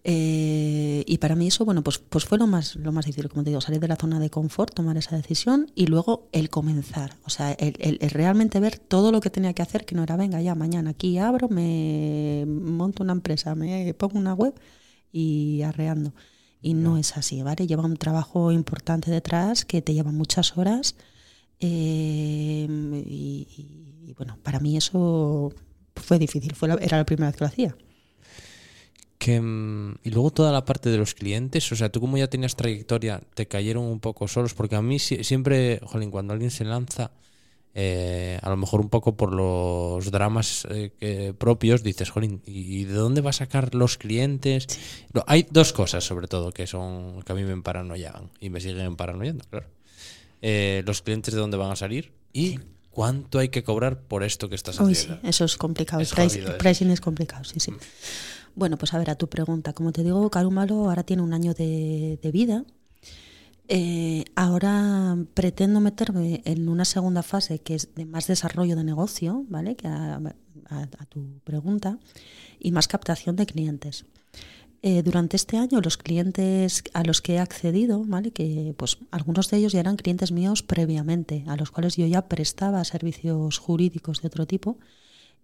Eh, 0.03 1.03
y 1.05 1.17
para 1.19 1.35
mí 1.35 1.47
eso, 1.47 1.63
bueno, 1.63 1.83
pues, 1.83 1.99
pues 1.99 2.25
fue 2.25 2.37
lo 2.37 2.47
más, 2.47 2.75
lo 2.75 2.91
más 2.91 3.05
difícil, 3.05 3.29
como 3.29 3.43
te 3.43 3.51
digo, 3.51 3.61
salir 3.61 3.79
de 3.79 3.87
la 3.87 3.95
zona 3.95 4.19
de 4.19 4.29
confort, 4.29 4.73
tomar 4.73 4.97
esa 4.97 5.15
decisión 5.15 5.71
y 5.75 5.85
luego 5.85 6.27
el 6.31 6.49
comenzar, 6.49 7.15
o 7.23 7.29
sea, 7.29 7.51
el, 7.53 7.75
el 7.79 8.09
realmente 8.09 8.59
ver 8.59 8.79
todo 8.79 9.11
lo 9.11 9.21
que 9.21 9.29
tenía 9.29 9.53
que 9.53 9.61
hacer, 9.61 9.85
que 9.85 9.95
no 9.95 10.03
era, 10.03 10.17
venga, 10.17 10.41
ya 10.41 10.55
mañana 10.55 10.91
aquí 10.91 11.17
abro, 11.17 11.49
me 11.49 12.45
monto 12.47 13.03
una 13.03 13.13
empresa, 13.13 13.55
me 13.55 13.93
pongo 13.93 14.17
una 14.17 14.33
web 14.33 14.53
y 15.11 15.61
arreando. 15.61 16.13
Y 16.61 16.73
no 16.75 16.97
es 16.97 17.17
así, 17.17 17.41
¿vale? 17.43 17.67
Lleva 17.67 17.85
un 17.85 17.97
trabajo 17.97 18.51
importante 18.51 19.09
detrás 19.11 19.65
que 19.65 19.81
te 19.81 19.93
lleva 19.93 20.11
muchas 20.11 20.57
horas 20.57 20.95
Eh, 21.59 22.67
y, 23.05 24.13
bueno, 24.17 24.37
para 24.43 24.59
mí 24.59 24.77
eso 24.77 25.53
fue 25.95 26.19
difícil, 26.19 26.55
fue 26.55 26.69
era 26.81 26.97
la 26.97 27.05
primera 27.05 27.27
vez 27.29 27.37
que 27.37 27.43
lo 27.43 27.47
hacía. 27.47 27.77
Que, 29.17 29.39
mm, 29.39 29.99
y 30.03 30.09
luego 30.09 30.31
toda 30.31 30.51
la 30.51 30.65
parte 30.65 30.89
de 30.89 30.97
los 30.97 31.13
clientes, 31.13 31.71
o 31.71 31.75
sea, 31.75 31.91
tú 31.91 31.99
como 32.01 32.17
ya 32.17 32.27
tenías 32.27 32.55
trayectoria, 32.55 33.21
te 33.35 33.47
cayeron 33.47 33.83
un 33.85 33.99
poco 33.99 34.27
solos, 34.27 34.53
porque 34.55 34.75
a 34.75 34.81
mí 34.81 34.97
siempre, 34.99 35.79
jolín, 35.83 36.09
cuando 36.09 36.33
alguien 36.33 36.49
se 36.51 36.65
lanza, 36.65 37.11
eh, 37.73 38.39
a 38.41 38.49
lo 38.49 38.57
mejor 38.57 38.81
un 38.81 38.89
poco 38.89 39.15
por 39.15 39.33
los 39.33 40.11
dramas 40.11 40.67
eh, 40.69 41.33
propios, 41.37 41.83
dices, 41.83 42.09
jolín, 42.09 42.41
¿y 42.45 42.83
de 42.85 42.93
dónde 42.93 43.21
va 43.21 43.29
a 43.29 43.33
sacar 43.33 43.75
los 43.75 43.97
clientes? 43.97 44.67
hay 45.27 45.47
dos 45.49 45.73
cosas, 45.73 46.03
sobre 46.03 46.27
todo, 46.27 46.51
que 46.51 46.67
son 46.67 47.21
que 47.23 47.31
a 47.31 47.35
mí 47.35 47.43
me 47.43 47.61
paranoiaban 47.61 48.29
y 48.39 48.49
me 48.49 48.59
siguen 48.59 48.95
paranoiando, 48.95 49.45
claro. 49.49 49.67
Eh, 50.41 50.83
los 50.85 51.01
clientes 51.01 51.33
de 51.33 51.39
dónde 51.39 51.57
van 51.57 51.71
a 51.71 51.75
salir 51.75 52.11
y 52.33 52.59
cuánto 52.89 53.37
hay 53.37 53.49
que 53.49 53.63
cobrar 53.63 54.01
por 54.01 54.23
esto 54.23 54.49
que 54.49 54.55
estás 54.55 54.79
haciendo. 54.79 55.15
sí, 55.21 55.27
eso 55.27 55.45
es 55.45 55.55
complicado. 55.55 56.01
el 56.01 56.55
pricing 56.57 56.89
es 56.89 56.99
complicado, 56.99 57.43
sí, 57.43 57.59
sí. 57.59 57.71
Mm. 57.71 57.77
Bueno, 58.55 58.77
pues 58.77 58.93
a 58.93 58.97
ver, 58.97 59.09
a 59.09 59.15
tu 59.15 59.29
pregunta. 59.29 59.73
Como 59.73 59.91
te 59.91 60.03
digo, 60.03 60.29
Carumalo 60.29 60.89
ahora 60.89 61.03
tiene 61.03 61.21
un 61.21 61.33
año 61.33 61.53
de, 61.53 62.19
vida. 62.33 62.65
Eh, 63.67 64.25
ahora 64.35 65.17
pretendo 65.33 65.79
meterme 65.79 66.41
en 66.45 66.67
una 66.67 66.85
segunda 66.85 67.23
fase 67.23 67.59
que 67.59 67.75
es 67.75 67.95
de 67.95 68.05
más 68.05 68.27
desarrollo 68.27 68.75
de 68.75 68.83
negocio, 68.83 69.45
¿vale? 69.47 69.75
Que 69.75 69.87
a, 69.87 70.19
tu 71.09 71.39
pregunta, 71.43 71.99
y 72.59 72.71
más 72.71 72.87
captación 72.87 73.35
de 73.35 73.45
clientes. 73.45 74.05
Eh, 74.83 75.03
durante 75.03 75.35
este 75.35 75.57
año 75.57 75.79
los 75.79 75.97
clientes 75.97 76.83
a 76.93 77.03
los 77.03 77.21
que 77.21 77.35
he 77.35 77.39
accedido, 77.39 78.03
¿vale? 78.05 78.31
que 78.31 78.73
pues 78.77 78.97
algunos 79.11 79.49
de 79.49 79.57
ellos 79.57 79.73
ya 79.73 79.81
eran 79.81 79.95
clientes 79.95 80.31
míos 80.31 80.63
previamente, 80.63 81.43
a 81.47 81.55
los 81.55 81.69
cuales 81.71 81.97
yo 81.97 82.07
ya 82.07 82.27
prestaba 82.27 82.83
servicios 82.83 83.59
jurídicos 83.59 84.21
de 84.21 84.27
otro 84.27 84.47
tipo, 84.47 84.79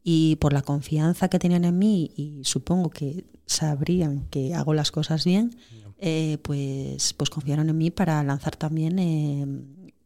y 0.03 0.37
por 0.37 0.53
la 0.53 0.61
confianza 0.61 1.27
que 1.27 1.37
tenían 1.37 1.65
en 1.65 1.77
mí 1.77 2.11
y 2.15 2.39
supongo 2.43 2.89
que 2.89 3.25
sabrían 3.45 4.25
que 4.29 4.53
hago 4.53 4.73
las 4.73 4.89
cosas 4.89 5.25
bien, 5.25 5.55
eh, 5.99 6.37
pues, 6.41 7.13
pues 7.13 7.29
confiaron 7.29 7.69
en 7.69 7.77
mí 7.77 7.91
para 7.91 8.23
lanzar 8.23 8.55
también 8.55 8.99
eh, 8.99 9.45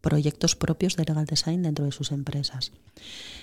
proyectos 0.01 0.55
propios 0.55 0.95
de 0.95 1.05
legal 1.05 1.25
design 1.25 1.63
dentro 1.63 1.85
de 1.85 1.91
sus 1.91 2.11
empresas. 2.11 2.71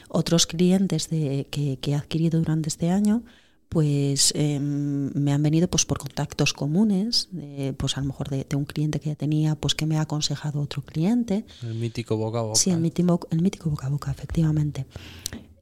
Otros 0.09 0.47
clientes 0.47 1.11
de, 1.11 1.47
que, 1.51 1.79
he 1.83 1.95
adquirido 1.95 2.39
durante 2.39 2.69
este 2.69 2.91
año 2.91 3.23
pues 3.69 4.33
em, 4.35 5.13
me 5.13 5.31
han 5.31 5.43
venido 5.43 5.69
pues 5.69 5.85
por 5.85 5.99
contactos 5.99 6.55
comunes, 6.55 7.29
pues 7.77 7.99
a 7.99 8.01
lo 8.01 8.07
mejor 8.07 8.31
de, 8.31 8.47
un 8.57 8.65
cliente 8.65 8.99
que 8.99 9.11
ya 9.11 9.15
tenía, 9.15 9.57
pues 9.57 9.75
que 9.75 9.85
me 9.85 9.99
ha 9.99 10.01
aconsejado 10.01 10.63
otro 10.63 10.81
cliente. 10.81 11.45
El 11.63 11.75
mítico 11.75 12.17
boca 12.17 12.39
a 12.39 12.43
boca. 12.43 12.59
Sí, 12.59 12.71
el 12.71 12.81
mítico, 12.81 13.29
el 13.31 13.43
mítico 13.43 13.69
boca 13.69 13.89
a 13.89 13.91
boca, 13.91 14.11
efectivamente. 14.11 14.87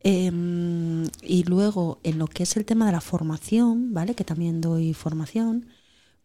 Em, 0.09 1.03
y 1.21 1.43
luego, 1.43 1.99
en 2.05 2.19
lo 2.19 2.29
que 2.29 2.45
es 2.45 2.57
el 2.57 2.65
tema 2.65 2.87
de 2.87 2.93
la 2.93 3.01
formación, 3.01 3.93
¿vale? 3.93 4.15
Que 4.15 4.23
también 4.23 4.61
doy 4.61 4.95
formación, 4.95 5.67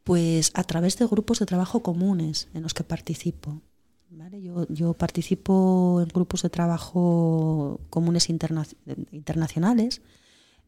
pues 0.03 0.51
a 0.55 0.63
través 0.63 0.97
de 0.97 1.05
grupos 1.05 1.39
de 1.39 1.45
trabajo 1.45 1.81
comunes 1.81 2.49
en 2.53 2.63
los 2.63 2.73
que 2.73 2.83
participo. 2.83 3.61
Yo, 4.69 4.93
participo 4.93 6.01
en 6.01 6.09
grupos 6.09 6.41
de 6.41 6.49
trabajo 6.49 7.79
comunes 7.89 8.29
internacionales 8.29 10.01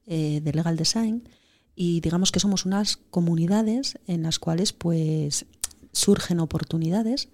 eh, 0.05 0.39
de 0.41 0.53
legal 0.53 0.77
design 0.77 1.27
y 1.75 1.99
digamos 1.99 2.31
que 2.31 2.39
somos 2.39 2.65
unas 2.65 2.97
comunidades 2.97 3.99
en 4.07 4.23
las 4.23 4.39
cuales 4.39 4.71
pues 4.73 5.45
surgen 5.91 6.39
oportunidades 6.39 7.29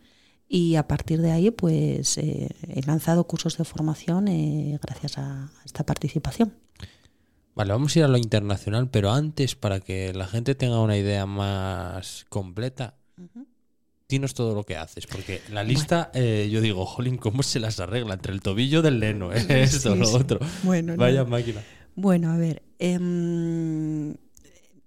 y 0.47 0.75
a 0.75 0.87
partir 0.87 1.21
de 1.21 1.31
ahí 1.31 1.51
pues 1.51 2.17
eh, 2.17 2.49
he 2.67 2.81
lanzado 2.85 3.25
cursos 3.25 3.57
de 3.57 3.65
formación 3.65 4.27
eh, 4.27 4.79
gracias 4.81 5.17
a 5.17 5.51
esta 5.63 5.85
participación. 5.85 6.53
Vale, 7.60 7.74
vamos 7.74 7.93
a 7.93 7.99
ir 7.99 8.05
a 8.05 8.07
lo 8.07 8.18
internacional, 8.18 8.89
pero 8.89 9.12
antes 9.12 9.55
para 9.55 9.82
que 9.82 10.14
la 10.14 10.28
gente 10.28 10.55
tenga 10.55 10.80
una 10.80 10.95
idea 10.95 11.26
más 11.26 12.26
completa, 12.30 12.95
dinos 14.07 14.34
todo 14.34 14.55
lo 14.55 14.64
que 14.64 14.78
haces, 14.78 15.05
porque 15.07 15.41
la 15.51 15.66
lista, 15.66 16.10
eh, 16.14 16.47
yo 16.49 16.62
digo, 16.62 16.86
jolín, 16.86 17.18
¿cómo 17.18 17.43
se 17.43 17.60
las 17.60 17.82
arregla? 17.82 18.14
Entre 18.14 18.32
el 18.32 18.39
tobillo 18.39 18.82
del 18.82 19.01
leno, 19.01 19.34
esto, 19.34 19.93
lo 19.93 20.10
otro. 20.10 20.39
Bueno, 20.64 20.95
Vaya 20.95 21.26
máquina. 21.26 21.62
Bueno, 21.95 22.32
a 22.32 22.38
ver, 22.38 22.64
em, 22.80 24.12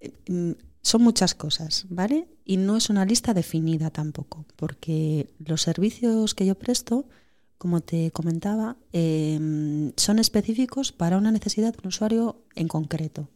em, 0.01 0.55
son 0.81 1.03
muchas 1.03 1.35
cosas, 1.35 1.85
¿vale? 1.91 2.27
Y 2.47 2.57
no 2.57 2.79
es 2.79 2.89
una 2.89 3.05
lista 3.05 3.35
definida 3.35 3.91
tampoco, 3.91 4.47
porque 4.57 5.29
los 5.45 5.61
servicios 5.61 6.35
que 6.35 6.47
yo 6.47 6.55
presto, 6.55 7.05
como 7.63 7.81
te 7.81 8.11
comentaba, 8.11 8.77
em, 8.93 9.93
son 9.97 10.19
específicos 10.19 10.91
para 10.91 11.17
una 11.17 11.31
necesidad 11.31 11.73
de 11.73 11.79
un 11.81 11.87
usuario 11.87 12.43
en 12.57 12.67
concreto. 12.67 13.29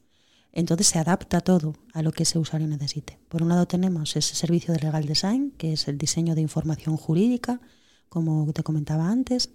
Entonces 0.50 0.88
se 0.88 0.98
adapta 0.98 1.42
todo 1.42 1.74
a 1.94 2.02
lo 2.02 2.10
que 2.10 2.24
ese 2.24 2.40
usuario 2.40 2.66
necesite. 2.66 3.20
Por 3.28 3.44
un 3.44 3.50
lado 3.50 3.66
tenemos 3.68 4.16
ese 4.16 4.34
servicio 4.34 4.74
de 4.74 4.80
legal 4.80 5.06
design, 5.06 5.52
que 5.56 5.74
es 5.74 5.86
el 5.86 5.96
diseño 5.96 6.34
de 6.34 6.40
información 6.40 6.96
jurídica, 6.96 7.60
como 8.08 8.52
te 8.52 8.64
comentaba 8.64 9.08
antes. 9.08 9.50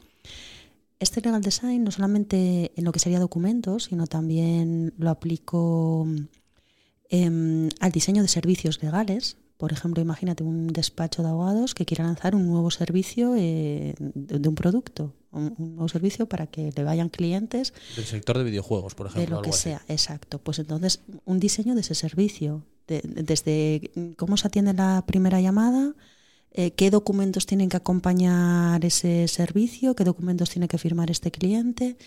Este 1.00 1.20
legal 1.20 1.42
design 1.42 1.84
no 1.84 1.92
solamente 1.92 2.72
en 2.78 2.86
lo 2.86 2.94
que 2.94 3.00
sería 3.00 3.20
documentos, 3.20 3.90
sino 3.90 4.08
también 4.08 4.94
lo 4.98 5.10
aplico 5.10 6.08
Em, 7.14 7.68
al 7.82 7.92
diseño 7.92 8.22
de 8.22 8.30
servicios 8.30 8.82
legales. 8.82 9.36
Por 9.62 9.72
ejemplo, 9.72 10.02
imagínate 10.02 10.44
un 10.44 10.74
despacho 10.74 11.22
de 11.22 11.30
abogados 11.30 11.76
que 11.76 11.86
quiera 11.86 12.04
lanzar 12.04 12.34
un 12.34 12.48
nuevo 12.48 12.72
servicio 12.72 13.36
eh, 13.38 13.94
de, 14.00 14.50
un 14.50 14.56
producto, 14.56 15.14
un, 15.32 15.54
nuevo 15.60 15.88
servicio 15.88 16.26
para 16.26 16.48
que 16.48 16.72
le 16.76 16.84
vayan 16.84 17.10
clientes. 17.10 17.72
Del 17.96 18.06
sector 18.06 18.40
de 18.40 18.44
videojuegos, 18.44 18.96
por 18.96 19.06
ejemplo. 19.06 19.24
De 19.24 19.30
lo 19.30 19.44
que 19.44 19.56
sea, 19.56 19.84
exacto. 19.88 20.40
Pues 20.40 20.58
entonces, 20.58 21.02
un 21.26 21.40
diseño 21.40 21.76
de 21.76 21.82
ese 21.82 21.94
servicio, 21.94 22.66
desde 22.88 23.92
cómo 24.18 24.36
se 24.36 24.48
atiende 24.48 24.74
la 24.74 25.04
primera 25.06 25.40
llamada, 25.40 25.94
eh, 26.54 26.72
qué 26.72 26.90
documentos 26.90 27.46
tienen 27.46 27.70
que 27.70 27.78
acompañar 27.78 28.84
ese 28.84 29.28
servicio, 29.28 29.94
qué 29.96 30.06
documentos 30.06 30.50
tiene 30.50 30.70
que 30.70 30.80
firmar 30.80 31.12
este 31.12 31.30
cliente, 31.30 31.98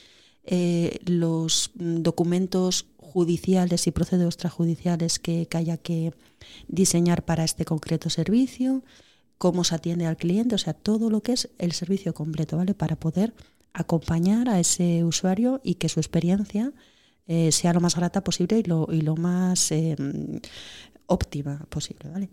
eh, 0.47 0.99
los 1.07 1.70
documentos 1.74 2.86
judiciales 2.99 3.86
y 3.86 3.92
procedimientos 3.92 4.34
extrajudiciales 4.34 5.18
que, 5.18 5.49
haya 5.55 5.76
que 5.76 6.12
diseñar 6.68 7.24
para 7.24 7.45
este 7.45 7.64
concreto 7.64 8.11
servicio, 8.11 8.82
cómo 9.38 9.64
se 9.64 9.76
atiende 9.76 10.07
al 10.07 10.16
cliente, 10.16 10.55
o 10.55 10.59
sea, 10.59 10.74
todo 10.74 11.11
lo 11.11 11.22
que 11.22 11.32
es 11.32 11.51
el 11.59 11.72
servicio 11.72 12.12
completo, 12.12 12.57
¿vale? 12.57 12.74
Para 12.74 12.97
poder 12.97 13.32
acompañar 13.72 14.49
a 14.49 14.61
ese 14.61 15.05
usuario 15.05 15.61
y 15.64 15.76
que 15.76 15.88
su 15.88 16.01
experiencia 16.01 16.72
eh, 17.26 17.53
sea 17.53 17.72
lo 17.72 17.80
más 17.80 17.97
grata 17.97 18.22
posible 18.22 18.59
y 18.59 18.64
lo, 18.64 18.86
y 18.90 19.01
lo 19.01 19.16
más 19.16 19.72
em, 19.72 20.40
óptima 21.07 21.64
posible, 21.70 22.11
¿vale? 22.11 22.28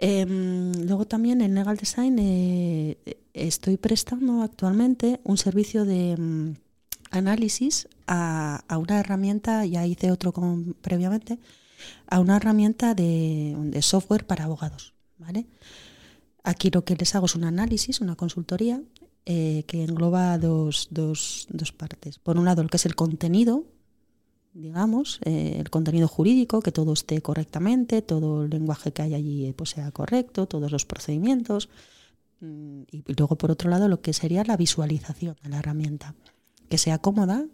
Em, 0.00 0.72
luego 0.86 1.06
también 1.06 1.42
en 1.42 1.54
Legal 1.54 1.76
Design 1.76 2.18
eh, 2.18 2.96
estoy 3.34 3.76
prestando 3.76 4.42
actualmente 4.42 5.20
un 5.24 5.36
servicio 5.36 5.84
de 5.84 6.12
em, 6.12 6.54
análisis 7.10 7.88
a, 8.06 8.62
una 8.78 9.00
herramienta, 9.00 9.64
ya 9.66 9.86
hice 9.86 10.10
otro 10.10 10.32
con, 10.32 10.74
previamente, 10.74 11.38
a 12.06 12.20
una 12.20 12.36
herramienta 12.36 12.94
de, 12.94 13.78
software 13.82 14.26
para 14.26 14.44
abogados. 14.44 14.94
¿vale? 15.18 15.46
Aquí 16.42 16.70
lo 16.70 16.84
que 16.84 16.96
les 16.96 17.14
hago 17.14 17.26
es 17.26 17.34
un 17.34 17.44
análisis, 17.44 18.00
una 18.00 18.16
consultoría, 18.16 18.82
eh, 19.26 19.64
que 19.66 19.84
engloba 19.84 20.38
dos, 20.38 20.88
dos, 20.90 21.46
dos, 21.50 21.72
partes. 21.72 22.18
Por 22.18 22.38
un 22.38 22.46
lado, 22.46 22.62
lo 22.62 22.68
que 22.68 22.78
es 22.78 22.86
el 22.86 22.94
contenido, 22.94 23.64
digamos, 24.54 25.20
eh, 25.24 25.56
el 25.58 25.70
contenido 25.70 26.08
jurídico, 26.08 26.60
que 26.62 26.72
todo 26.72 26.94
esté 26.94 27.20
correctamente, 27.20 28.02
todo 28.02 28.44
el 28.44 28.50
lenguaje 28.50 28.92
que 28.92 29.02
hay 29.02 29.14
allí 29.14 29.46
eh, 29.46 29.54
pues, 29.54 29.70
sea 29.70 29.90
correcto, 29.92 30.46
todos 30.46 30.72
los 30.72 30.86
procedimientos. 30.86 31.68
Mm, 32.40 32.82
y 32.90 33.04
luego, 33.14 33.36
por 33.36 33.50
otro 33.50 33.70
lado, 33.70 33.88
lo 33.88 34.00
que 34.00 34.14
sería 34.14 34.42
la 34.42 34.56
visualización 34.56 35.36
de 35.42 35.50
la 35.50 35.58
herramienta 35.58 36.14
que 36.70 36.78
sea 36.78 36.98
cómoda, 36.98 37.44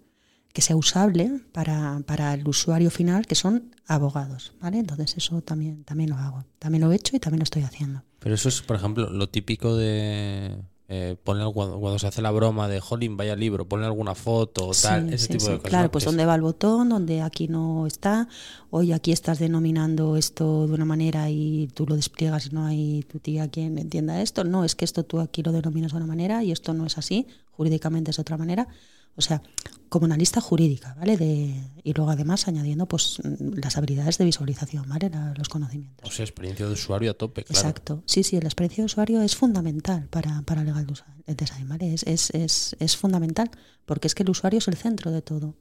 que 0.52 0.62
sea 0.62 0.76
usable 0.76 1.40
para, 1.52 2.00
para, 2.06 2.34
el 2.34 2.46
usuario 2.46 2.90
final, 2.90 3.26
que 3.26 3.34
son 3.34 3.74
abogados, 3.86 4.52
¿vale? 4.60 4.78
Entonces 4.78 5.16
eso 5.16 5.40
también, 5.40 5.84
también 5.84 6.10
lo 6.10 6.16
hago. 6.16 6.44
También 6.58 6.84
lo 6.84 6.92
he 6.92 6.96
hecho 6.96 7.16
y 7.16 7.18
también 7.18 7.40
lo 7.40 7.44
estoy 7.44 7.62
haciendo. 7.62 8.02
Pero 8.20 8.34
eso 8.34 8.48
es, 8.48 8.60
por 8.60 8.76
ejemplo, 8.76 9.08
lo 9.10 9.28
típico 9.28 9.74
de 9.74 10.58
eh, 10.88 11.16
poner 11.24 11.52
cuando, 11.52 11.98
se 11.98 12.06
hace 12.06 12.20
la 12.22 12.30
broma 12.30 12.68
de 12.68 12.80
Jolín, 12.80 13.16
vaya 13.16 13.34
libro, 13.34 13.66
poner 13.66 13.86
alguna 13.86 14.14
foto 14.14 14.68
o 14.68 14.72
tal, 14.72 15.12
ese 15.12 15.28
tipo 15.28 15.46
de 15.46 15.56
cosas. 15.56 15.70
Claro, 15.70 15.90
pues 15.90 16.04
dónde 16.04 16.26
va 16.26 16.34
el 16.34 16.42
botón, 16.42 16.90
donde 16.90 17.22
aquí 17.22 17.48
no 17.48 17.86
está, 17.86 18.28
hoy 18.70 18.92
aquí 18.92 19.12
estás 19.12 19.38
denominando 19.38 20.16
esto 20.16 20.66
de 20.66 20.74
una 20.74 20.84
manera 20.84 21.30
y 21.30 21.68
tú 21.74 21.86
lo 21.86 21.96
despliegas 21.96 22.46
y 22.46 22.50
no 22.50 22.66
hay 22.66 23.02
tu 23.10 23.18
tía 23.18 23.48
quien 23.48 23.78
entienda 23.78 24.20
esto. 24.20 24.44
No, 24.44 24.62
es 24.64 24.74
que 24.74 24.84
esto 24.84 25.04
tú 25.04 25.20
aquí 25.20 25.42
lo 25.42 25.52
denominas 25.52 25.92
de 25.92 25.96
una 25.96 26.06
manera 26.06 26.44
y 26.44 26.52
esto 26.52 26.74
no 26.74 26.84
es 26.84 26.98
así, 26.98 27.26
jurídicamente 27.50 28.10
es 28.10 28.18
de 28.18 28.20
otra 28.20 28.36
manera. 28.36 28.68
O 29.16 29.22
sea, 29.22 29.42
como 29.88 30.06
analista 30.06 30.40
jurídica, 30.40 30.94
¿vale? 30.94 31.16
De, 31.16 31.54
y 31.82 31.92
luego 31.94 32.10
además 32.10 32.48
añadiendo 32.48 32.86
pues 32.86 33.20
las 33.38 33.76
habilidades 33.76 34.18
de 34.18 34.24
visualización, 34.24 34.88
¿vale? 34.88 35.10
los 35.36 35.48
conocimientos. 35.48 36.08
O 36.08 36.12
sea, 36.12 36.24
experiencia 36.24 36.66
de 36.66 36.72
usuario 36.72 37.10
a 37.12 37.14
tope, 37.14 37.44
claro. 37.44 37.58
Exacto. 37.58 38.02
Sí, 38.06 38.22
sí, 38.22 38.38
la 38.40 38.48
experiencia 38.48 38.82
de 38.82 38.86
usuario 38.86 39.22
es 39.22 39.36
fundamental 39.36 40.08
para, 40.08 40.42
para 40.42 40.64
legal 40.64 40.86
design, 41.26 41.68
¿vale? 41.68 41.94
Es, 41.94 42.02
es, 42.02 42.30
es, 42.30 42.76
es 42.78 42.96
fundamental 42.96 43.50
porque 43.84 44.06
es 44.06 44.14
que 44.14 44.22
el 44.22 44.30
usuario 44.30 44.58
es 44.58 44.68
el 44.68 44.76
centro 44.76 45.10
de 45.10 45.22
todo. 45.22 45.54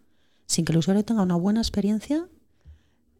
Sin 0.47 0.65
que 0.65 0.73
el 0.73 0.79
usuario 0.79 1.05
tenga 1.05 1.21
una 1.21 1.35
buena 1.35 1.61
experiencia, 1.61 2.27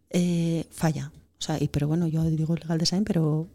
eh, 0.10 0.66
falla. 0.72 1.12
O 1.40 1.42
sea, 1.42 1.62
y, 1.62 1.68
pero 1.68 1.88
bueno, 1.88 2.08
yo 2.08 2.24
digo 2.24 2.56
legal 2.56 2.78
design, 2.78 3.04
pero 3.04 3.48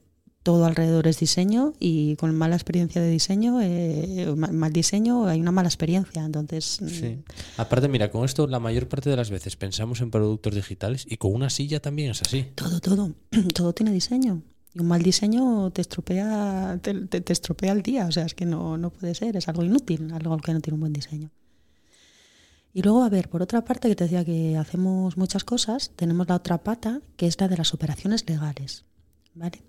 todo 0.43 0.65
alrededor 0.65 1.07
es 1.07 1.21
diseño 1.21 1.75
y 1.79 2.17
con 2.17 2.35
mala 2.35 2.57
experiencia 2.57 3.03
de 3.03 3.11
diseño, 3.11 3.61
eh, 3.61 4.35
mal 4.37 4.73
diseño, 4.73 5.27
hay 5.27 5.41
una 5.41 5.53
mala 5.53 5.69
experiencia. 5.69 6.25
Entonces, 6.25 6.81
mm. 6.81 6.89
sí. 6.89 7.19
Aparte, 7.59 7.89
mira, 7.89 8.11
con 8.11 8.25
esto 8.25 8.47
la 8.47 8.59
mayor 8.59 8.89
parte 8.89 9.11
de 9.11 9.17
las 9.17 9.31
veces 9.31 9.57
pensamos 9.57 10.01
en 10.01 10.11
productos 10.11 10.55
digitales 10.55 11.07
y 11.09 11.19
con 11.19 11.35
una 11.35 11.51
silla 11.51 11.81
también 11.81 12.11
es 12.11 12.23
así. 12.23 12.47
Todo, 12.55 12.81
todo, 12.81 13.13
todo 13.55 13.75
tiene 13.75 13.93
diseño. 13.93 14.43
Y 14.73 14.81
un 14.81 14.87
mal 14.87 15.03
diseño 15.03 15.71
te 15.73 15.83
estropea, 15.83 16.79
te, 16.81 16.95
te, 16.95 17.33
estropea 17.33 17.73
el 17.73 17.83
día. 17.83 18.07
O 18.07 18.13
sea, 18.13 18.25
es 18.25 18.35
que 18.35 18.47
no, 18.47 18.79
no 18.79 18.91
puede 18.91 19.15
ser, 19.15 19.37
es 19.37 19.49
algo 19.49 19.65
inútil, 19.65 20.13
algo 20.13 20.39
que 20.39 20.53
no 20.55 20.61
tiene 20.61 20.75
un 20.75 20.81
buen 20.81 20.93
diseño. 20.93 21.31
Y 22.73 22.83
luego, 22.83 23.03
a 23.03 23.09
ver, 23.09 23.29
por 23.29 23.43
otra 23.43 23.65
parte, 23.65 23.89
que 23.89 23.97
te 23.97 24.05
decía 24.05 24.25
que 24.25 24.57
hacemos 24.57 25.17
muchas 25.17 25.43
cosas, 25.43 25.91
tenemos 25.97 26.29
la 26.29 26.37
otra 26.37 26.63
pata, 26.63 27.01
que 27.17 27.27
es 27.27 27.39
la 27.41 27.49
de 27.49 27.57
las 27.57 27.75
operaciones 27.75 28.25
legales. 28.29 28.85
¿Vale? 29.35 29.63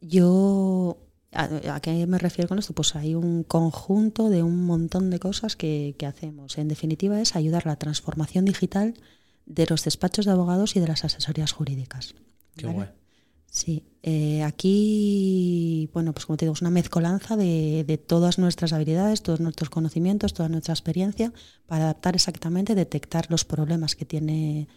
Yo, 0.00 0.98
¿a, 1.32 1.80
qué 1.80 2.06
me 2.06 2.18
refiero 2.18 2.48
con 2.48 2.58
esto? 2.58 2.72
Pues 2.72 2.94
hay 2.96 3.14
un 3.14 3.42
conjunto 3.42 4.30
de 4.30 4.42
un 4.42 4.64
montón 4.64 5.10
de 5.10 5.18
cosas 5.18 5.56
que, 5.56 5.94
hacemos. 6.06 6.58
En 6.58 6.68
definitiva, 6.68 7.20
es 7.20 7.36
ayudar 7.36 7.62
a 7.66 7.70
la 7.70 7.76
transformación 7.76 8.44
digital 8.44 8.94
de 9.46 9.66
los 9.66 9.84
despachos 9.84 10.26
de 10.26 10.32
abogados 10.32 10.76
y 10.76 10.80
de 10.80 10.88
las 10.88 11.04
asesorías 11.04 11.52
jurídicas. 11.52 12.14
Qué 12.56 12.66
guay. 12.66 12.88
Sí, 13.48 13.84
eh, 14.02 14.42
aquí, 14.42 15.88
bueno, 15.94 16.12
pues 16.12 16.26
como 16.26 16.36
te 16.36 16.44
digo, 16.44 16.52
es 16.52 16.60
una 16.60 16.70
mezcolanza 16.70 17.36
de, 17.36 17.84
de, 17.86 17.96
todas 17.96 18.38
nuestras 18.38 18.74
habilidades, 18.74 19.22
todos 19.22 19.40
nuestros 19.40 19.70
conocimientos, 19.70 20.34
toda 20.34 20.50
nuestra 20.50 20.74
experiencia 20.74 21.32
para 21.64 21.84
adaptar 21.84 22.16
exactamente, 22.16 22.74
detectar 22.74 23.30
los 23.30 23.46
problemas 23.46 23.96
que 23.96 24.04
tiene, 24.04 24.68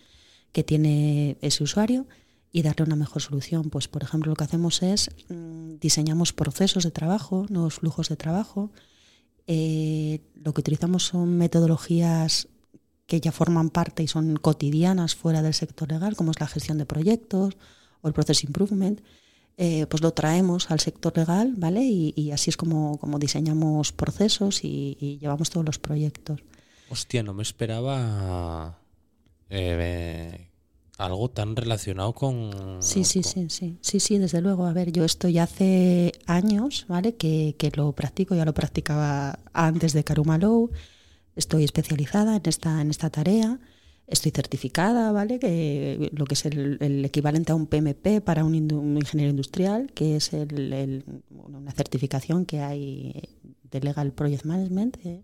que 0.53 0.63
tiene 0.63 1.37
ese 1.41 1.63
usuario 1.63 2.07
y 2.51 2.61
darle 2.61 2.85
una 2.85 2.95
mejor 2.95 3.21
solución. 3.21 3.69
Pues, 3.69 3.87
por 3.87 4.03
ejemplo, 4.03 4.31
lo 4.31 4.35
que 4.35 4.43
hacemos 4.43 4.81
es 4.81 5.09
mm, 5.29 5.75
diseñamos 5.79 6.33
procesos 6.33 6.83
de 6.83 6.91
trabajo, 6.91 7.45
nuevos 7.49 7.75
flujos 7.75 8.09
de 8.09 8.15
trabajo. 8.15 8.71
Eh, 9.47 10.21
lo 10.35 10.53
que 10.53 10.61
utilizamos 10.61 11.03
son 11.03 11.37
metodologías 11.37 12.47
que 13.05 13.19
ya 13.19 13.31
forman 13.31 13.71
parte 13.71 14.03
y 14.03 14.07
son 14.07 14.37
cotidianas 14.37 15.15
fuera 15.15 15.41
del 15.41 15.55
sector 15.55 15.91
legal, 15.91 16.15
como 16.15 16.31
es 16.31 16.39
la 16.39 16.47
gestión 16.47 16.77
de 16.77 16.85
proyectos 16.85 17.57
o 18.01 18.07
el 18.07 18.13
process 18.13 18.43
improvement. 18.43 19.01
Eh, 19.57 19.87
pues 19.87 20.01
lo 20.01 20.13
traemos 20.13 20.71
al 20.71 20.79
sector 20.79 21.17
legal, 21.17 21.53
¿vale? 21.57 21.83
Y, 21.83 22.31
así 22.31 22.49
es 22.49 22.55
como, 22.55 22.97
como 22.97 23.19
diseñamos 23.19 23.91
procesos 23.91 24.63
y, 24.63 25.17
llevamos 25.19 25.49
todos 25.49 25.65
los 25.65 25.79
proyectos. 25.79 26.41
Hostia, 26.89 27.23
no 27.23 27.33
me 27.33 27.43
esperaba 27.43 28.79
eh, 29.49 30.48
algo 30.99 31.29
tan 31.29 31.55
relacionado 31.55 32.13
con... 32.13 32.77
Sí, 32.81 33.03
sí, 33.03 33.23
sí, 33.23 33.49
sí, 33.49 33.77
sí, 33.81 33.99
sí, 33.99 34.17
desde 34.17 34.41
luego. 34.41 34.65
A 34.65 34.73
ver, 34.73 34.91
yo 34.91 35.05
estoy 35.05 35.39
hace 35.39 36.11
años, 36.25 36.85
¿vale? 36.87 37.15
Que, 37.15 37.55
que 37.57 37.71
lo 37.73 37.93
practico, 37.93 38.35
ya 38.35 38.45
lo 38.45 38.53
practicaba 38.53 39.39
antes 39.53 39.93
de 39.93 40.03
Karuma 40.03 40.37
estoy 41.35 41.63
especializada 41.63 42.35
en 42.35 42.41
esta, 42.45 42.81
en 42.81 42.89
esta 42.89 43.09
tarea, 43.09 43.59
estoy 44.07 44.31
certificada, 44.31 45.11
¿vale? 45.13 45.39
Que 45.39 46.11
lo 46.13 46.25
que 46.25 46.33
es 46.33 46.45
el, 46.45 47.05
equivalente 47.05 47.53
a 47.53 47.55
un 47.55 47.67
PMP 47.67 48.21
para 48.21 48.43
un, 48.43 48.55
ingeniero 48.55 49.29
industrial, 49.29 49.91
que 49.93 50.17
es 50.17 50.33
el, 50.33 51.03
una 51.29 51.71
certificación 51.71 52.45
que 52.45 52.59
hay 52.59 53.29
de 53.71 53.79
Legal 53.79 54.11
Project 54.11 54.43
Management. 54.45 54.97
¿eh? 55.05 55.23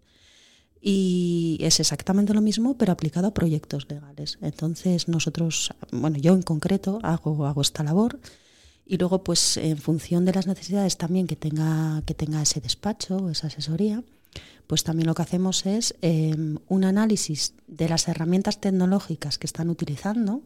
Y 0.87 1.57
es 1.61 1.79
exactamente 1.79 2.35
lo 2.35 2.41
mismo, 2.41 2.77
pero 2.77 2.91
aplicado 2.91 3.25
a 3.25 3.33
proyectos 3.33 3.87
legales. 3.89 4.37
Entonces 4.39 5.07
nosotros, 5.07 5.73
bueno, 5.91 6.19
yo 6.19 6.35
en 6.35 6.43
concreto 6.43 6.99
hago, 7.01 7.47
hago 7.47 7.61
esta 7.61 7.83
labor 7.83 8.19
y 8.85 8.97
luego 8.97 9.23
pues 9.23 9.57
en 9.57 9.79
función 9.79 10.25
de 10.25 10.33
las 10.33 10.45
necesidades 10.45 10.97
también 10.97 11.25
que 11.25 11.35
tenga, 11.35 12.03
que 12.05 12.13
tenga 12.13 12.39
ese 12.39 12.61
despacho, 12.61 13.31
esa 13.31 13.47
asesoría, 13.47 14.03
pues 14.67 14.83
también 14.83 15.07
lo 15.07 15.15
que 15.15 15.23
hacemos 15.23 15.65
es 15.65 15.95
em, 16.03 16.59
un 16.67 16.83
análisis 16.83 17.55
de 17.65 17.89
las 17.89 18.07
herramientas 18.07 18.61
tecnológicas 18.61 19.39
que 19.39 19.47
están 19.47 19.71
utilizando, 19.71 20.43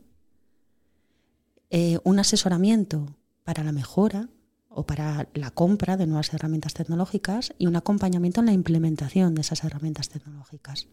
eh, 1.70 2.00
un 2.06 2.18
asesoramiento 2.18 3.14
para 3.44 3.66
la 3.66 3.74
mejora 3.74 4.30
o 4.70 4.86
para 4.86 5.28
la 5.34 5.52
compra 5.52 5.98
de 5.98 6.08
nuevas 6.08 6.34
herramientas 6.34 6.74
tecnológicas 6.74 7.54
y 7.58 7.68
un 7.68 7.76
acompañamiento 7.76 8.40
en 8.40 8.46
la 8.46 8.54
implementación 8.54 9.36
de 9.36 9.42
esas 9.42 9.64
herramientas 9.64 10.10
tecnológicas. 10.10 10.88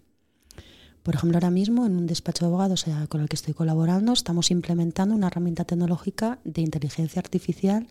Por 1.02 1.14
ejemplo, 1.14 1.36
ahora 1.36 1.50
mismo 1.50 1.86
en 1.86 1.96
un 1.96 2.06
despacho 2.06 2.44
de 2.44 2.48
abogados 2.48 2.84
con 3.08 3.20
el 3.20 3.28
que 3.28 3.36
estoy 3.36 3.54
colaborando 3.54 4.12
estamos 4.12 4.50
implementando 4.50 5.14
una 5.14 5.28
herramienta 5.28 5.64
tecnológica 5.64 6.40
de 6.44 6.62
inteligencia 6.62 7.20
artificial 7.20 7.86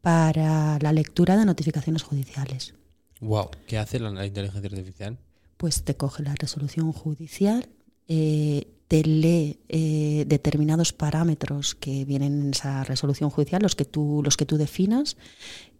para 0.00 0.78
la 0.80 0.92
lectura 0.92 1.36
de 1.36 1.44
notificaciones 1.44 2.02
judiciales. 2.02 2.74
Wow, 3.20 3.50
¿qué 3.68 3.78
hace 3.78 4.00
la, 4.00 4.26
inteligencia 4.26 4.68
artificial? 4.68 5.18
Pues 5.56 5.84
te 5.84 5.96
coge 5.96 6.24
la 6.24 6.34
resolución 6.34 6.90
judicial, 6.92 7.68
eh, 8.08 8.66
te 8.92 9.04
lee 9.04 9.58
eh, 9.70 10.26
determinados 10.28 10.92
parámetros 10.92 11.74
que 11.74 12.04
vienen 12.04 12.42
en 12.42 12.50
esa 12.50 12.84
resolución 12.84 13.30
judicial, 13.30 13.62
los 13.62 13.74
que 13.74 13.86
tú, 13.86 14.20
los 14.22 14.36
que 14.36 14.44
tú 14.44 14.58
definas, 14.58 15.16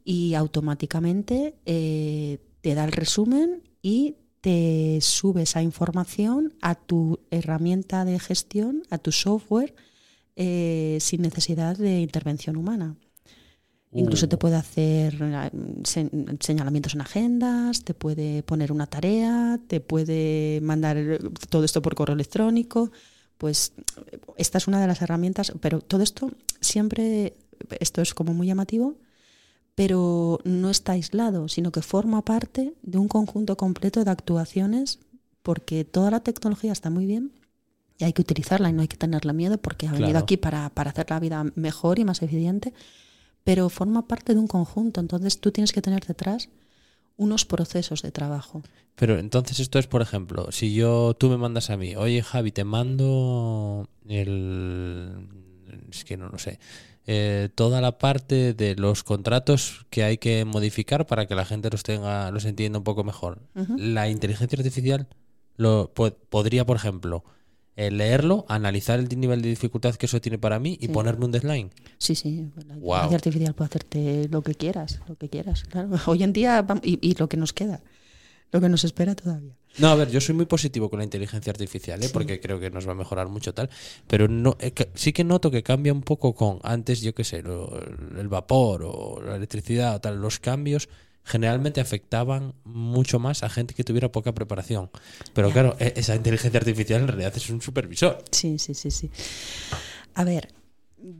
y 0.03 0.33
automáticamente 0.33 1.55
eh, 1.67 2.39
te 2.63 2.75
da 2.75 2.87
el 2.87 2.93
resumen 2.93 3.65
y 3.83 4.17
te 4.41 4.99
sube 5.03 5.43
esa 5.43 5.61
información 5.61 6.55
a 6.63 6.75
tu 6.75 7.21
herramienta 7.31 8.07
de 8.07 8.19
gestión, 8.19 8.83
a 8.89 8.97
tu 8.97 9.13
software, 9.13 9.75
eh, 10.35 10.97
sin 10.99 11.21
necesidad 11.21 11.77
de 11.77 12.01
intervención 12.01 12.57
humana. 12.57 12.97
Incluso 13.95 14.29
te 14.29 14.37
uh. 14.37 14.39
puede 14.39 14.57
hacer 14.57 15.15
señalamientos 16.41 16.95
en 16.95 17.01
agendas, 17.03 17.85
te 17.85 17.93
puede 17.93 18.43
poner 18.43 18.73
una 18.73 18.87
tarea, 18.87 19.61
te 19.67 19.81
puede 19.81 20.61
mandar 20.63 21.19
todo 21.51 21.65
esto 21.65 21.83
por 21.83 21.95
correo 21.95 22.15
electrónico. 22.15 22.91
Pues 23.37 23.73
esta 24.39 24.59
es 24.59 24.67
una 24.67 24.81
de 24.81 24.87
las 24.87 25.03
herramientas, 25.03 25.53
pero 25.61 25.81
todo 25.81 26.03
esto 26.03 26.31
siempre, 26.61 27.35
esto 27.81 28.01
es 28.01 28.15
como 28.15 28.33
muy 28.33 28.47
llamativo, 28.47 28.97
pero 29.75 30.39
no 30.45 30.71
está 30.71 30.93
aislado, 30.93 31.49
sino 31.49 31.71
que 31.71 31.83
forma 31.83 32.25
parte 32.25 32.75
de 32.83 32.99
un 32.99 33.09
conjunto 33.09 33.57
completo 33.57 34.05
de 34.05 34.11
actuaciones, 34.11 35.01
porque 35.43 35.85
toda 35.85 36.11
la 36.11 36.21
tecnología 36.21 36.73
está 36.73 36.89
muy 36.89 37.05
bien 37.05 37.33
y 37.99 38.05
hay 38.05 38.13
que 38.15 38.23
utilizarla 38.23 38.71
y 38.71 38.73
no 38.73 38.83
hay 38.83 38.89
que 38.89 38.97
tenerle 38.97 39.33
miedo 39.35 39.59
porque 39.59 39.87
ha 39.87 39.93
venido 39.93 40.19
aquí 40.19 40.37
para, 40.37 40.71
para 40.71 40.91
hacer 40.91 41.11
la 41.11 41.21
vida 41.21 41.45
mejor 41.57 41.99
y 41.99 42.05
más 42.05 42.23
eficiente 42.23 42.73
pero 43.45 43.69
forma 43.69 44.07
parte 44.07 44.35
de 44.35 44.41
un 44.41 44.47
conjunto, 44.47 45.01
entonces 45.01 45.41
tú 45.41 45.51
tienes 45.51 45.73
que 45.73 45.83
tener 45.83 46.05
detrás 46.07 46.49
unos 47.17 47.45
procesos 47.45 48.03
de 48.03 48.11
trabajo. 48.11 48.63
Pero 48.95 49.19
entonces 49.19 49.61
esto 49.61 49.79
es, 49.79 49.87
por 49.87 50.03
ejemplo, 50.03 50.53
si 50.53 50.75
yo 50.75 51.15
tú 51.15 51.29
me 51.29 51.37
mandas 51.37 51.71
a 51.71 51.77
mí, 51.77 51.97
oye 51.97 52.23
Javi, 52.23 52.53
te 52.53 52.65
mando 52.65 53.89
el 54.09 55.29
es 55.91 56.05
que 56.05 56.17
no 56.17 56.29
lo 56.29 56.39
sé. 56.39 56.59
Eh, 57.07 57.49
toda 57.55 57.81
la 57.81 57.99
parte 57.99 58.55
de 58.55 58.77
los 58.77 59.03
contratos 59.03 59.87
que 59.91 60.05
hay 60.05 60.19
que 60.19 60.45
modificar 60.45 61.07
para 61.07 61.27
que 61.27 61.35
la 61.35 61.45
gente 61.45 61.69
los 61.71 61.83
tenga, 61.83 62.31
los 62.31 62.45
entienda 62.45 62.79
un 62.79 62.85
poco 62.85 63.05
mejor. 63.05 63.43
La 63.77 64.09
inteligencia 64.09 64.57
artificial 64.57 65.09
lo 65.57 65.93
podría, 65.93 66.65
por 66.65 66.77
ejemplo, 66.77 67.25
leerlo, 67.77 68.45
analizar 68.49 68.99
el 68.99 69.09
nivel 69.19 69.43
de 69.43 69.49
dificultad 69.49 69.95
que 69.95 70.07
eso 70.07 70.21
tiene 70.21 70.39
para 70.39 70.59
mí 70.59 70.77
y 70.81 70.89
ponerme 70.89 71.25
un 71.25 71.33
deadline. 71.33 71.71
Sí, 71.99 72.15
sí, 72.15 72.47
la 72.57 72.75
inteligencia 72.75 73.17
artificial 73.17 73.55
puede 73.55 73.69
hacerte 73.69 74.29
lo 74.29 74.43
que 74.43 74.55
quieras, 74.55 75.01
lo 75.09 75.17
que 75.17 75.29
quieras. 75.29 75.65
Hoy 76.07 76.23
en 76.23 76.33
día, 76.33 76.65
y, 76.83 77.15
lo 77.15 77.29
que 77.29 77.37
nos 77.37 77.53
queda, 77.53 77.83
lo 78.51 78.61
que 78.61 78.69
nos 78.69 78.85
espera 78.85 79.15
todavía. 79.15 79.55
No, 79.79 79.89
a 79.89 79.95
ver, 79.95 80.11
yo 80.11 80.21
soy 80.21 80.35
muy 80.35 80.45
positivo 80.45 80.91
con 80.91 80.99
la 80.99 81.05
inteligencia 81.05 81.51
artificial, 81.51 82.03
¿eh? 82.03 82.11
porque 82.13 82.41
creo 82.41 82.61
que 82.61 82.71
nos 82.71 82.87
va 82.87 82.93
a 82.93 82.95
mejorar 82.95 83.29
mucho 83.29 83.55
tal, 83.55 83.71
pero 84.07 84.29
no, 84.29 84.59
eh, 84.61 84.73
sí 84.95 85.15
que 85.15 85.25
noto 85.25 85.51
que 85.51 85.63
cambia 85.63 85.95
un 85.95 86.03
poco 86.03 86.35
con 86.35 86.59
antes, 86.63 87.01
yo 87.01 87.15
qué 87.15 87.25
sé, 87.25 87.39
el 87.39 88.29
vapor 88.29 88.83
o 88.85 89.23
la 89.25 89.37
electricidad 89.37 89.97
o 89.97 90.01
tal, 90.01 90.21
los 90.21 90.39
cambios 90.41 90.91
generalmente 91.25 91.81
afectaban 91.81 92.55
mucho 92.65 93.19
más 93.19 93.43
a 93.43 93.49
gente 93.49 93.75
que 93.75 93.85
tuviera 93.85 94.11
poca 94.11 94.33
preparación. 94.33 94.91
Pero 95.35 95.51
claro, 95.51 95.77
e-, 95.79 95.95
esa 95.97 96.15
inteligencia 96.15 96.59
artificial 96.59 97.03
en 97.03 97.09
realidad 97.09 97.33
es 97.37 97.49
un 97.51 97.61
supervisor. 97.61 98.25
Sí, 98.31 98.59
sí, 98.59 98.75
sí, 98.75 98.91
sí. 98.91 99.11
A 100.15 100.25
ver, 100.25 100.49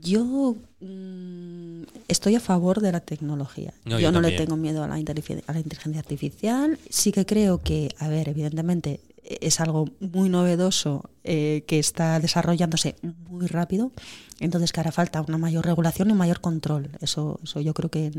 yo 0.01 0.55
mm, 0.79 1.83
estoy 2.07 2.35
a 2.35 2.39
favor 2.39 2.81
de 2.81 2.91
la 2.91 2.99
tecnología. 2.99 3.73
yo, 3.85 4.11
no 4.11 4.21
le 4.21 4.31
tengo 4.31 4.55
miedo 4.55 4.83
a 4.83 4.87
la, 4.87 4.95
a 4.95 5.53
la 5.53 5.59
inteligencia 5.59 5.99
artificial. 5.99 6.77
Sí 6.89 7.11
que 7.11 7.25
creo 7.25 7.61
que, 7.61 7.93
a 7.99 8.07
ver, 8.07 8.29
evidentemente 8.29 8.99
es 9.25 9.59
algo 9.59 9.85
muy 9.99 10.29
novedoso 10.29 11.09
eh, 11.23 11.63
que 11.67 11.79
está 11.79 12.19
desarrollándose 12.19 12.95
muy 13.29 13.47
rápido, 13.47 13.91
entonces 14.39 14.71
que 14.71 14.79
hará 14.79 14.91
falta 14.91 15.21
una 15.21 15.37
mayor 15.37 15.65
regulación 15.65 16.09
y 16.09 16.11
un 16.11 16.17
mayor 16.17 16.41
control. 16.41 16.89
Eso, 17.01 17.39
eso 17.43 17.61
yo 17.61 17.73
creo 17.73 17.89
que 17.89 18.11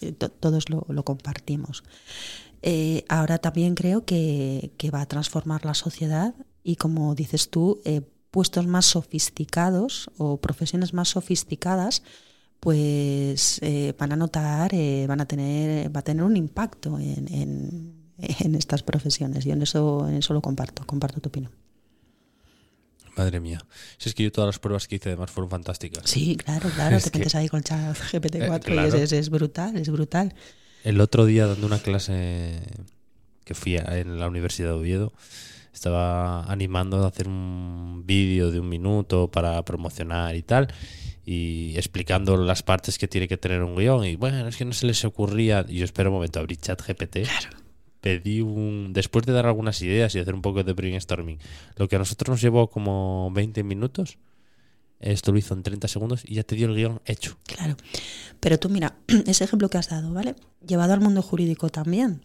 eh, 0.00 0.12
todos 0.12 0.66
lo, 0.68 1.04
compartimos. 1.04 1.82
Eh, 2.62 3.04
ahora 3.08 3.38
también 3.38 3.74
creo 3.74 4.04
que, 4.04 4.70
va 4.92 5.00
a 5.00 5.06
transformar 5.06 5.64
la 5.64 5.74
sociedad 5.74 6.34
y 6.62 6.76
como 6.76 7.14
dices 7.14 7.48
tú, 7.48 7.80
puestos 8.30 8.66
más 8.66 8.86
sofisticados 8.86 10.10
o 10.18 10.36
profesiones 10.36 10.92
más 10.92 11.08
sofisticadas 11.08 12.02
pues 12.60 13.62
van 13.98 14.12
a 14.12 14.16
notar, 14.16 14.72
van 15.08 15.20
a 15.22 15.26
tener, 15.26 15.94
va 15.94 16.00
a 16.00 16.04
tener 16.04 16.22
un 16.22 16.36
impacto 16.36 16.98
en 16.98 17.99
estas 18.20 18.82
profesiones. 18.82 19.44
Yo 19.44 19.52
en 19.52 19.62
eso, 19.62 20.08
en 20.08 20.16
eso 20.16 20.34
lo 20.34 20.40
comparto, 20.40 20.86
comparto 20.86 21.20
tu 21.20 21.28
opinión. 21.28 21.52
Madre 23.16 23.40
mía. 23.40 23.60
Si 23.98 24.08
es 24.08 24.14
que 24.14 24.22
yo 24.22 24.32
todas 24.32 24.48
las 24.48 24.58
pruebas 24.58 24.86
que 24.86 24.96
hice 24.96 25.10
además 25.10 25.30
fueron 25.30 25.50
fantásticas. 25.50 26.08
Sí, 26.08 26.36
claro, 26.36 26.70
claro. 26.74 26.98
te 27.00 27.18
metes 27.18 27.34
ahí 27.34 27.48
con 27.48 27.62
chat 27.62 27.96
GPT-4 27.96 29.10
y 29.12 29.14
es, 29.14 29.30
brutal, 29.30 29.76
es 29.76 29.90
brutal. 29.90 30.34
El 30.84 31.00
otro 31.00 31.26
día 31.26 31.46
dando 31.46 31.66
una 31.66 31.80
clase 31.80 32.60
que 33.44 33.54
fui 33.54 33.76
en 33.76 34.18
la 34.18 34.28
Universidad 34.28 34.68
de 34.68 34.74
Oviedo, 34.74 35.12
estaba 35.74 36.44
animando 36.44 37.04
a 37.04 37.08
hacer 37.08 37.26
un 37.28 38.04
vídeo 38.06 38.50
de 38.50 38.60
un 38.60 38.68
minuto 38.68 39.30
para 39.30 39.62
promocionar 39.64 40.36
y 40.36 40.42
tal, 40.42 40.72
y 41.26 41.74
explicando 41.76 42.36
las 42.36 42.62
partes 42.62 42.96
que 42.96 43.08
tiene 43.08 43.28
que 43.28 43.36
tener 43.36 43.62
un 43.62 43.76
guion. 43.76 44.04
Y 44.04 44.16
bueno, 44.16 44.46
es 44.46 44.56
que 44.56 44.64
no 44.64 44.72
se 44.72 44.86
les 44.86 45.04
ocurría. 45.04 45.66
Y 45.68 45.78
yo 45.78 45.84
espero 45.84 46.10
un 46.10 46.14
momento, 46.14 46.38
abrir 46.38 46.58
chat 46.58 46.80
GPT. 46.80 47.24
Claro 47.24 47.60
pedí 48.00 48.40
un. 48.40 48.92
Después 48.92 49.26
de 49.26 49.32
dar 49.32 49.46
algunas 49.46 49.80
ideas 49.82 50.14
y 50.14 50.18
hacer 50.18 50.34
un 50.34 50.42
poco 50.42 50.64
de 50.64 50.72
brainstorming, 50.72 51.38
lo 51.76 51.88
que 51.88 51.96
a 51.96 51.98
nosotros 51.98 52.30
nos 52.34 52.40
llevó 52.40 52.70
como 52.70 53.30
20 53.32 53.62
minutos, 53.62 54.18
esto 55.00 55.32
lo 55.32 55.38
hizo 55.38 55.54
en 55.54 55.62
30 55.62 55.88
segundos 55.88 56.22
y 56.24 56.34
ya 56.34 56.42
te 56.42 56.56
dio 56.56 56.68
el 56.68 56.74
guion 56.74 57.00
hecho. 57.06 57.38
Claro. 57.44 57.76
Pero 58.38 58.58
tú, 58.58 58.68
mira, 58.68 58.96
ese 59.26 59.44
ejemplo 59.44 59.68
que 59.68 59.78
has 59.78 59.88
dado, 59.88 60.12
¿vale? 60.12 60.34
Llevado 60.66 60.92
al 60.92 61.00
mundo 61.00 61.22
jurídico 61.22 61.70
también, 61.70 62.24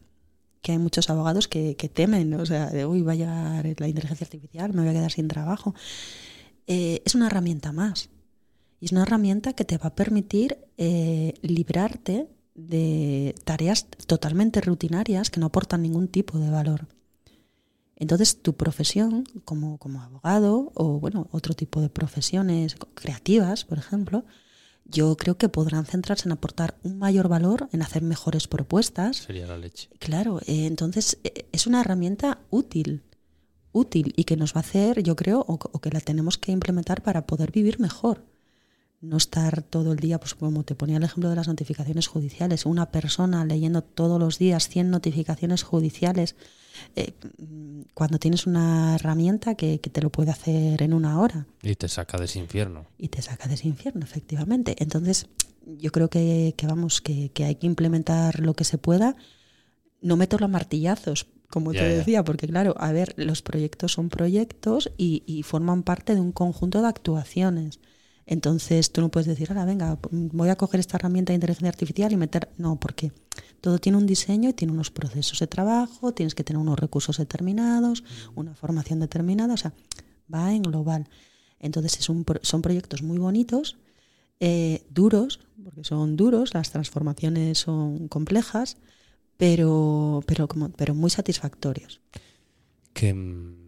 que 0.62 0.74
hay 0.74 0.78
muchos 0.78 1.10
abogados 1.10 1.48
que, 1.48 1.76
temen, 1.94 2.34
o 2.34 2.46
sea, 2.46 2.70
de 2.70 2.86
uy, 2.86 3.02
va 3.02 3.14
a 3.14 3.16
llegar 3.16 3.66
la 3.78 3.88
inteligencia 3.88 4.26
artificial, 4.26 4.74
me 4.74 4.82
voy 4.82 4.90
a 4.90 4.94
quedar 4.94 5.12
sin 5.12 5.28
trabajo. 5.28 5.74
Eh, 6.68 7.02
es 7.06 7.16
una 7.16 7.28
herramienta 7.28 7.72
más. 7.72 8.10
Y 8.82 8.86
es 8.86 8.92
una 8.92 9.04
herramienta 9.04 9.54
que 9.54 9.64
te 9.64 9.78
va 9.78 9.88
a 9.88 9.96
permitir 9.96 10.58
eh, 10.78 11.34
librarte 11.42 12.28
de 12.56 13.36
tareas 13.44 13.86
totalmente 14.08 14.62
rutinarias 14.62 15.30
que 15.30 15.40
no 15.40 15.48
aportan 15.48 15.82
ningún 15.82 16.08
tipo 16.08 16.40
de 16.40 16.50
valor. 16.50 16.88
Entonces, 17.98 18.42
tu 18.42 18.56
profesión 18.56 19.26
como, 19.46 19.78
como 19.78 20.02
abogado 20.02 20.72
o 20.74 21.00
bueno, 21.00 21.28
otro 21.32 21.54
tipo 21.54 21.82
de 21.82 21.90
profesiones 21.90 22.76
creativas, 22.94 23.64
por 23.66 23.78
ejemplo, 23.78 24.26
yo 24.86 25.16
creo 25.18 25.38
que 25.38 25.50
podrán 25.50 25.86
centrarse 25.86 26.28
en 26.28 26.34
aportar 26.34 26.78
un 26.84 26.98
mayor 26.98 27.28
valor, 27.28 27.70
en 27.72 27.82
hacer 27.82 28.04
mejores 28.04 28.48
propuestas. 28.48 29.18
Sería 29.18 29.48
la 29.48 29.58
leche. 29.58 29.90
Claro, 30.00 30.40
eh, 30.46 30.66
entonces 30.66 31.20
eh, 31.24 31.48
es 31.52 31.68
una 31.68 31.82
herramienta 31.82 32.40
útil, 32.50 33.04
útil 33.72 34.14
y 34.16 34.26
que 34.26 34.38
nos 34.38 34.54
va 34.54 34.58
a 34.58 34.64
hacer, 34.64 35.02
yo 35.02 35.16
creo, 35.16 35.44
o 35.48 35.58
que 35.58 35.90
la 35.90 36.02
tenemos 36.02 36.38
que 36.38 36.52
implementar 36.52 37.02
para 37.02 37.26
poder 37.26 37.52
vivir 37.52 37.80
mejor 37.80 38.24
no 39.06 39.18
estar 39.18 39.62
todo 39.62 39.94
el 39.94 40.00
día, 40.00 40.20
pues 40.20 40.36
como 40.36 40.64
te 40.64 40.76
ponía 40.76 40.98
el 40.98 41.04
ejemplo 41.04 41.30
de 41.30 41.36
las 41.36 41.48
notificaciones 41.48 42.08
judiciales, 42.08 42.66
una 42.66 42.92
persona 42.92 43.46
leyendo 43.46 43.82
todos 43.82 44.20
los 44.20 44.40
días 44.40 44.68
100 44.68 44.90
notificaciones 44.90 45.64
judiciales, 45.64 46.36
eh, 46.96 47.14
cuando 47.94 48.20
tienes 48.20 48.48
una 48.48 48.96
herramienta 48.96 49.56
que, 49.56 49.78
te 49.78 50.02
lo 50.02 50.10
puede 50.10 50.32
hacer 50.32 50.82
en 50.82 50.94
una 50.94 51.20
hora. 51.20 51.46
Y 51.62 51.76
te 51.76 51.88
saca 51.88 52.18
de 52.18 52.26
ese 52.26 52.40
infierno. 52.40 52.86
Y 52.98 53.10
te 53.10 53.22
saca 53.22 53.48
de 53.48 53.56
ese 53.56 53.68
infierno, 53.68 54.04
efectivamente. 54.04 54.76
Entonces, 54.80 55.28
yo 55.66 55.92
creo 55.92 56.10
que, 56.10 56.54
vamos, 56.64 57.02
que, 57.02 57.32
hay 57.40 57.56
que 57.56 57.68
implementar 57.68 58.40
lo 58.40 58.54
que 58.54 58.64
se 58.64 58.78
pueda. 58.78 59.16
No 60.02 60.18
meto 60.18 60.38
los 60.38 60.50
martillazos, 60.50 61.28
como 61.50 61.72
te 61.72 61.88
decía, 61.88 62.24
porque 62.24 62.48
claro, 62.48 62.76
a 62.78 62.92
ver, 62.92 63.14
los 63.18 63.42
proyectos 63.42 63.94
son 63.94 64.10
proyectos 64.10 64.92
y, 64.98 65.24
y 65.26 65.44
forman 65.44 65.84
parte 65.84 66.14
de 66.14 66.22
un 66.22 66.32
conjunto 66.32 66.82
de 66.82 66.88
actuaciones. 66.88 67.80
Entonces 68.28 68.92
tú 68.92 69.02
no 69.02 69.10
puedes 69.10 69.28
decir, 69.28 69.50
ahora 69.50 69.66
venga, 69.66 70.00
voy 70.12 70.50
a 70.50 70.56
coger 70.56 70.80
esta 70.80 70.98
herramienta 70.98 71.32
de 71.32 71.36
inteligencia 71.36 71.70
artificial 71.70 72.12
y 72.12 72.18
meter... 72.18 72.50
No, 72.58 72.80
porque 72.80 73.12
todo 73.62 73.78
tiene 73.78 73.98
un 73.98 74.08
diseño 74.08 74.50
y 74.50 74.54
tiene 74.54 74.74
unos 74.74 74.90
procesos 74.90 75.40
de 75.40 75.48
trabajo, 75.48 76.14
tienes 76.14 76.34
que 76.34 76.44
tener 76.44 76.60
unos 76.60 76.80
recursos 76.80 77.18
determinados, 77.18 78.04
una 78.34 78.56
formación 78.56 79.00
determinada, 79.00 79.54
o 79.54 79.58
sea, 79.58 79.74
va 80.34 80.54
en 80.54 80.64
global. 80.64 81.08
Entonces 81.60 82.00
es 82.00 82.10
un, 82.10 82.26
son 82.42 82.62
proyectos 82.62 83.04
muy 83.04 83.20
bonitos, 83.20 83.78
eh, 84.40 84.84
duros, 84.90 85.40
porque 85.64 85.84
son 85.84 86.16
duros, 86.16 86.54
las 86.54 86.72
transformaciones 86.72 87.60
son 87.60 88.08
complejas, 88.08 88.78
pero, 89.38 90.24
pero, 90.26 90.48
como, 90.48 90.70
pero 90.70 90.96
muy 90.96 91.10
satisfactorios. 91.10 92.02
Que 92.94 93.14
mm, 93.14 93.65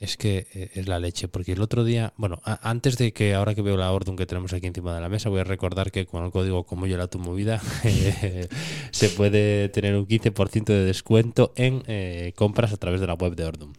es 0.00 0.16
que 0.16 0.46
eh, 0.54 0.70
es 0.74 0.88
la 0.88 0.98
leche, 0.98 1.28
porque 1.28 1.52
el 1.52 1.60
otro 1.60 1.84
día, 1.84 2.14
bueno, 2.16 2.40
antes 2.44 2.96
de 2.96 3.12
que 3.12 3.34
ahora 3.34 3.54
que 3.54 3.60
veo 3.60 3.76
la 3.76 3.92
orden 3.92 4.16
que 4.16 4.24
tenemos 4.24 4.52
aquí 4.54 4.66
encima 4.66 4.94
de 4.94 5.00
la 5.02 5.10
mesa, 5.10 5.28
voy 5.28 5.40
a 5.40 5.44
recordar 5.44 5.92
que 5.92 6.06
con 6.06 6.24
el 6.24 6.30
código 6.30 6.64
como 6.64 6.86
yo 6.86 6.96
la 6.96 7.06
tu 7.06 7.18
movida 7.18 7.60
se 8.90 9.08
puede 9.10 9.68
tener 9.68 9.94
un 9.94 10.06
15% 10.08 10.64
de 10.64 10.84
descuento 10.84 11.52
en 11.54 11.82
eh, 11.86 12.32
compras 12.34 12.72
a 12.72 12.78
través 12.78 13.02
de 13.02 13.06
la 13.06 13.14
web 13.14 13.36
de 13.36 13.44
Ordum. 13.44 13.74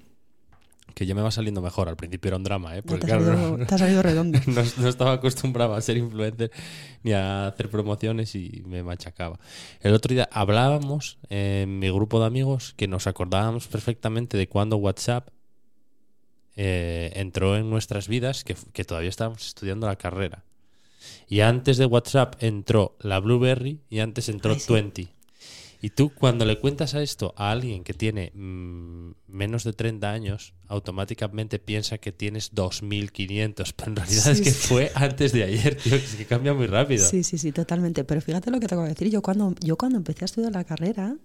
Que 0.93 1.05
ya 1.07 1.15
me 1.15 1.21
va 1.21 1.31
saliendo 1.31 1.61
mejor, 1.61 1.89
al 1.89 1.95
principio 1.95 2.27
era 2.29 2.37
un 2.37 2.43
drama, 2.43 2.77
¿eh? 2.77 2.83
Porque, 2.83 3.07
te, 3.07 3.13
ha 3.13 3.77
salido, 3.77 4.03
redondo. 4.03 4.39
no, 4.77 4.87
estaba 4.87 5.13
acostumbrado 5.13 5.73
a 5.73 5.81
ser 5.81 5.97
influencer 5.97 6.51
ni 7.01 7.13
a 7.13 7.47
hacer 7.47 7.69
promociones 7.69 8.35
y 8.35 8.61
me 8.67 8.83
machacaba. 8.83 9.39
El 9.79 9.93
otro 9.93 10.13
día 10.13 10.29
hablábamos 10.31 11.17
en 11.29 11.79
mi 11.79 11.89
grupo 11.89 12.19
de 12.19 12.27
amigos 12.27 12.75
que 12.77 12.87
nos 12.87 13.07
acordábamos 13.07 13.67
perfectamente 13.67 14.37
de 14.37 14.47
cuando 14.47 14.77
WhatsApp 14.77 15.29
eh, 16.63 17.11
entró 17.15 17.57
en 17.57 17.71
nuestras 17.71 18.07
vidas, 18.07 18.43
que, 18.43 18.85
todavía 18.85 19.09
estábamos 19.09 19.47
estudiando 19.47 19.87
la 19.87 19.95
carrera. 19.95 20.43
Y 21.27 21.39
antes 21.39 21.77
de 21.77 21.87
WhatsApp 21.87 22.35
entró 22.37 22.95
la 22.99 23.19
Blueberry 23.19 23.79
y 23.89 23.97
antes 23.97 24.29
entró 24.29 24.55
Twenty. 24.55 25.09
Y 25.81 25.89
tú 25.89 26.11
cuando 26.13 26.45
le 26.45 26.59
cuentas 26.59 26.93
a 26.93 27.01
esto 27.01 27.33
a 27.35 27.49
alguien 27.49 27.83
que 27.83 27.95
tiene 27.95 28.31
mm, 28.35 29.13
menos 29.29 29.63
de 29.63 29.73
30 29.73 30.11
años, 30.11 30.53
automáticamente 30.67 31.57
piensa 31.57 31.97
que 31.97 32.11
tienes 32.11 32.53
2.500, 32.53 33.73
pero 33.75 33.89
en 33.89 33.95
realidad 33.95 34.27
es 34.27 34.41
que 34.41 34.51
fue 34.51 34.91
antes 34.93 35.31
de 35.31 35.43
ayer, 35.43 35.75
tío, 35.75 35.95
es 35.95 36.15
que 36.15 36.25
cambia 36.27 36.53
muy 36.53 36.67
rápido. 36.67 37.07
Sí, 37.07 37.23
sí, 37.23 37.39
sí, 37.39 37.51
totalmente. 37.51 38.03
Pero 38.03 38.21
fíjate 38.21 38.51
lo 38.51 38.59
que 38.59 38.67
te 38.67 38.75
acabo 38.75 38.83
de 38.83 38.93
decir. 38.93 39.09
Yo 39.09 39.23
cuando, 39.23 39.55
yo 39.61 39.77
cuando 39.77 39.97
empecé 39.97 40.25
a 40.25 40.27
estudiar 40.27 40.51
la 40.51 40.63
carrera, 40.63 41.17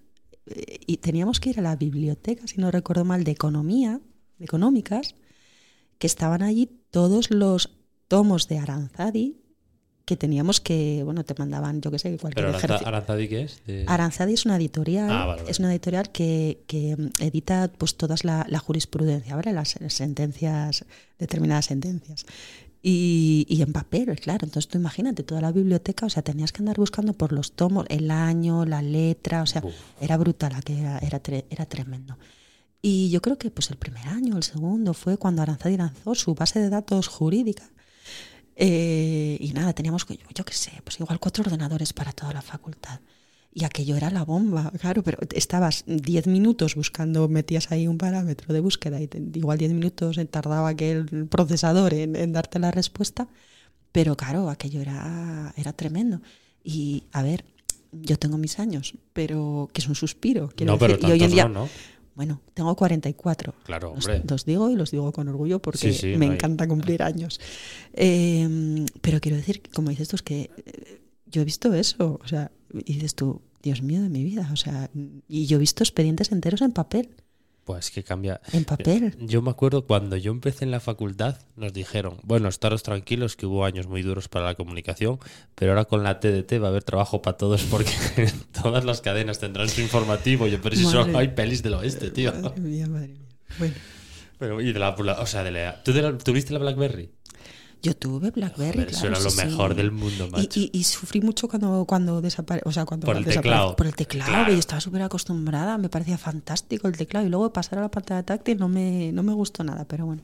eh, 0.47 0.78
y 0.87 0.97
teníamos 0.97 1.41
que 1.41 1.51
ir 1.51 1.59
a 1.59 1.62
la 1.62 1.76
biblioteca, 1.76 2.47
si 2.47 2.57
no 2.57 2.70
recuerdo 2.70 3.05
mal, 3.05 3.22
de 3.22 3.32
economía, 3.32 4.01
de 4.39 4.45
económicas, 4.47 5.14
que 5.99 6.07
estaban 6.07 6.42
allí 6.42 6.70
todos 6.90 7.30
los 7.30 7.70
tomos 8.09 8.49
de 8.49 8.59
Aranzadi 8.59 9.36
que 10.07 10.16
teníamos 10.16 10.61
que, 10.61 11.03
bueno, 11.05 11.24
te 11.24 11.34
mandaban, 11.36 11.80
yo 11.80 11.90
qué 11.90 11.99
sé, 11.99 12.16
cualquier 12.16 12.53
¿Pero 12.61 12.78
Aranzadi 12.86 13.28
qué 13.28 13.42
es? 13.42 13.61
Aranzadi 13.88 14.34
es 14.34 14.47
una 14.47 14.57
editorial, 14.57 15.11
ah, 15.11 15.36
es 15.49 15.59
una 15.59 15.72
editorial 15.72 16.12
que, 16.12 16.62
que, 16.68 16.97
edita 17.18 17.72
pues 17.76 17.97
todas 17.97 18.24
la, 18.24 18.47
jurisprudencia, 18.64 19.34
¿vale? 19.34 19.53
Las, 19.53 19.76
sentencias, 19.88 20.84
determinadas 21.18 21.66
sentencias. 21.66 22.24
Y, 22.82 23.47
y, 23.49 23.62
en 23.62 23.72
papel, 23.72 24.14
claro. 24.20 24.47
Entonces 24.47 24.68
tú 24.68 24.78
imagínate 24.78 25.24
toda 25.24 25.40
la 25.40 25.51
biblioteca, 25.51 26.07
o 26.07 26.11
sea, 26.11 26.22
tenías 26.22 26.53
que 26.53 26.62
andar 26.62 26.76
buscando 26.76 27.12
por 27.12 27.32
los 27.32 27.53
tomos, 27.53 27.84
el 27.88 28.12
año, 28.12 28.64
la 28.64 28.82
letra, 28.82 29.42
o 29.42 29.47
sea, 29.47 29.61
era 30.01 30.16
brutal, 30.16 30.53
era, 30.68 30.99
era, 30.99 31.20
era 31.51 31.66
tremendo. 31.66 32.16
Y 32.89 33.11
yo 33.11 33.20
creo 33.20 33.37
que 33.37 33.51
pues 33.51 33.68
el 33.70 33.78
primer 33.78 34.07
año, 34.07 34.37
el 34.37 34.45
segundo, 34.45 34.95
fue 34.95 35.16
cuando 35.16 35.43
Aranzadi 35.43 35.76
lanzó 35.76 36.14
su 36.14 36.37
base 36.37 36.61
de 36.61 36.68
datos 36.68 37.09
jurídica. 37.09 37.68
Eh, 38.55 39.37
y 39.41 39.53
nada, 39.55 39.72
teníamos, 39.72 40.07
yo, 40.07 40.14
yo 40.32 40.45
qué 40.45 40.55
sé, 40.55 40.70
pues 40.84 41.01
igual 41.01 41.18
cuatro 41.18 41.43
ordenadores 41.43 41.93
para 41.93 42.12
toda 42.12 42.32
la 42.32 42.43
facultad. 42.43 43.01
Y 43.53 43.64
aquello 43.64 43.97
era 43.97 44.09
la 44.12 44.24
bomba, 44.24 44.70
claro, 44.80 45.03
pero 45.03 45.18
estabas 45.34 45.82
diez 45.89 46.28
minutos 46.28 46.76
buscando, 46.76 47.26
metías 47.26 47.72
ahí 47.72 47.89
un 47.89 47.99
parámetro 47.99 48.55
de 48.55 48.61
búsqueda 48.61 49.01
y 49.01 49.11
igual 49.34 49.59
diez 49.59 49.72
minutos 49.72 50.20
tardaba 50.30 50.68
aquel 50.68 51.26
procesador 51.28 51.93
en, 51.93 52.32
darte 52.32 52.61
la 52.61 52.70
respuesta, 52.70 53.26
pero 53.91 54.16
claro, 54.16 54.49
aquello 54.49 54.80
era, 54.80 55.53
era 55.57 55.72
tremendo. 55.72 56.20
Y 56.62 57.03
a 57.11 57.24
ver, 57.24 57.45
yo 57.91 58.16
tengo 58.16 58.39
mis 58.39 58.61
años, 58.61 58.95
pero 59.12 59.70
que 59.72 59.80
es 59.80 59.89
un 59.89 59.97
suspiro. 59.97 60.51
no, 60.64 60.78
pero 60.78 60.97
y 61.01 61.11
hoy 61.11 61.24
en 61.24 61.30
día, 61.32 61.49
no, 61.49 61.68
bueno, 62.17 62.41
tengo 62.55 62.75
44. 62.75 63.55
Claro, 63.64 63.93
hombre. 63.93 64.23
Los, 64.27 64.47
digo 64.47 64.71
y 64.71 64.75
los 64.75 64.91
digo 64.91 65.12
con 65.12 65.29
orgullo 65.29 65.61
porque 65.61 66.17
me 66.19 66.25
encanta 66.25 66.67
cumplir 66.67 67.03
años. 67.03 67.39
Em, 67.93 68.87
pero 69.03 69.21
quiero 69.21 69.37
decir, 69.37 69.62
como 69.75 69.91
dices 69.91 70.09
tú, 70.09 70.17
es 70.17 70.23
que 70.23 70.51
eh, 70.64 71.01
yo 71.27 71.43
he 71.43 71.45
visto 71.45 71.75
eso. 71.75 72.19
O 72.25 72.27
sea, 72.27 72.51
y 72.73 72.95
dices 72.95 73.14
tú, 73.14 73.43
Dios 73.62 73.83
mío 73.83 74.01
de 74.01 74.09
mi 74.09 74.25
vida. 74.25 74.49
O 74.51 74.57
sea, 74.57 74.91
y 75.29 75.45
yo 75.45 75.59
he 75.59 75.61
visto 75.61 75.85
expedientes 75.85 76.33
enteros 76.33 76.62
en 76.62 76.73
papel. 76.73 77.11
Pues 77.67 77.91
que 77.91 78.05
cambia. 78.05 78.41
En 78.53 78.64
papel. 78.64 79.17
Yo 79.19 79.43
me 79.43 79.51
acuerdo 79.51 79.87
cuando 79.89 80.17
yo 80.17 80.31
empecé 80.31 80.64
en 80.64 80.71
la 80.71 80.79
facultad, 80.79 81.37
nos 81.57 81.73
dijeron, 81.73 82.17
bueno, 82.23 82.49
estaros 82.49 82.85
tranquilos 82.85 83.35
que 83.35 83.45
hubo 83.45 83.64
años 83.64 83.89
muy 83.89 84.03
duros 84.03 84.29
para 84.29 84.45
la 84.45 84.55
comunicación, 84.55 85.19
pero 85.57 85.73
ahora 85.73 85.85
con 85.85 86.05
la 86.05 86.21
TDT 86.21 86.62
va 86.62 86.67
a 86.67 86.71
haber 86.71 86.85
trabajo 86.85 87.23
para 87.23 87.37
todos 87.37 87.64
porque 87.64 87.91
todas 88.62 88.85
las 88.85 89.01
cadenas 89.01 89.41
tendrán 89.41 89.69
su 89.69 89.81
informativo. 89.81 90.47
Yo, 90.47 90.62
pero 90.62 90.77
si 90.77 90.85
solo 90.85 91.19
hay 91.19 91.27
pelis 91.29 91.64
del 91.64 91.75
oeste, 91.75 92.12
tío. 92.12 92.33
Madre 92.41 92.61
mía, 92.61 92.87
madre 92.87 93.09
mía. 93.09 93.27
Bueno. 93.59 93.75
Pero, 94.39 94.61
y 94.61 94.73
de 94.73 94.79
la, 94.79 94.91
o 94.91 95.27
sea, 95.27 95.43
de 95.43 95.51
la, 95.51 95.83
¿tú 95.83 95.93
de 95.93 96.03
la- 96.03 96.17
tuviste 96.17 96.53
la 96.53 96.61
BlackBerry? 96.61 97.11
Yo 97.83 97.95
tuve 97.95 98.31
BlackBerry, 98.31 98.79
Joder, 98.79 98.89
eso 98.91 99.01
claro, 99.03 99.14
era 99.16 99.24
lo 99.24 99.31
sí, 99.31 99.39
sí. 99.41 99.47
mejor 99.47 99.74
del 99.74 99.91
mundo, 99.93 100.27
Y, 100.27 100.31
macho. 100.31 100.61
y- 100.61 100.70
y 100.72 100.85
sufrí 100.85 101.20
mucho 101.20 101.47
cuando, 101.47 101.85
cuando 101.85 102.20
desapareció. 102.20 102.68
O 102.68 102.72
sea, 102.72 102.85
cuando 102.85 103.05
Por 103.07 103.16
el 103.16 103.24
desapareció- 103.24 103.43
teclado. 103.43 103.77
Por 103.77 103.87
el 103.87 103.95
teclado. 103.95 104.31
Claro. 104.31 104.53
Y 104.55 104.59
estaba 104.59 104.81
súper 104.81 105.03
acostumbrada. 105.03 105.79
Me 105.79 105.89
parecía 105.89 106.18
fantástico 106.18 106.89
el 106.89 106.97
teclado. 106.97 107.27
Y 107.27 107.29
luego 107.29 107.53
pasar 107.53 107.79
a 107.79 107.83
la 107.83 107.91
pantalla 107.91 108.22
táctil 108.24 108.59
no 108.59 108.68
me, 108.68 109.12
no 109.12 109.22
me 109.22 109.33
gustó 109.35 109.62
nada. 109.62 109.85
Pero 109.87 110.07
bueno. 110.07 110.22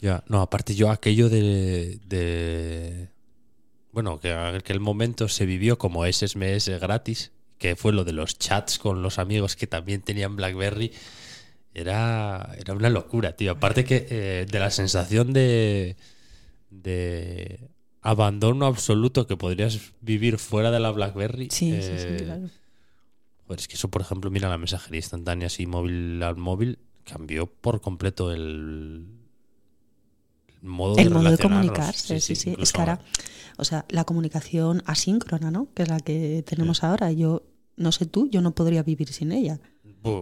Ya, 0.00 0.22
no, 0.28 0.40
aparte 0.42 0.74
yo 0.74 0.90
aquello 0.90 1.28
de, 1.30 1.98
de 2.06 3.08
bueno, 3.92 4.20
que 4.20 4.30
en 4.30 4.38
aquel 4.56 4.78
momento 4.78 5.28
se 5.28 5.46
vivió 5.46 5.78
como 5.78 6.04
SMS 6.04 6.68
gratis, 6.78 7.32
que 7.58 7.74
fue 7.76 7.92
lo 7.92 8.04
de 8.04 8.12
los 8.12 8.38
chats 8.38 8.78
con 8.78 9.02
los 9.02 9.18
amigos 9.18 9.56
que 9.56 9.66
también 9.66 10.02
tenían 10.02 10.36
BlackBerry, 10.36 10.92
era, 11.72 12.54
era 12.58 12.74
una 12.74 12.90
locura, 12.90 13.34
tío. 13.36 13.52
Aparte 13.52 13.84
que 13.84 14.06
eh, 14.10 14.46
de 14.50 14.58
la 14.58 14.70
sensación 14.70 15.32
de, 15.32 15.96
de 16.82 17.70
abandono 18.00 18.66
absoluto 18.66 19.26
que 19.26 19.36
podrías 19.36 19.92
vivir 20.00 20.38
fuera 20.38 20.70
de 20.70 20.80
la 20.80 20.90
BlackBerry. 20.90 21.48
Sí, 21.50 21.70
sí, 21.70 21.72
eh, 21.72 22.16
sí, 22.18 22.24
claro. 22.24 22.50
Joder, 23.46 23.60
es 23.60 23.68
que 23.68 23.74
eso, 23.74 23.88
por 23.88 24.02
ejemplo, 24.02 24.30
mira 24.30 24.48
la 24.48 24.58
mensajería 24.58 24.98
instantánea 24.98 25.46
así 25.46 25.66
móvil 25.66 26.22
al 26.22 26.36
móvil, 26.36 26.78
cambió 27.04 27.46
por 27.46 27.80
completo 27.80 28.32
el, 28.32 29.06
el 30.62 30.68
modo 30.68 30.98
El 30.98 31.08
de 31.08 31.14
modo 31.14 31.30
de 31.30 31.38
comunicarse, 31.38 32.20
sí, 32.20 32.34
sí. 32.34 32.40
Es 32.40 32.46
incluso 32.46 32.72
que 32.72 32.80
ahora, 32.80 33.00
o 33.56 33.64
sea, 33.64 33.84
la 33.88 34.04
comunicación 34.04 34.82
asíncrona, 34.86 35.50
¿no? 35.50 35.68
Que 35.74 35.84
es 35.84 35.88
la 35.88 36.00
que 36.00 36.42
tenemos 36.46 36.84
ahora. 36.84 37.12
Yo, 37.12 37.42
no 37.76 37.92
sé 37.92 38.06
tú, 38.06 38.28
yo 38.30 38.40
no 38.40 38.54
podría 38.54 38.82
vivir 38.82 39.12
sin 39.12 39.32
ella. 39.32 39.60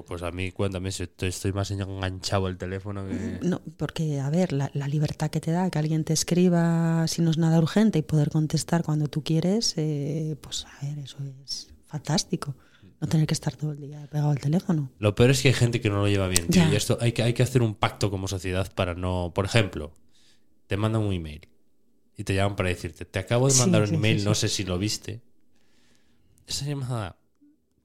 Pues 0.06 0.22
a 0.22 0.30
mí, 0.30 0.52
cuéntame, 0.52 0.92
si 0.92 1.08
estoy, 1.18 1.52
más 1.52 1.70
enganchado 1.72 2.46
al 2.46 2.56
teléfono 2.56 3.04
que... 3.04 3.40
No, 3.42 3.60
porque, 3.76 4.20
a 4.20 4.30
ver, 4.30 4.52
la, 4.52 4.70
la 4.74 4.86
libertad 4.86 5.28
que 5.28 5.40
te 5.40 5.50
da 5.50 5.68
que 5.70 5.78
alguien 5.80 6.04
te 6.04 6.12
escriba 6.12 7.06
si 7.08 7.20
no 7.20 7.32
es 7.32 7.36
nada 7.38 7.58
urgente 7.58 7.98
y 7.98 8.02
poder 8.02 8.30
contestar 8.30 8.84
cuando 8.84 9.08
tú 9.08 9.24
quieres, 9.24 9.74
eh, 9.78 10.36
pues 10.40 10.66
a 10.66 10.86
ver, 10.86 11.00
eso 11.00 11.18
es 11.44 11.72
fantástico. 11.86 12.54
No 13.00 13.08
tener 13.08 13.26
que 13.26 13.34
estar 13.34 13.56
todo 13.56 13.72
el 13.72 13.80
día 13.80 14.06
pegado 14.06 14.30
al 14.30 14.38
teléfono. 14.38 14.92
Lo 15.00 15.16
peor 15.16 15.30
es 15.30 15.42
que 15.42 15.48
hay 15.48 15.54
gente 15.54 15.80
que 15.80 15.90
no 15.90 15.96
lo 15.96 16.06
lleva 16.06 16.28
bien, 16.28 16.46
tío. 16.46 16.72
Y 16.72 16.76
esto 16.76 16.96
hay 17.00 17.10
que, 17.10 17.24
hay 17.24 17.32
que 17.32 17.42
hacer 17.42 17.60
un 17.60 17.74
pacto 17.74 18.08
como 18.08 18.28
sociedad 18.28 18.72
para 18.72 18.94
no... 18.94 19.32
Por 19.34 19.44
ejemplo, 19.46 19.92
te 20.68 20.76
mandan 20.76 21.02
un 21.02 21.12
email 21.12 21.48
y 22.16 22.22
te 22.22 22.36
llaman 22.36 22.54
para 22.54 22.68
decirte, 22.68 23.04
te 23.04 23.18
acabo 23.18 23.46
de 23.48 23.54
Sí, 23.54 23.58
mandar 23.58 23.82
un 23.82 23.88
sí, 23.88 23.94
email, 23.96 24.20
sí, 24.20 24.24
no 24.24 24.36
sé 24.36 24.46
si 24.48 24.62
lo 24.62 24.78
viste. 24.78 25.22
Esa 26.46 26.66
llamada 26.66 27.16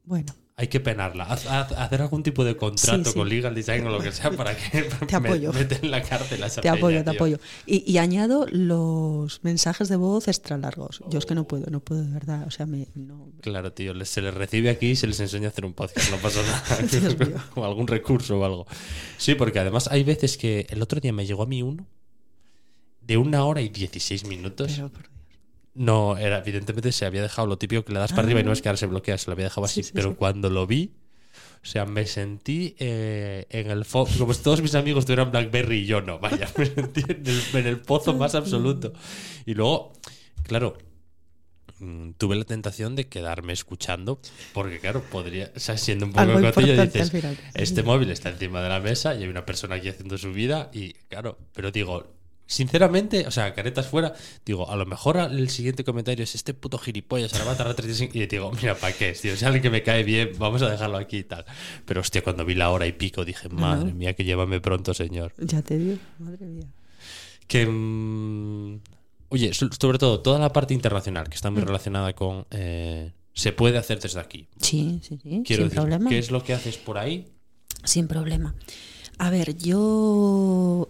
Bueno, 0.04 0.36
hay 0.60 0.70
que 0.70 0.80
penarla. 0.80 1.26
Haz- 1.26 1.46
haz- 1.46 1.72
hacer 1.74 2.02
algún 2.02 2.24
tipo 2.24 2.44
de 2.44 2.58
contrato 2.58 3.04
Sí, 3.06 3.12
sí. 3.12 3.16
con 3.18 3.30
legal 3.30 3.54
design 3.54 3.86
o 3.86 3.92
lo 3.92 4.00
que 4.00 4.12
sea 4.12 4.32
para 4.32 4.58
que 4.58 4.82
Te 5.08 5.16
apoyo. 5.16 5.54
me- 5.54 5.60
meten 5.60 5.86
en 5.86 5.92
la 5.92 6.02
cárcel 6.02 6.42
a 6.42 6.48
esa 6.48 6.62
te 6.62 6.70
apoyo, 6.70 6.98
te 6.98 7.04
tío. 7.04 7.14
apoyo. 7.14 7.40
Y, 7.68 7.90
y 7.92 8.00
añado 8.00 8.48
los 8.52 9.44
mensajes 9.44 9.88
de 9.88 9.98
voz 9.98 10.28
extra 10.28 10.58
largos. 10.58 11.04
Yo 11.12 11.20
es 11.20 11.28
que 11.28 11.36
no 11.36 11.48
puedo, 11.48 11.68
no 11.70 11.80
puedo 11.80 12.02
de 12.04 12.12
verdad. 12.12 12.44
O 12.48 12.52
sea, 12.52 12.66
me, 12.66 12.88
no, 12.96 13.30
Claro, 13.42 13.72
tío, 13.72 13.94
se 14.04 14.22
les 14.24 14.34
recibe 14.34 14.72
aquí 14.72 14.88
y 14.88 14.96
se 14.96 15.06
les 15.06 15.20
enseña 15.20 15.46
a 15.46 15.50
hacer 15.50 15.64
un 15.64 15.74
podcast, 15.74 16.10
no 16.10 16.18
pasa 16.18 16.42
nada. 16.42 17.46
o 17.56 17.64
algún 17.64 17.86
recurso 17.86 18.40
o 18.40 18.44
algo. 18.44 18.66
Sí, 19.18 19.36
porque 19.36 19.60
además 19.60 19.88
hay 19.92 20.04
veces 20.04 20.38
que 20.38 20.66
el 20.72 20.82
otro 20.82 21.00
día 21.00 21.14
me 21.14 21.28
llegó 21.28 21.44
a 21.44 21.48
mí 21.48 21.62
uno 21.62 21.86
de 23.02 23.18
una 23.18 23.46
hora 23.46 23.62
y 23.62 23.70
16 23.70 24.26
minutos. 24.26 24.74
pero. 24.92 25.08
No, 25.78 26.18
era, 26.18 26.40
evidentemente 26.40 26.92
se 26.92 27.06
había 27.06 27.22
dejado 27.22 27.48
lo 27.48 27.58
típico 27.58 27.86
que 27.86 27.94
le 27.94 28.00
das 28.00 28.12
para 28.12 28.24
arriba 28.24 28.40
y 28.40 28.44
no 28.44 28.52
es 28.52 28.62
que 28.62 28.70
ahora 28.70 28.78
se 28.78 28.88
bloquea, 28.88 29.18
se 29.18 29.28
lo 29.28 29.34
había 29.34 29.46
dejado 29.46 29.66
así. 29.66 29.82
Ah. 29.82 29.84
Sí, 29.84 29.88
sí, 29.90 29.92
pero 29.94 30.10
sí. 30.12 30.16
cuando 30.18 30.50
lo 30.50 30.66
vi, 30.66 30.96
o 31.64 31.66
sea, 31.66 31.86
me 31.86 32.06
sentí 32.06 32.76
eh, 32.80 33.46
en 33.50 33.70
el 33.70 33.86
fo- 33.86 34.08
como 34.18 34.34
si 34.34 34.42
todos 34.42 34.62
mis 34.62 34.74
amigos 34.76 35.06
tuvieran 35.06 35.30
Blackberry 35.32 35.80
y 35.80 35.86
yo 35.86 36.02
no, 36.02 36.18
vaya, 36.20 36.50
me 36.58 36.66
sentí 36.66 37.02
en 37.08 37.24
el, 37.26 37.42
en 37.54 37.68
el 37.68 37.80
pozo 37.80 38.14
más 38.16 38.34
absoluto. 38.36 38.94
Y 39.46 39.54
luego, 39.54 39.94
claro, 40.44 40.78
mm, 41.80 42.12
tuve 42.18 42.36
la 42.38 42.46
tentación 42.46 42.96
de 42.96 43.08
quedarme 43.08 43.54
escuchando, 43.54 44.20
porque 44.54 44.80
claro, 44.80 45.04
podría, 45.12 45.52
o 45.56 45.60
sea, 45.60 45.78
siendo 45.78 46.06
un 46.08 46.14
poco 46.14 46.42
cotillo, 46.42 46.82
dices, 46.86 47.12
final. 47.12 47.38
este 47.54 47.84
móvil 47.84 48.10
está 48.12 48.30
encima 48.30 48.62
de 48.62 48.70
la 48.70 48.80
mesa 48.80 49.14
y 49.16 49.24
hay 49.24 49.30
una 49.30 49.46
persona 49.46 49.76
aquí 49.76 49.90
haciendo 49.90 50.18
su 50.18 50.32
vida 50.34 50.70
y 50.74 50.94
claro, 51.10 51.38
pero 51.54 51.72
digo, 51.72 52.17
sinceramente, 52.48 53.28
o 53.28 53.32
sea, 53.32 53.54
caretas 53.54 53.88
fuera, 53.88 54.14
digo, 54.46 54.72
a 54.72 54.76
lo 54.76 54.86
mejor 54.86 55.18
el 55.18 55.50
siguiente 55.50 55.84
comentario 55.84 56.24
es 56.24 56.34
este 56.34 56.54
puto 56.54 56.78
gilipollas, 56.78 57.34
ahora 57.34 57.46
va 57.46 57.52
a 57.52 57.58
tardar 57.58 57.76
35 57.76 58.18
y 58.18 58.26
digo, 58.26 58.52
mira, 58.54 58.74
¿para 58.76 58.94
qué? 58.94 59.12
Tío, 59.12 59.36
si 59.36 59.46
alguien 59.46 59.62
que 59.62 59.70
me 59.70 59.84
cae 59.84 60.04
bien, 60.04 60.32
vamos 60.40 60.62
a 60.64 60.70
dejarlo 60.70 60.98
aquí 60.98 61.18
y 61.18 61.24
tal. 61.24 61.46
Pero 61.86 62.02
hostia, 62.02 62.24
cuando 62.24 62.44
vi 62.46 62.56
la 62.56 62.72
hora 62.72 62.88
y 62.88 62.94
pico 62.94 63.24
dije, 63.26 63.50
madre 63.50 63.94
mía, 63.94 64.14
que 64.14 64.24
llévame 64.24 64.60
pronto, 64.62 64.94
señor. 64.94 65.34
Ya 65.38 65.62
te 65.62 65.78
digo, 65.78 65.98
madre 66.20 66.46
mía. 66.48 66.68
Que 67.48 67.66
mm, 67.66 68.80
oye, 69.30 69.54
so- 69.54 69.70
sobre 69.80 69.98
todo 70.00 70.22
toda 70.22 70.40
la 70.40 70.52
parte 70.52 70.74
internacional 70.74 71.30
que 71.30 71.36
está 71.36 71.50
Mm. 71.52 71.54
muy 71.54 71.64
relacionada 71.64 72.14
con 72.14 72.46
eh, 72.52 73.12
se 73.34 73.52
puede 73.52 73.78
hacer 73.78 74.00
desde 74.00 74.20
aquí. 74.20 74.48
Sí, 74.60 75.00
sí, 75.04 75.20
sí. 75.22 75.44
Quiero 75.46 75.64
sin 75.64 75.70
decir, 75.70 75.72
problema. 75.76 76.10
¿qué 76.10 76.18
es 76.18 76.32
lo 76.32 76.44
que 76.44 76.54
haces 76.54 76.78
por 76.78 76.98
ahí? 76.98 77.28
Sin 77.84 78.08
problema. 78.08 78.56
A 79.20 79.30
ver, 79.30 79.56
yo, 79.58 80.90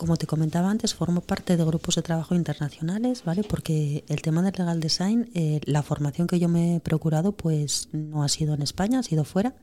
como 0.00 0.16
te 0.16 0.26
comentaba 0.26 0.70
antes, 0.70 0.94
formo 0.94 1.20
parte 1.20 1.58
de 1.58 1.64
grupos 1.66 1.96
de 1.96 2.00
trabajo 2.00 2.34
internacionales, 2.34 3.22
¿vale? 3.22 3.44
Porque 3.44 4.02
el 4.08 4.22
tema 4.22 4.40
del 4.40 4.54
legal 4.56 4.80
design, 4.80 5.30
eh, 5.34 5.60
la 5.66 5.82
formación 5.82 6.26
que 6.26 6.38
yo 6.38 6.48
me 6.48 6.76
he 6.76 6.80
procurado, 6.80 7.32
pues 7.32 7.90
no 7.92 8.22
ha 8.22 8.30
sido 8.30 8.54
en 8.54 8.62
España, 8.62 9.00
ha 9.00 9.02
sido 9.02 9.24
fuera. 9.24 9.54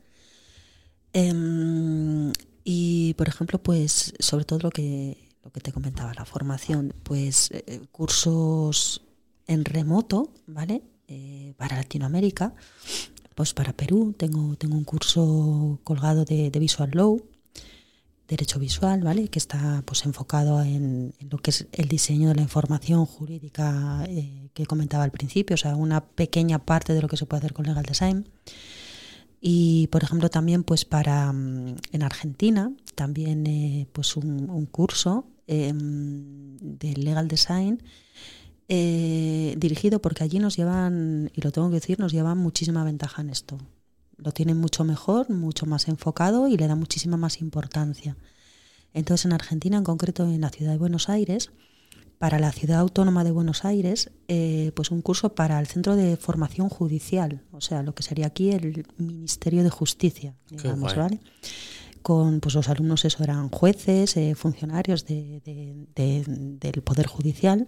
Em, 1.12 2.32
y, 2.62 3.14
por 3.14 3.26
ejemplo, 3.26 3.60
pues 3.60 4.14
sobre 4.20 4.44
todo 4.44 4.60
lo 4.60 4.70
que, 4.70 5.28
lo 5.42 5.50
que 5.50 5.60
te 5.60 5.72
comentaba, 5.72 6.14
la 6.14 6.24
formación, 6.24 6.94
pues 7.02 7.50
eh, 7.50 7.80
cursos 7.90 9.02
en 9.48 9.64
remoto, 9.64 10.32
¿vale? 10.46 10.84
Eh, 11.08 11.54
para 11.56 11.78
Latinoamérica, 11.78 12.54
pues 13.34 13.54
para 13.54 13.72
Perú 13.72 14.14
tengo, 14.16 14.54
tengo 14.54 14.76
un 14.76 14.84
curso 14.84 15.80
colgado 15.82 16.24
de, 16.24 16.52
de 16.52 16.58
Visual 16.60 16.90
Law, 16.92 17.20
Derecho 18.28 18.58
Visual, 18.58 19.02
¿vale? 19.02 19.28
Que 19.28 19.38
está 19.38 19.82
pues 19.84 20.04
enfocado 20.04 20.62
en, 20.62 21.14
lo 21.30 21.38
que 21.38 21.50
es 21.50 21.66
el 21.72 21.88
diseño 21.88 22.28
de 22.28 22.36
la 22.36 22.42
información 22.42 23.06
jurídica 23.06 24.04
eh, 24.08 24.50
que 24.54 24.66
comentaba 24.66 25.04
al 25.04 25.10
principio, 25.10 25.54
o 25.54 25.56
sea, 25.56 25.74
una 25.74 26.04
pequeña 26.04 26.58
parte 26.58 26.92
de 26.92 27.02
lo 27.02 27.08
que 27.08 27.16
se 27.16 27.26
puede 27.26 27.38
hacer 27.38 27.54
con 27.54 27.66
Legal 27.66 27.84
Design. 27.84 28.28
Y, 29.40 29.86
por 29.88 30.02
ejemplo, 30.02 30.30
también 30.30 30.64
pues 30.64 30.84
para 30.84 31.32
mm, 31.32 31.76
en 31.92 32.02
Argentina, 32.02 32.72
también 32.94 33.46
eh, 33.46 33.86
pues 33.92 34.16
un, 34.16 34.66
curso 34.66 35.26
eh, 35.46 35.72
de 35.74 36.94
Legal 36.94 37.28
Design 37.28 37.82
eh, 38.68 39.54
dirigido 39.56 40.00
porque 40.00 40.24
allí 40.24 40.38
nos 40.38 40.56
llevan, 40.56 41.30
y 41.34 41.40
lo 41.40 41.52
tengo 41.52 41.68
que 41.68 41.76
decir, 41.76 41.98
nos 41.98 42.12
llevan 42.12 42.38
muchísima 42.38 42.84
ventaja 42.84 43.22
en 43.22 43.30
esto. 43.30 43.58
Lo 44.18 44.32
tienen 44.32 44.58
mucho 44.58 44.84
mejor, 44.84 45.30
mucho 45.30 45.64
más 45.64 45.88
enfocado 45.88 46.48
y 46.48 46.56
le 46.56 46.66
dan 46.66 46.78
muchísima 46.78 47.16
más 47.16 47.40
importancia. 47.40 48.16
Entonces, 48.92 49.26
en 49.26 49.32
Argentina, 49.32 49.76
en 49.76 49.84
concreto 49.84 50.24
en 50.24 50.40
la 50.40 50.50
ciudad 50.50 50.72
de 50.72 50.78
Buenos 50.78 51.08
Aires, 51.08 51.50
para 52.18 52.40
la 52.40 52.50
ciudad 52.50 52.80
autónoma 52.80 53.22
de 53.22 53.30
Buenos 53.30 53.64
Aires, 53.64 54.10
eh, 54.26 54.72
pues 54.74 54.90
un 54.90 55.02
curso 55.02 55.34
para 55.34 55.60
el 55.60 55.68
Centro 55.68 55.94
de 55.94 56.16
Formación 56.16 56.68
Judicial, 56.68 57.42
o 57.52 57.60
sea, 57.60 57.82
lo 57.82 57.94
que 57.94 58.02
sería 58.02 58.26
aquí 58.26 58.50
el 58.50 58.84
Ministerio 58.96 59.62
de 59.62 59.70
Justicia, 59.70 60.34
digamos. 60.50 60.96
¿vale? 60.96 61.20
Con 62.02 62.40
pues 62.40 62.54
los 62.54 62.68
alumnos 62.68 63.04
eso 63.04 63.22
eran 63.22 63.48
jueces, 63.50 64.16
eh, 64.16 64.34
funcionarios 64.34 65.04
de- 65.04 65.40
de- 65.44 65.86
de- 65.94 66.24
del 66.60 66.82
Poder 66.82 67.06
Judicial 67.06 67.66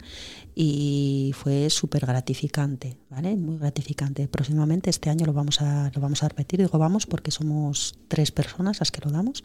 y 0.55 1.33
fue 1.35 1.68
súper 1.70 2.07
gratificante, 2.07 2.97
¿vale? 3.11 3.37
Muy 3.37 3.59
gratificante. 3.59 4.28
Próximamente 4.28 4.89
este 4.91 5.11
año 5.11 5.26
lo 5.26 5.33
vamos 5.33 5.61
a 5.61 5.91
lo 5.95 6.01
vamos 6.01 6.22
a 6.22 6.28
repetir, 6.28 6.61
digo 6.61 6.78
vamos 6.78 7.07
porque 7.07 7.31
somos 7.31 7.99
tres 8.09 8.31
personas 8.33 8.78
las 8.81 8.91
que 8.91 9.01
lo 9.05 9.11
damos 9.11 9.45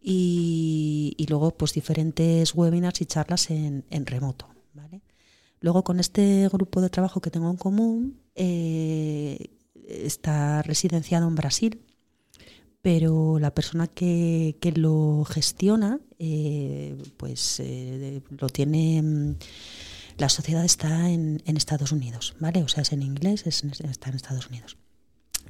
y, 0.00 1.26
luego 1.28 1.52
pues 1.56 1.72
diferentes 1.72 2.54
webinars 2.54 3.00
y 3.00 3.06
charlas 3.06 3.50
en, 3.50 3.84
en 3.90 4.06
remoto. 4.06 4.48
¿vale? 4.74 5.02
Luego 5.60 5.84
con 5.84 6.00
este 6.00 6.48
grupo 6.48 6.80
de 6.80 6.90
trabajo 6.90 7.20
que 7.20 7.30
tengo 7.30 7.50
en 7.50 7.56
común 7.56 8.20
eh, 8.34 9.50
está 9.86 10.62
residenciado 10.62 11.28
en 11.28 11.34
Brasil, 11.34 11.82
pero 12.82 13.38
la 13.38 13.54
persona 13.54 13.86
que, 13.86 14.56
que 14.60 14.72
lo 14.72 15.24
gestiona 15.24 16.00
eh, 16.18 16.96
pues 17.16 17.58
eh, 17.60 18.20
lo 18.38 18.48
tiene... 18.48 19.00
mm, 19.02 19.36
La 20.18 20.28
sociedad 20.28 20.64
está 20.64 21.08
en, 21.10 21.42
en 21.46 21.56
Estados 21.56 21.92
Unidos, 21.92 22.34
¿vale? 22.40 22.62
O 22.62 22.68
sea, 22.68 22.82
es 22.82 22.92
en 22.92 23.02
inglés, 23.02 23.46
es 23.46 23.64
está 23.64 24.10
en 24.10 24.16
Estados 24.16 24.48
Unidos. 24.48 24.76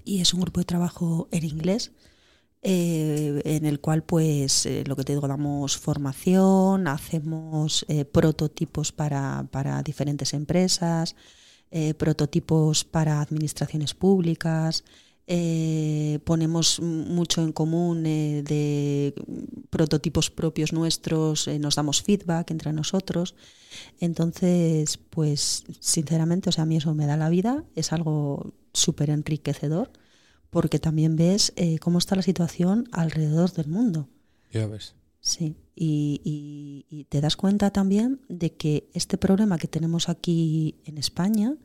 Y 0.05 0.21
es 0.21 0.35
un 0.35 0.41
grupo 0.41 0.61
de 0.61 0.67
trabajo 0.67 1.29
en 1.31 1.45
inglés 1.45 1.93
eh, 2.63 3.41
en 3.45 3.67
el 3.67 3.81
cual 3.81 4.03
pues 4.05 4.69
lo 4.87 4.95
que 4.97 5.05
te 5.05 5.13
digo, 5.15 5.27
damos 5.27 5.77
formación, 5.77 6.87
hacemos 6.87 7.85
prototipos 8.13 8.93
para, 8.93 9.47
para, 9.51 9.83
diferentes 9.83 10.33
empresas, 10.35 11.17
prototipos 11.99 12.85
para 12.85 13.21
administraciones 13.21 13.95
públicas, 13.95 14.85
ponemos 16.25 16.81
mucho 16.81 17.43
en 17.43 17.53
común 17.53 18.03
de 18.03 19.15
prototipos 19.71 20.31
propios 20.31 20.73
nuestros, 20.73 21.49
nos 21.49 21.77
damos 21.77 22.03
feedback 22.03 22.51
entre 22.51 22.73
nosotros. 22.73 23.35
Entonces, 24.01 24.99
pues 24.99 25.65
sinceramente, 25.81 26.49
o 26.51 26.53
sea, 26.53 26.65
a 26.65 26.67
mí 26.67 26.77
eso 26.77 26.95
me 26.95 27.07
da 27.07 27.17
la 27.17 27.31
vida, 27.31 27.65
es 27.75 27.93
algo 27.93 28.53
súper 28.73 29.11
enriquecedor 29.11 29.91
porque 30.53 30.79
también 30.79 31.17
ves 31.17 31.55
eh, 31.57 31.79
cómo 31.79 31.97
está 31.97 32.15
la 32.15 32.21
situación 32.21 32.87
alrededor 32.93 33.51
del 33.55 33.69
mundo. 33.69 34.11
Ya 34.53 34.67
ves. 34.67 34.95
Sí, 35.19 35.57
y, 35.75 37.07
te 37.09 37.23
das 37.23 37.37
cuenta 37.37 37.71
también 37.71 38.21
de 38.29 38.53
que 38.53 38.91
este 38.93 39.17
problema 39.17 39.57
que 39.57 39.67
tenemos 39.67 40.11
aquí 40.11 40.77
en 40.85 40.99
España 40.99 41.57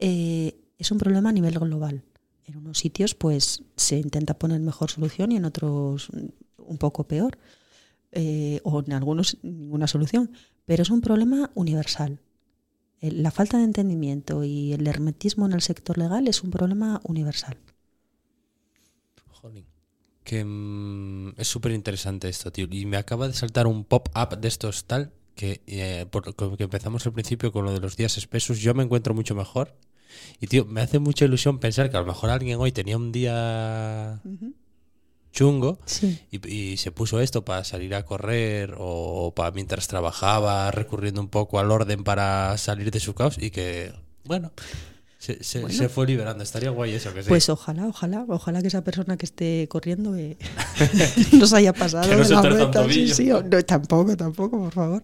eh, 0.00 0.58
es 0.78 0.90
un 0.90 0.98
problema 0.98 1.28
a 1.28 1.32
nivel 1.32 1.60
global. 1.60 2.02
En 2.48 2.56
unos 2.56 2.78
sitios 2.78 3.14
pues 3.14 3.62
se 3.76 3.98
intenta 3.98 4.38
poner 4.38 4.60
mejor 4.60 4.90
solución 4.90 5.32
y 5.32 5.36
en 5.36 5.44
otros 5.44 6.08
un 6.56 6.78
poco 6.78 7.04
peor, 7.04 7.38
eh, 8.12 8.60
o 8.64 8.82
en 8.82 8.92
algunos 8.94 9.36
ninguna 9.42 9.86
solución, 9.86 10.30
pero 10.64 10.82
es 10.82 10.90
un 10.90 11.02
problema 11.02 11.50
universal. 11.54 12.20
La 13.00 13.30
falta 13.30 13.58
de 13.58 13.64
entendimiento 13.64 14.44
y 14.44 14.72
el 14.72 14.86
hermetismo 14.86 15.46
en 15.46 15.52
el 15.52 15.60
sector 15.60 15.98
legal 15.98 16.26
es 16.26 16.42
un 16.42 16.50
problema 16.50 17.00
universal. 17.04 17.58
Que 20.24 20.44
mm, 20.44 21.34
es 21.36 21.48
súper 21.48 21.72
interesante 21.72 22.28
esto, 22.28 22.50
tío. 22.50 22.66
Y 22.70 22.86
me 22.86 22.96
acaba 22.96 23.28
de 23.28 23.34
saltar 23.34 23.66
un 23.66 23.84
pop-up 23.84 24.38
de 24.38 24.48
estos 24.48 24.84
tal, 24.86 25.12
que, 25.34 25.62
eh, 25.66 26.06
por, 26.10 26.34
que 26.34 26.64
empezamos 26.64 27.06
al 27.06 27.12
principio 27.12 27.52
con 27.52 27.64
lo 27.64 27.72
de 27.72 27.80
los 27.80 27.96
días 27.96 28.18
espesos, 28.18 28.58
yo 28.58 28.74
me 28.74 28.82
encuentro 28.82 29.14
mucho 29.14 29.34
mejor. 29.34 29.76
Y, 30.40 30.46
tío, 30.46 30.64
me 30.64 30.80
hace 30.80 30.98
mucha 30.98 31.24
ilusión 31.24 31.58
pensar 31.58 31.90
que 31.90 31.96
a 31.96 32.00
lo 32.00 32.06
mejor 32.06 32.30
alguien 32.30 32.58
hoy 32.60 32.72
tenía 32.72 32.96
un 32.96 33.12
día 33.12 34.20
chungo 35.32 35.78
y, 36.30 36.76
se 36.78 36.90
puso 36.90 37.20
esto 37.20 37.44
para 37.44 37.64
salir 37.64 37.94
a 37.94 38.04
correr 38.04 38.74
o, 38.78 39.32
para 39.34 39.50
mientras 39.52 39.88
trabajaba, 39.88 40.70
recurriendo 40.70 41.20
un 41.20 41.28
poco 41.28 41.58
al 41.58 41.70
orden 41.70 42.04
para 42.04 42.56
salir 42.58 42.90
de 42.90 43.00
su 43.00 43.14
caos 43.14 43.36
y 43.38 43.50
que, 43.50 43.92
bueno, 44.24 44.52
se, 45.18 45.88
fue 45.88 46.06
liberando, 46.06 46.44
estaría 46.44 46.70
guay 46.70 46.94
eso 46.94 47.12
que 47.12 47.22
Pues 47.22 47.48
ojalá, 47.48 47.86
ojalá, 47.88 48.24
ojalá 48.28 48.62
que 48.62 48.68
esa 48.68 48.84
persona 48.84 49.16
que 49.16 49.26
esté 49.26 49.66
corriendo 49.68 50.16
eh, 50.16 50.38
nos 51.32 51.52
haya 51.52 51.72
pasado 51.72 52.08
de 52.22 52.28
la 52.28 52.42
meta. 52.42 52.88
Sí, 52.88 53.08
sí, 53.08 53.26
no, 53.26 53.62
tampoco, 53.64 54.16
tampoco, 54.16 54.58
por 54.58 54.72
favor. 54.72 55.02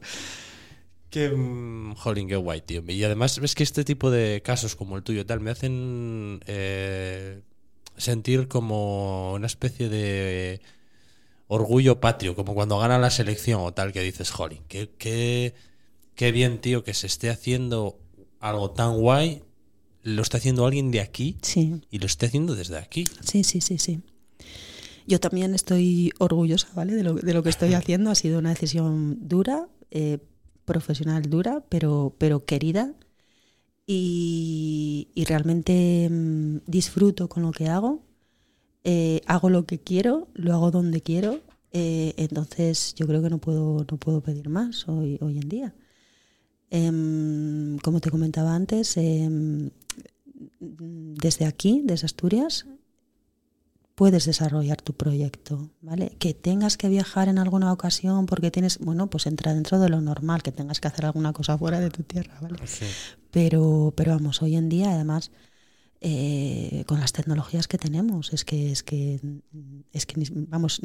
Que, 1.15 1.31
mm, 1.31 1.95
jolín, 1.95 2.27
qué 2.27 2.35
guay, 2.35 2.61
tío. 2.61 2.83
Y 2.89 3.05
además 3.05 3.39
ves 3.39 3.55
que 3.55 3.62
este 3.62 3.85
tipo 3.85 4.11
de 4.11 4.43
casos 4.45 4.75
como 4.75 4.97
el 4.97 5.05
tuyo 5.05 5.25
tal 5.25 5.39
me 5.39 5.53
hacen 5.53 6.41
eh, 6.47 7.41
sentir 7.97 8.49
como 8.49 9.33
una 9.35 9.47
especie 9.47 9.89
de 9.89 10.61
orgullo 11.47 12.01
patrio, 12.01 12.35
como 12.35 12.53
cuando 12.55 12.81
gana 12.81 12.99
la 12.99 13.11
selección 13.11 13.61
o 13.61 13.73
tal, 13.73 13.93
que 13.93 14.01
dices, 14.01 14.33
jolín, 14.33 14.65
qué, 14.67 14.91
qué, 14.99 15.55
qué 16.17 16.33
bien, 16.33 16.61
tío, 16.61 16.83
que 16.83 16.95
se 16.95 17.07
esté 17.07 17.31
haciendo 17.31 18.01
algo 18.41 18.73
tan 18.73 18.99
guay 18.99 19.45
lo 20.03 20.23
está 20.23 20.39
haciendo 20.39 20.67
alguien 20.67 20.91
de 20.91 21.01
aquí 21.01 21.39
sí. 21.43 21.81
y 21.93 21.99
lo 21.99 22.07
está 22.07 22.27
haciendo 22.27 22.57
desde 22.57 22.77
aquí. 22.77 23.07
Sí, 23.21 23.45
sí, 23.45 23.61
sí, 23.61 23.79
sí. 23.79 24.01
Yo 25.07 25.21
también 25.21 25.55
estoy 25.55 26.12
orgullosa, 26.19 26.69
¿vale? 26.75 26.95
De 26.95 27.05
lo, 27.05 27.15
de 27.15 27.33
lo 27.35 27.43
que 27.45 27.51
estoy 27.51 27.73
haciendo. 27.75 28.11
Ha 28.11 28.15
sido 28.15 28.41
una 28.41 28.51
decisión 28.51 29.29
dura, 29.29 29.69
eh, 29.93 30.19
profesional 30.65 31.23
dura, 31.23 31.65
pero, 31.69 32.15
pero 32.19 32.45
querida. 32.45 32.95
Y, 33.87 35.09
realmente 35.29 36.09
mm, 36.11 36.59
disfruto 36.67 37.29
con 37.29 37.43
lo 37.43 37.53
que 37.53 37.69
hago. 37.69 38.03
Eh, 38.85 39.23
hago 39.27 39.51
lo 39.51 39.67
que 39.67 39.79
quiero, 39.79 40.29
lo 40.35 40.53
hago 40.55 40.71
donde 40.71 41.01
quiero. 41.01 41.41
Eh, 41.73 42.15
entonces 42.17 42.95
yo 42.95 43.07
creo 43.07 43.23
que 43.23 43.31
no 43.31 43.39
puedo, 43.39 43.85
no 43.91 43.97
puedo 43.99 44.21
pedir 44.21 44.49
más 44.49 44.89
hoy, 44.89 45.19
hoy 45.21 45.39
en 45.39 45.49
día. 45.49 45.75
Em, 46.71 47.79
como 47.79 48.01
te 48.01 48.11
comentaba 48.11 48.55
antes, 48.55 48.97
em, 48.97 49.71
desde 50.61 51.45
aquí, 51.47 51.83
desde 51.85 52.07
Asturias, 52.07 52.67
puedes 53.95 54.25
desarrollar 54.27 54.83
tu 54.83 54.95
proyecto, 54.95 55.71
¿vale? 55.81 56.17
Que 56.19 56.35
tengas 56.35 56.77
que 56.77 56.89
viajar 56.89 57.29
en 57.29 57.39
alguna 57.39 57.73
ocasión 57.73 58.27
porque 58.27 58.51
tienes, 58.51 58.79
bueno, 58.79 59.09
pues 59.09 59.27
entra 59.27 59.55
dentro 59.55 59.79
de 59.79 59.89
lo 59.89 60.01
normal, 60.01 60.43
que 60.43 60.53
tengas 60.53 60.81
que 60.81 60.89
hacer 60.89 61.07
alguna 61.07 61.33
cosa 61.33 61.57
fuera 61.57 61.81
de 61.81 61.91
tu 61.91 62.03
tierra, 62.03 62.39
¿vale? 62.41 62.57
Pero, 63.31 63.93
pero 63.97 64.13
vamos, 64.13 64.43
hoy 64.43 64.57
en 64.57 64.69
día 64.69 64.93
además 64.93 65.31
eh, 66.07 66.85
con 66.87 67.01
las 67.01 67.15
tecnologías 67.15 67.67
que 67.67 67.79
tenemos. 67.79 68.35
Es 68.35 68.45
que, 68.45 68.71
es 68.71 68.83
que, 68.83 69.21
es 69.91 70.05
que, 70.05 70.23
vamos, 70.49 70.83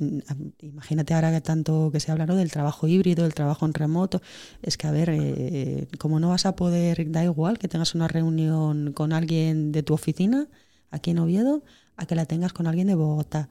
imagínate 0.61 1.13
ahora 1.13 1.31
que 1.33 1.41
tanto 1.41 1.89
que 1.91 1.99
se 1.99 2.09
habla 2.09 2.25
del 2.25 2.51
trabajo 2.51 2.87
híbrido, 2.87 3.23
del 3.23 3.33
trabajo 3.33 3.65
en 3.65 3.73
remoto. 3.73 4.21
Es 4.61 4.77
que, 4.77 4.87
a 4.87 4.91
ver, 4.91 5.09
eh, 5.11 5.89
como 5.97 6.21
no 6.21 6.29
vas 6.29 6.45
a 6.45 6.55
poder, 6.55 7.11
da 7.11 7.25
igual 7.25 7.59
que 7.59 7.67
tengas 7.67 7.95
una 7.95 8.07
reunión 8.07 8.93
con 8.93 9.11
alguien 9.11 9.73
de 9.73 9.83
tu 9.83 9.93
oficina 9.93 10.47
aquí 10.89 11.11
en 11.11 11.19
Oviedo, 11.19 11.63
a 11.99 12.05
que 12.05 12.15
la 12.15 12.25
tengas 12.25 12.53
con 12.53 12.67
alguien 12.67 12.87
de 12.87 12.95
Bogotá. 12.95 13.49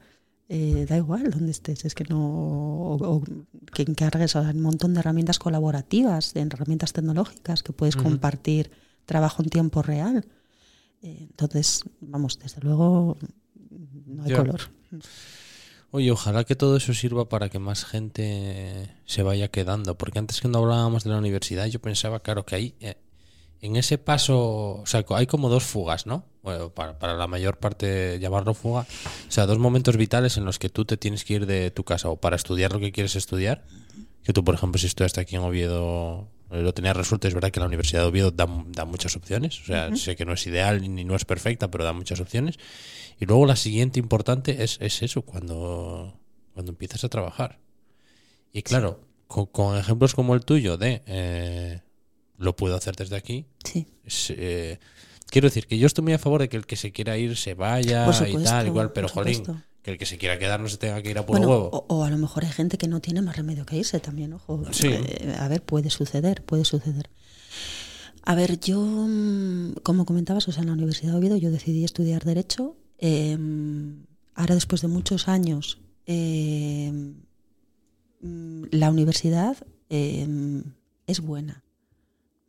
Eh, 0.51 0.87
da 0.89 0.97
igual 0.97 1.29
donde 1.29 1.51
estés, 1.51 1.85
es 1.85 1.93
que 1.93 2.05
no. 2.05 2.19
O, 2.19 3.23
que 3.71 3.83
encargues 3.83 4.33
un 4.33 4.61
montón 4.61 4.95
de 4.95 5.01
herramientas 5.01 5.37
colaborativas, 5.37 6.33
de 6.33 6.41
herramientas 6.41 6.91
tecnológicas 6.91 7.61
que 7.61 7.71
puedes 7.71 7.95
compartir 7.95 8.71
trabajo 9.05 9.43
en 9.43 9.49
tiempo 9.49 9.83
real. 9.83 10.25
Entonces, 11.01 11.83
vamos, 12.01 12.39
desde 12.39 12.61
luego 12.61 13.17
no 14.07 14.23
hay 14.23 14.33
color. 14.33 14.61
Oye, 15.91 16.11
ojalá 16.11 16.43
que 16.43 16.55
todo 16.55 16.77
eso 16.77 16.93
sirva 16.93 17.29
para 17.29 17.49
que 17.49 17.59
más 17.59 17.85
gente 17.85 18.89
se 19.05 19.23
vaya 19.23 19.49
quedando, 19.49 19.97
porque 19.97 20.19
antes 20.19 20.41
cuando 20.41 20.59
hablábamos 20.59 21.03
de 21.03 21.09
la 21.09 21.17
universidad 21.17 21.65
yo 21.67 21.79
pensaba, 21.79 22.19
claro, 22.21 22.45
que 22.45 22.55
ahí, 22.55 22.75
eh, 22.79 22.97
en 23.61 23.75
ese 23.75 23.97
paso, 23.97 24.81
o 24.81 24.85
sea, 24.85 25.05
hay 25.09 25.27
como 25.27 25.49
dos 25.49 25.63
fugas, 25.63 26.05
¿no? 26.05 26.25
Bueno, 26.41 26.69
para, 26.69 26.97
para, 26.97 27.15
la 27.15 27.27
mayor 27.27 27.57
parte 27.57 28.17
llamarlo 28.19 28.53
fuga, 28.53 28.81
o 29.27 29.31
sea, 29.31 29.45
dos 29.45 29.59
momentos 29.59 29.97
vitales 29.97 30.37
en 30.37 30.45
los 30.45 30.59
que 30.59 30.69
tú 30.69 30.85
te 30.85 30.97
tienes 30.97 31.25
que 31.25 31.33
ir 31.35 31.45
de 31.45 31.69
tu 31.69 31.83
casa 31.83 32.09
o 32.09 32.15
para 32.15 32.35
estudiar 32.35 32.71
lo 32.71 32.79
que 32.79 32.91
quieres 32.91 33.15
estudiar, 33.15 33.65
que 34.23 34.33
tú, 34.33 34.43
por 34.43 34.55
ejemplo, 34.55 34.79
si 34.79 34.87
estudiaste 34.87 35.21
aquí 35.21 35.35
en 35.35 35.41
Oviedo 35.41 36.29
lo 36.49 36.73
tenía 36.73 36.93
resuelto. 36.93 37.27
Es 37.27 37.33
verdad 37.33 37.51
que 37.51 37.59
la 37.59 37.67
Universidad 37.67 38.01
de 38.01 38.07
Oviedo 38.07 38.31
da, 38.31 38.47
muchas 38.85 39.15
opciones. 39.15 39.61
O 39.61 39.65
sea, 39.65 39.95
sé 39.95 40.15
que 40.15 40.25
no 40.25 40.33
es 40.33 40.45
ideal 40.47 40.81
ni 40.81 41.03
no 41.03 41.15
es 41.15 41.25
perfecta, 41.25 41.69
pero 41.69 41.83
da 41.83 41.93
muchas 41.93 42.19
opciones. 42.19 42.57
Y 43.19 43.25
luego 43.25 43.45
la 43.45 43.55
siguiente 43.55 43.99
importante 43.99 44.63
es, 44.63 44.77
es 44.81 45.01
eso, 45.03 45.21
cuando, 45.21 46.19
cuando 46.53 46.71
empiezas 46.71 47.03
a 47.03 47.09
trabajar. 47.09 47.59
Y 48.51 48.63
claro, 48.63 49.01
con, 49.27 49.77
ejemplos 49.77 50.15
como 50.15 50.33
el 50.33 50.43
tuyo 50.43 50.77
de 50.77 51.03
eh, 51.05 51.81
lo 52.39 52.55
puedo 52.55 52.75
hacer 52.75 52.95
desde 52.95 53.15
aquí. 53.15 53.45
Sí. 53.63 53.85
Eh, 54.29 54.79
quiero 55.27 55.47
decir 55.47 55.67
que 55.67 55.77
yo 55.77 55.85
estoy 55.85 56.03
muy 56.03 56.13
a 56.13 56.19
favor 56.19 56.41
de 56.41 56.49
que 56.49 56.57
el 56.57 56.65
que 56.65 56.75
se 56.75 56.91
quiera 56.91 57.17
ir 57.17 57.37
se 57.37 57.53
vaya 57.53 58.07
y 58.27 58.43
tal, 58.43 58.67
igual, 58.67 58.91
pero 58.91 59.07
jolín 59.07 59.43
que 59.81 59.91
el 59.91 59.97
que 59.97 60.05
se 60.05 60.17
quiera 60.17 60.37
quedar 60.37 60.59
no 60.59 60.67
se 60.67 60.77
tenga 60.77 61.01
que 61.01 61.09
ir 61.11 61.17
a 61.17 61.25
por 61.25 61.39
huevo. 61.39 61.85
O, 61.87 62.03
a 62.03 62.09
lo 62.09 62.17
mejor 62.17 62.43
hay 62.43 62.51
gente 62.51 62.77
que 62.77 62.87
no 62.87 62.99
tiene 62.99 63.21
más 63.21 63.35
remedio 63.37 63.65
que 63.65 63.77
irse 63.77 63.99
también, 63.99 64.33
ojo. 64.33 64.61
Eh, 64.83 65.35
a 65.37 65.47
ver, 65.47 65.63
puede 65.63 65.89
suceder, 65.89 66.43
puede 66.43 66.65
suceder. 66.65 67.09
A 68.23 68.35
ver, 68.35 68.59
yo, 68.59 68.81
mm, 68.81 69.75
como 69.83 70.05
comentabas, 70.05 70.47
o 70.47 70.51
sea, 70.51 70.61
en 70.61 70.67
la 70.67 70.73
Universidad 70.73 71.13
de 71.13 71.17
Oviedo 71.17 71.37
yo 71.37 71.51
decidí 71.51 71.85
estudiar 71.85 72.25
Derecho. 72.25 72.75
Em, 72.97 74.05
ahora, 74.35 74.55
después 74.55 74.81
de 74.81 74.89
muchos 74.89 75.29
años, 75.29 75.79
em, 76.05 77.15
la 78.21 78.91
universidad 78.91 79.55
em, 79.89 80.63
es 81.07 81.21
buena. 81.21 81.63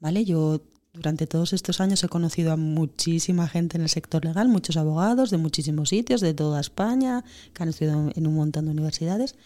¿Vale? 0.00 0.24
Yo 0.24 0.62
durante 0.92 1.26
todos 1.26 1.52
estos 1.52 1.80
años 1.80 2.02
he 2.02 2.08
conocido 2.08 2.52
a 2.52 2.56
muchísima 2.56 3.46
gente 3.46 3.76
en 3.76 3.82
el 3.82 3.88
sector 3.88 4.24
legal, 4.24 4.48
muchos 4.48 4.76
abogados 4.76 5.30
de 5.30 5.36
muchísimos 5.36 5.90
sitios, 5.90 6.20
de 6.20 6.34
toda 6.34 6.60
España, 6.60 7.24
que 7.54 7.62
han 7.62 7.68
estudiado 7.68 8.10
en 8.14 8.26
un 8.26 8.34
montón 8.34 8.64
de 8.64 8.72
universidades. 8.72 9.36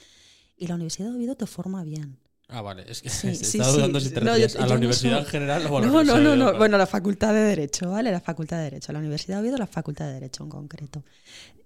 Y 0.56 0.68
la 0.68 0.76
Universidad 0.76 1.10
de 1.10 1.16
Oviedo 1.16 1.34
te 1.34 1.46
forma 1.46 1.82
bien. 1.82 2.16
Ah, 2.48 2.62
vale. 2.62 2.84
Es 2.88 3.02
que 3.02 3.10
se 3.10 3.34
sí, 3.44 3.58
dudando 3.58 4.00
si 4.00 4.10
te 4.10 4.20
a 4.20 4.66
la 4.66 4.74
universidad 4.74 5.18
en 5.18 5.26
general 5.26 5.66
o 5.66 5.78
a 5.78 5.80
la 5.80 5.86
no, 5.86 6.04
no, 6.04 6.18
no, 6.18 6.36
no. 6.36 6.56
Bueno, 6.56 6.78
la 6.78 6.86
Facultad 6.86 7.34
de 7.34 7.40
Derecho, 7.40 7.90
¿vale? 7.90 8.12
La 8.12 8.20
Facultad 8.20 8.58
de 8.58 8.64
Derecho. 8.64 8.92
La 8.92 9.00
Universidad 9.00 9.36
de 9.36 9.42
Oviedo, 9.42 9.58
la 9.58 9.66
Facultad 9.66 10.06
de 10.06 10.14
Derecho 10.14 10.44
en 10.44 10.50
concreto. 10.50 11.04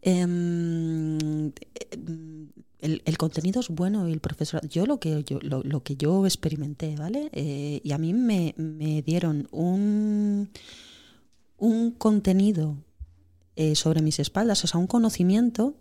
Em, 0.00 1.52
el, 2.80 3.18
contenido 3.18 3.60
es 3.60 3.68
bueno 3.68 4.08
y 4.08 4.12
el 4.12 4.20
profesor. 4.20 4.66
Yo 4.68 4.86
lo 4.86 5.00
que 5.00 5.24
yo, 5.24 5.38
lo, 5.42 5.82
que 5.82 5.96
yo 5.96 6.24
experimenté, 6.26 6.94
¿vale? 6.96 7.28
Eh, 7.32 7.80
y 7.82 7.92
a 7.92 7.98
mí 7.98 8.12
me, 8.14 8.54
me 8.56 9.02
dieron 9.02 9.48
un, 9.50 10.48
un 11.56 11.90
contenido 11.92 12.76
eh, 13.56 13.74
sobre 13.74 14.02
mis 14.02 14.20
espaldas, 14.20 14.62
o 14.64 14.66
sea, 14.68 14.78
un 14.78 14.86
conocimiento 14.86 15.74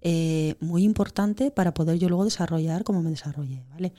eh, 0.00 0.54
muy 0.60 0.84
importante 0.84 1.50
para 1.50 1.74
poder 1.74 1.98
yo 1.98 2.08
luego 2.08 2.24
desarrollar 2.24 2.84
como 2.84 3.02
me 3.02 3.10
desarrollé, 3.10 3.62
¿vale? 3.70 3.92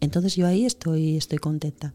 Entonces 0.00 0.36
yo 0.36 0.46
ahí 0.46 0.64
estoy, 0.64 1.16
estoy 1.16 1.38
contenta. 1.38 1.94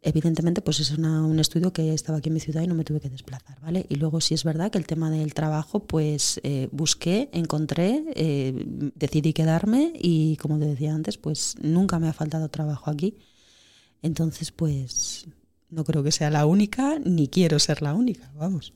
Evidentemente, 0.00 0.62
pues 0.62 0.78
es 0.78 0.92
un 0.92 1.40
estudio 1.40 1.72
que 1.72 1.92
estaba 1.92 2.18
aquí 2.18 2.28
en 2.28 2.34
mi 2.34 2.40
ciudad 2.40 2.62
y 2.62 2.68
no 2.68 2.74
me 2.74 2.84
tuve 2.84 3.00
que 3.00 3.10
desplazar, 3.10 3.60
¿vale? 3.60 3.84
Y 3.88 3.96
luego 3.96 4.20
sí 4.20 4.32
es 4.32 4.44
verdad 4.44 4.70
que 4.70 4.78
el 4.78 4.86
tema 4.86 5.10
del 5.10 5.34
trabajo, 5.34 5.80
pues 5.80 6.40
eh, 6.44 6.68
busqué, 6.70 7.28
encontré, 7.32 8.04
eh, 8.14 8.54
decidí 8.94 9.32
quedarme 9.32 9.92
y 9.94 10.36
como 10.36 10.58
te 10.58 10.66
decía 10.66 10.94
antes, 10.94 11.18
pues 11.18 11.56
nunca 11.60 11.98
me 11.98 12.08
ha 12.08 12.12
faltado 12.12 12.48
trabajo 12.48 12.90
aquí. 12.90 13.16
Entonces, 14.00 14.52
pues 14.52 15.26
no 15.68 15.82
creo 15.84 16.04
que 16.04 16.12
sea 16.12 16.30
la 16.30 16.46
única, 16.46 17.00
ni 17.04 17.26
quiero 17.26 17.58
ser 17.58 17.82
la 17.82 17.92
única, 17.94 18.30
vamos. 18.36 18.72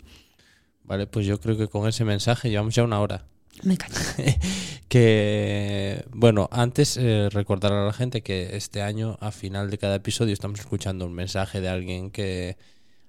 Vale, 0.82 1.06
pues 1.06 1.24
yo 1.24 1.38
creo 1.40 1.56
que 1.56 1.68
con 1.68 1.88
ese 1.88 2.04
mensaje 2.04 2.50
llevamos 2.50 2.74
ya 2.74 2.82
una 2.82 3.00
hora. 3.00 3.28
Me 3.62 3.76
cacho. 3.76 3.94
que, 4.88 6.04
bueno, 6.12 6.48
antes 6.50 6.96
eh, 6.96 7.28
recordar 7.30 7.72
a 7.72 7.86
la 7.86 7.92
gente 7.92 8.22
que 8.22 8.56
este 8.56 8.82
año, 8.82 9.16
a 9.20 9.30
final 9.30 9.70
de 9.70 9.78
cada 9.78 9.96
episodio, 9.96 10.32
estamos 10.32 10.60
escuchando 10.60 11.06
un 11.06 11.12
mensaje 11.12 11.60
de 11.60 11.68
alguien 11.68 12.10
que 12.10 12.56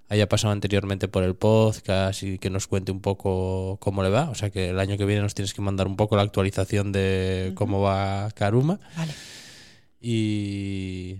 haya 0.09 0.29
pasado 0.29 0.53
anteriormente 0.53 1.07
por 1.07 1.23
el 1.23 1.35
podcast 1.35 2.23
y 2.23 2.37
que 2.37 2.49
nos 2.49 2.67
cuente 2.67 2.91
un 2.91 3.01
poco 3.01 3.77
cómo 3.79 4.03
le 4.03 4.09
va. 4.09 4.29
O 4.29 4.35
sea 4.35 4.49
que 4.49 4.69
el 4.69 4.79
año 4.79 4.97
que 4.97 5.05
viene 5.05 5.21
nos 5.21 5.33
tienes 5.33 5.53
que 5.53 5.61
mandar 5.61 5.87
un 5.87 5.95
poco 5.95 6.15
la 6.15 6.21
actualización 6.21 6.91
de 6.91 7.53
cómo 7.55 7.81
va 7.81 8.29
Karuma. 8.31 8.79
Vale. 8.95 9.13
Y 9.99 11.17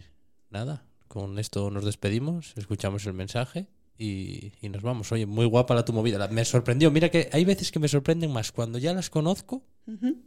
nada, 0.50 0.84
con 1.08 1.40
esto 1.40 1.72
nos 1.72 1.86
despedimos, 1.86 2.54
escuchamos 2.58 3.06
el 3.06 3.14
mensaje 3.14 3.68
y, 3.98 4.52
nos 4.64 4.82
vamos. 4.82 5.12
Oye, 5.12 5.26
muy 5.26 5.46
guapa 5.46 5.76
la 5.76 5.86
tu 5.86 5.94
movida. 5.94 6.28
me 6.28 6.44
sorprendió. 6.46 6.90
Mira 6.92 7.10
que 7.10 7.30
hay 7.32 7.46
veces 7.46 7.72
que 7.72 7.80
me 7.80 7.88
sorprenden 7.88 8.32
más 8.32 8.52
cuando 8.52 8.80
ya 8.80 8.94
las 8.94 9.10
conozco 9.10 9.64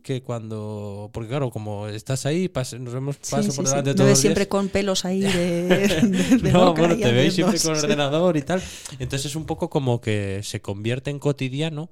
que 0.02 0.22
cuando. 0.22 1.10
Porque 1.12 1.28
claro, 1.28 1.50
como 1.50 1.88
estás 1.88 2.26
ahí, 2.26 2.50
nos 2.78 2.92
vemos 2.92 3.16
paso 3.16 3.52
por 3.54 3.64
delante 3.64 3.90
de 3.90 3.96
todo. 3.96 4.14
siempre 4.14 4.48
con 4.48 4.68
pelos 4.68 5.04
ahí 5.04 5.20
de. 5.22 6.40
no, 6.52 6.74
bueno, 6.74 6.96
te 6.96 7.12
veis 7.12 7.34
siempre 7.34 7.58
con 7.58 7.76
ordenador 7.76 8.36
y 8.36 8.42
tal. 8.42 8.62
Entonces 8.98 9.26
es 9.26 9.36
un 9.36 9.46
poco 9.46 9.68
como 9.68 10.00
que 10.00 10.40
se 10.42 10.60
convierte 10.60 11.10
en 11.10 11.18
cotidiano 11.18 11.90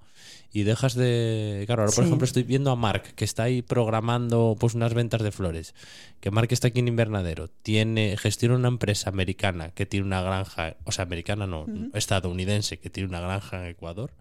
y 0.55 0.63
dejas 0.63 0.95
de... 0.95 1.65
Claro, 1.67 1.83
ahora 1.83 1.93
por 1.93 2.05
ejemplo 2.05 2.25
estoy 2.25 2.45
viendo 2.45 2.71
a 2.71 2.77
Mark, 2.77 3.03
que 3.17 3.25
está 3.25 3.43
ahí 3.43 3.61
programando 3.61 4.57
pues 4.59 4.75
unas 4.75 4.95
ventas 4.95 5.21
de 5.21 5.33
flores, 5.33 5.75
que 6.21 6.31
Mark 6.31 6.47
está 6.53 6.69
aquí 6.69 6.79
en 6.79 6.87
invernadero, 6.87 7.49
tiene, 7.49 8.17
gestiona 8.17 8.55
una 8.55 8.69
empresa 8.69 9.11
americana 9.11 9.73
que 9.73 9.85
tiene 9.85 10.07
una 10.07 10.23
granja, 10.23 10.77
o 10.85 10.93
sea, 10.93 11.03
americana 11.03 11.49
no, 11.49 11.67
estadounidense, 11.93 12.79
que 12.79 12.89
tiene 12.89 13.09
una 13.09 13.19
granja 13.19 13.65
en 13.65 13.71
Ecuador. 13.71 14.13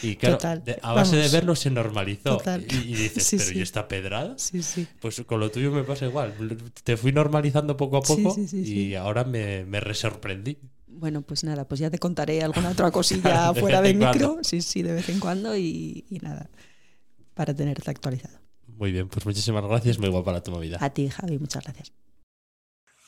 Y 0.00 0.14
claro, 0.14 0.38
a 0.82 0.92
base 0.92 1.16
de 1.16 1.28
verlo 1.28 1.56
se 1.56 1.70
normalizó. 1.70 2.40
Y, 2.68 2.94
dices, 2.94 3.44
pero 3.44 3.58
¿y 3.58 3.62
esta 3.62 3.88
pedrada? 3.88 4.34
Sí, 4.38 4.62
sí. 4.62 4.86
Pues 5.00 5.22
con 5.26 5.40
lo 5.40 5.50
tuyo 5.50 5.72
me 5.72 5.82
pasa 5.82 6.06
igual. 6.06 6.34
Te 6.84 6.96
fui 6.96 7.10
normalizando 7.10 7.76
poco 7.76 7.96
a 7.96 8.02
poco 8.02 8.36
y 8.52 8.94
ahora 8.94 9.24
me, 9.24 9.64
me 9.64 9.80
resorprendí. 9.80 10.56
Bueno, 10.96 11.22
pues 11.22 11.44
nada, 11.44 11.66
pues 11.66 11.80
ya 11.80 11.90
te 11.90 11.98
contaré 11.98 12.42
alguna 12.42 12.70
otra 12.70 12.90
cosilla 12.92 13.52
fuera 13.54 13.82
de 13.82 13.94
micro, 13.94 14.38
sí, 14.42 14.60
sí, 14.60 14.82
de 14.82 14.92
vez 14.92 15.08
en 15.08 15.20
cuando 15.20 15.56
y, 15.56 16.04
nada, 16.22 16.48
para 17.34 17.54
tenerte 17.54 17.90
actualizado. 17.90 18.38
Muy 18.66 18.92
bien, 18.92 19.08
pues 19.08 19.24
muchísimas 19.26 19.64
gracias, 19.64 19.98
muy 19.98 20.08
guapa 20.08 20.32
la 20.32 20.42
tu 20.42 20.50
movida. 20.50 20.78
A 20.80 20.90
ti, 20.90 21.08
Javi, 21.08 21.38
muchas 21.38 21.64
gracias. 21.64 21.92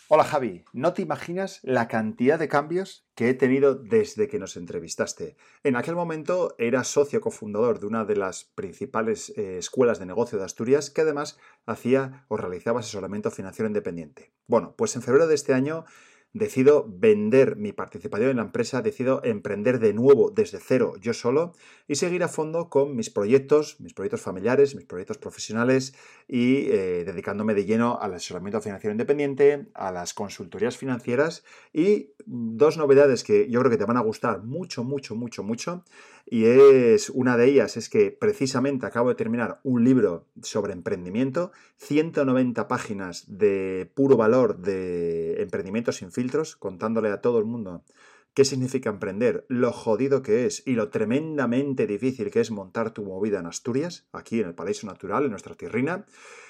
Hola 0.09 0.23
Javi, 0.23 0.65
no 0.73 0.93
te 0.93 1.03
imaginas 1.03 1.59
la 1.65 1.89
cantidad 1.89 2.39
de 2.39 2.47
cambios 2.47 3.09
que 3.17 3.29
he 3.29 3.35
tenido 3.35 3.75
desde 3.75 4.29
que 4.29 4.39
nos 4.39 4.57
entrevistaste. 4.57 5.37
En 5.65 5.75
aquel 5.75 5.97
momento 5.97 6.55
era 6.59 6.85
socio 6.85 7.21
cofundador 7.21 7.81
de 7.81 7.87
una 7.87 8.05
de 8.05 8.15
las 8.15 8.45
principales 8.45 9.31
eh, 9.37 9.59
escuelas 9.59 9.99
de 9.99 10.07
negocio 10.07 10.39
de 10.39 10.45
Asturias 10.45 10.91
que 10.91 11.01
además 11.01 11.41
hacía 11.67 12.25
o 12.29 12.37
realizaba 12.37 12.81
asesoramiento 12.81 13.33
financiero 13.33 13.67
independiente. 13.67 14.33
Bueno, 14.47 14.77
pues 14.79 14.95
en 14.95 15.03
febrero 15.03 15.27
de 15.27 15.35
este 15.35 15.55
año 15.55 15.85
decido 16.33 16.87
vender 16.89 17.57
mi 17.57 17.73
participación 17.73 18.31
en 18.31 18.37
la 18.37 18.43
empresa, 18.43 18.83
decido 18.83 19.23
emprender 19.25 19.79
de 19.79 19.95
nuevo 19.95 20.31
desde 20.31 20.59
cero 20.61 20.95
yo 21.01 21.15
solo 21.15 21.53
y 21.89 21.95
seguir 21.95 22.23
a 22.23 22.29
fondo 22.29 22.69
con 22.69 22.95
mis 22.95 23.11
proyectos, 23.11 23.81
mis 23.81 23.95
proyectos 23.95 24.21
familiares, 24.21 24.75
mis 24.75 24.85
proyectos 24.85 25.19
profesionales 25.19 25.95
y 26.29 26.67
eh, 26.67 27.05
dedicándome 27.05 27.55
de 27.55 27.65
lleno 27.65 27.99
al 28.01 28.15
asesoramiento 28.15 28.61
financiero 28.61 28.93
independiente, 28.93 29.67
a 29.75 29.91
las 29.93 30.13
consultorías 30.13 30.77
financieras 30.77 31.45
y 31.73 32.11
dos 32.27 32.77
novedades 32.77 33.25
que 33.25 33.49
yo 33.49 33.61
creo 33.61 33.71
que 33.71 33.79
te 33.79 33.85
van 33.85 33.97
a 33.97 34.03
gustar 34.03 34.43
mucho, 34.43 34.85
mucho, 34.85 35.15
mucho, 35.15 35.43
mucho 35.43 35.85
y 36.29 36.47
es 36.47 37.09
una 37.11 37.37
de 37.37 37.47
ellas 37.47 37.77
es 37.77 37.89
que 37.89 38.11
precisamente 38.11 38.85
acabo 38.85 39.11
de 39.11 39.15
terminar 39.15 39.61
un 39.63 39.85
libro 39.85 40.27
sobre 40.43 40.73
emprendimiento, 40.73 41.53
190 41.77 42.67
páginas 42.67 43.25
de 43.29 43.89
puro 43.95 44.17
valor 44.17 44.59
de 44.59 45.41
emprendimiento 45.41 45.93
sin 45.93 46.11
filtros, 46.11 46.57
contándole 46.57 47.11
a 47.11 47.21
todo 47.21 47.39
el 47.39 47.45
mundo 47.45 47.85
qué 48.37 48.45
significa 48.45 48.91
emprender, 48.91 49.47
lo 49.49 49.73
jodido 49.73 50.21
que 50.21 50.45
es 50.45 50.63
y 50.67 50.73
lo 50.73 50.91
tremendamente 50.91 51.87
difícil 51.87 52.31
que 52.31 52.41
es 52.41 52.51
montar 52.51 52.91
tu 52.91 53.03
movida 53.03 53.41
en 53.41 53.47
Asturias, 53.47 54.07
aquí 54.13 54.41
en 54.41 54.49
el 54.49 54.55
Paraíso 54.55 54.87
Natural, 54.87 55.25
en 55.25 55.31
nuestra 55.31 55.55
tierrina, 55.55 56.05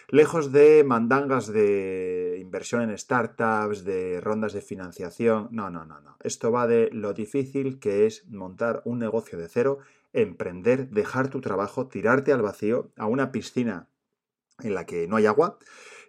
lejos 0.08 0.50
de 0.50 0.82
mandangas 0.82 1.46
de 1.46 2.38
inversión 2.40 2.82
en 2.82 2.98
startups, 2.98 3.84
de 3.84 4.20
rondas 4.20 4.52
de 4.52 4.62
financiación, 4.62 5.46
no, 5.52 5.70
no, 5.70 5.84
no, 5.84 6.00
no. 6.00 6.16
Esto 6.24 6.50
va 6.50 6.66
de 6.66 6.90
lo 6.90 7.12
difícil 7.12 7.78
que 7.78 8.06
es 8.06 8.26
montar 8.26 8.82
un 8.84 8.98
negocio 8.98 9.38
de 9.38 9.48
cero, 9.48 9.78
emprender, 10.12 10.88
dejar 10.90 11.30
tu 11.30 11.40
trabajo, 11.40 11.86
tirarte 11.86 12.32
al 12.32 12.42
vacío, 12.42 12.90
a 12.96 13.06
una 13.06 13.30
piscina 13.30 13.88
en 14.60 14.74
la 14.74 14.86
que 14.86 15.06
no 15.06 15.14
hay 15.14 15.26
agua 15.26 15.60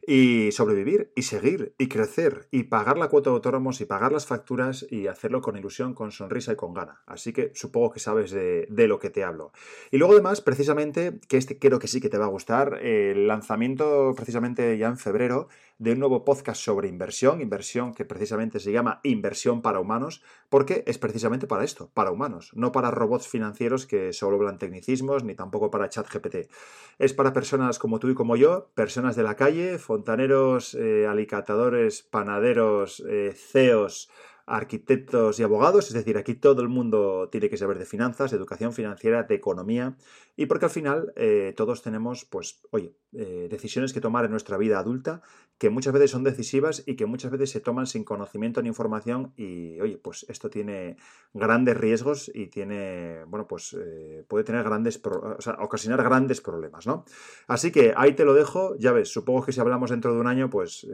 y 0.09 0.53
sobrevivir 0.53 1.11
y 1.15 1.23
seguir 1.23 1.75
y 1.77 1.89
crecer 1.89 2.47
y 2.49 2.63
pagar 2.63 2.97
la 2.97 3.09
cuota 3.09 3.29
de 3.29 3.35
autónomos 3.35 3.81
y 3.81 3.85
pagar 3.85 4.13
las 4.13 4.25
facturas 4.25 4.87
y 4.89 5.07
hacerlo 5.07 5.41
con 5.41 5.57
ilusión, 5.57 5.93
con 5.93 6.13
sonrisa 6.13 6.53
y 6.53 6.55
con 6.55 6.73
gana. 6.73 7.01
Así 7.05 7.33
que 7.33 7.51
supongo 7.53 7.91
que 7.91 7.99
sabes 7.99 8.31
de, 8.31 8.67
lo 8.69 8.99
que 8.99 9.09
te 9.09 9.25
hablo. 9.25 9.51
Y 9.91 9.97
luego 9.97 10.13
además, 10.13 10.39
precisamente, 10.39 11.19
que 11.27 11.35
este 11.35 11.59
creo 11.59 11.77
que 11.77 11.89
sí 11.89 11.99
que 11.99 12.07
te 12.07 12.17
va 12.17 12.23
a 12.23 12.29
gustar, 12.29 12.79
el 12.81 13.27
lanzamiento 13.27 14.13
precisamente 14.15 14.77
ya 14.77 14.87
en 14.87 14.97
febrero 14.97 15.49
de 15.79 15.91
un 15.91 15.99
nuevo 15.99 16.25
podcast 16.25 16.61
sobre 16.61 16.87
inversión, 16.87 17.41
inversión 17.41 17.93
que 17.93 18.05
precisamente 18.05 18.59
se 18.59 18.71
llama 18.71 18.99
Inversión 19.03 19.61
para 19.61 19.79
Humanos, 19.79 20.23
porque 20.49 20.83
es 20.87 20.97
precisamente 20.97 21.47
para 21.47 21.63
esto, 21.63 21.91
para 21.93 22.11
humanos, 22.11 22.51
no 22.55 22.71
para 22.71 22.91
robots 22.91 23.27
financieros 23.27 23.85
que 23.85 24.13
solo 24.13 24.37
hablan 24.37 24.57
tecnicismos, 24.57 25.23
ni 25.23 25.35
tampoco 25.35 25.69
para 25.69 25.89
ChatGPT. 25.89 26.49
Es 26.97 27.13
para 27.13 27.33
personas 27.33 27.79
como 27.79 27.99
tú 27.99 28.09
y 28.09 28.15
como 28.15 28.35
yo, 28.35 28.69
personas 28.73 29.15
de 29.15 29.23
la 29.23 29.35
calle, 29.35 29.77
fontaneros, 29.77 30.73
eh, 30.73 31.05
alicatadores, 31.07 32.01
panaderos, 32.01 33.03
eh, 33.07 33.33
CEOs, 33.35 34.09
arquitectos 34.47 35.39
y 35.39 35.43
abogados, 35.43 35.87
es 35.87 35.93
decir, 35.93 36.17
aquí 36.17 36.33
todo 36.33 36.61
el 36.61 36.69
mundo 36.69 37.27
tiene 37.29 37.49
que 37.49 37.57
saber 37.57 37.77
de 37.77 37.85
finanzas, 37.85 38.31
de 38.31 38.37
educación 38.37 38.71
financiera, 38.71 39.23
de 39.23 39.35
economía, 39.35 39.97
y 40.39 40.45
porque 40.45 40.65
al 40.65 40.71
final 40.71 41.11
eh, 41.15 41.53
todos 41.57 41.81
tenemos, 41.81 42.23
pues, 42.23 42.61
oye, 42.69 42.93
eh, 43.11 43.47
decisiones 43.49 43.91
que 43.91 44.01
tomar 44.01 44.23
en 44.23 44.31
nuestra 44.31 44.55
vida 44.55 44.77
adulta 44.77 45.23
que 45.57 45.71
muchas 45.71 45.91
veces 45.91 46.11
son 46.11 46.23
decisivas 46.23 46.83
y 46.85 46.95
que 46.95 47.07
muchas 47.07 47.31
veces 47.31 47.49
se 47.49 47.59
toman 47.59 47.87
sin 47.87 48.03
conocimiento 48.03 48.61
ni 48.61 48.67
información 48.67 49.33
y, 49.35 49.81
oye, 49.81 49.97
pues 49.97 50.27
esto 50.29 50.51
tiene 50.51 50.97
grandes 51.33 51.75
riesgos 51.75 52.29
y 52.31 52.47
tiene, 52.47 53.23
bueno, 53.25 53.47
pues 53.47 53.75
eh, 53.79 54.23
puede 54.27 54.43
tener 54.43 54.63
grandes, 54.63 55.01
o 55.03 55.41
sea, 55.41 55.57
ocasionar 55.59 56.03
grandes 56.03 56.39
problemas, 56.39 56.85
¿no? 56.85 57.05
Así 57.47 57.71
que 57.71 57.95
ahí 57.97 58.13
te 58.13 58.23
lo 58.23 58.35
dejo, 58.35 58.75
ya 58.77 58.91
ves, 58.91 59.09
supongo 59.09 59.43
que 59.43 59.51
si 59.51 59.59
hablamos 59.59 59.89
dentro 59.89 60.13
de 60.13 60.19
un 60.19 60.27
año, 60.27 60.51
pues 60.51 60.85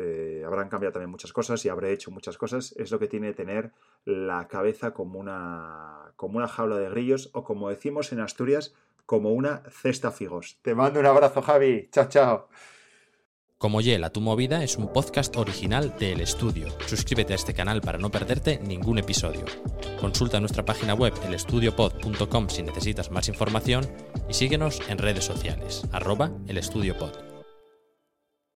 habrán 0.45 0.69
cambiado 0.69 0.93
también 0.93 1.11
muchas 1.11 1.33
cosas 1.33 1.65
y 1.65 1.69
habré 1.69 1.91
hecho 1.91 2.11
muchas 2.11 2.37
cosas, 2.37 2.73
es 2.77 2.91
lo 2.91 2.99
que 2.99 3.09
tiene 3.09 3.33
tener 3.33 3.73
la 4.05 4.47
cabeza 4.47 4.93
como 4.93 5.19
una, 5.19 6.13
como 6.15 6.37
una 6.37 6.47
jaula 6.47 6.77
de 6.77 6.89
grillos 6.89 7.29
o 7.33 7.43
como 7.43 7.69
decimos 7.69 8.13
en 8.13 8.21
Asturias, 8.21 8.73
como 9.05 9.31
una 9.31 9.63
cesta 9.69 10.11
figos. 10.11 10.57
Te 10.61 10.75
mando 10.75 10.99
un 10.99 11.05
abrazo, 11.05 11.41
Javi. 11.41 11.89
Chao, 11.91 12.07
chao. 12.09 12.49
Como 13.63 13.79
Yela, 13.79 14.09
tu 14.09 14.19
movida 14.19 14.61
es 14.61 14.75
un 14.75 14.91
podcast 14.91 15.37
original 15.37 15.95
del 15.97 16.19
estudio. 16.19 16.67
Suscríbete 16.85 17.31
a 17.31 17.37
este 17.37 17.53
canal 17.53 17.79
para 17.79 17.97
no 17.97 18.11
perderte 18.11 18.59
ningún 18.59 18.97
episodio. 18.97 19.45
Consulta 20.01 20.41
nuestra 20.41 20.65
página 20.65 20.93
web 20.93 21.13
elestudiopod.com 21.25 22.49
si 22.49 22.61
necesitas 22.61 23.09
más 23.09 23.29
información 23.29 23.89
y 24.27 24.33
síguenos 24.33 24.81
en 24.89 24.97
redes 24.97 25.23
sociales, 25.23 25.83
arroba 25.93 26.29
elestudiopod. 26.47 27.32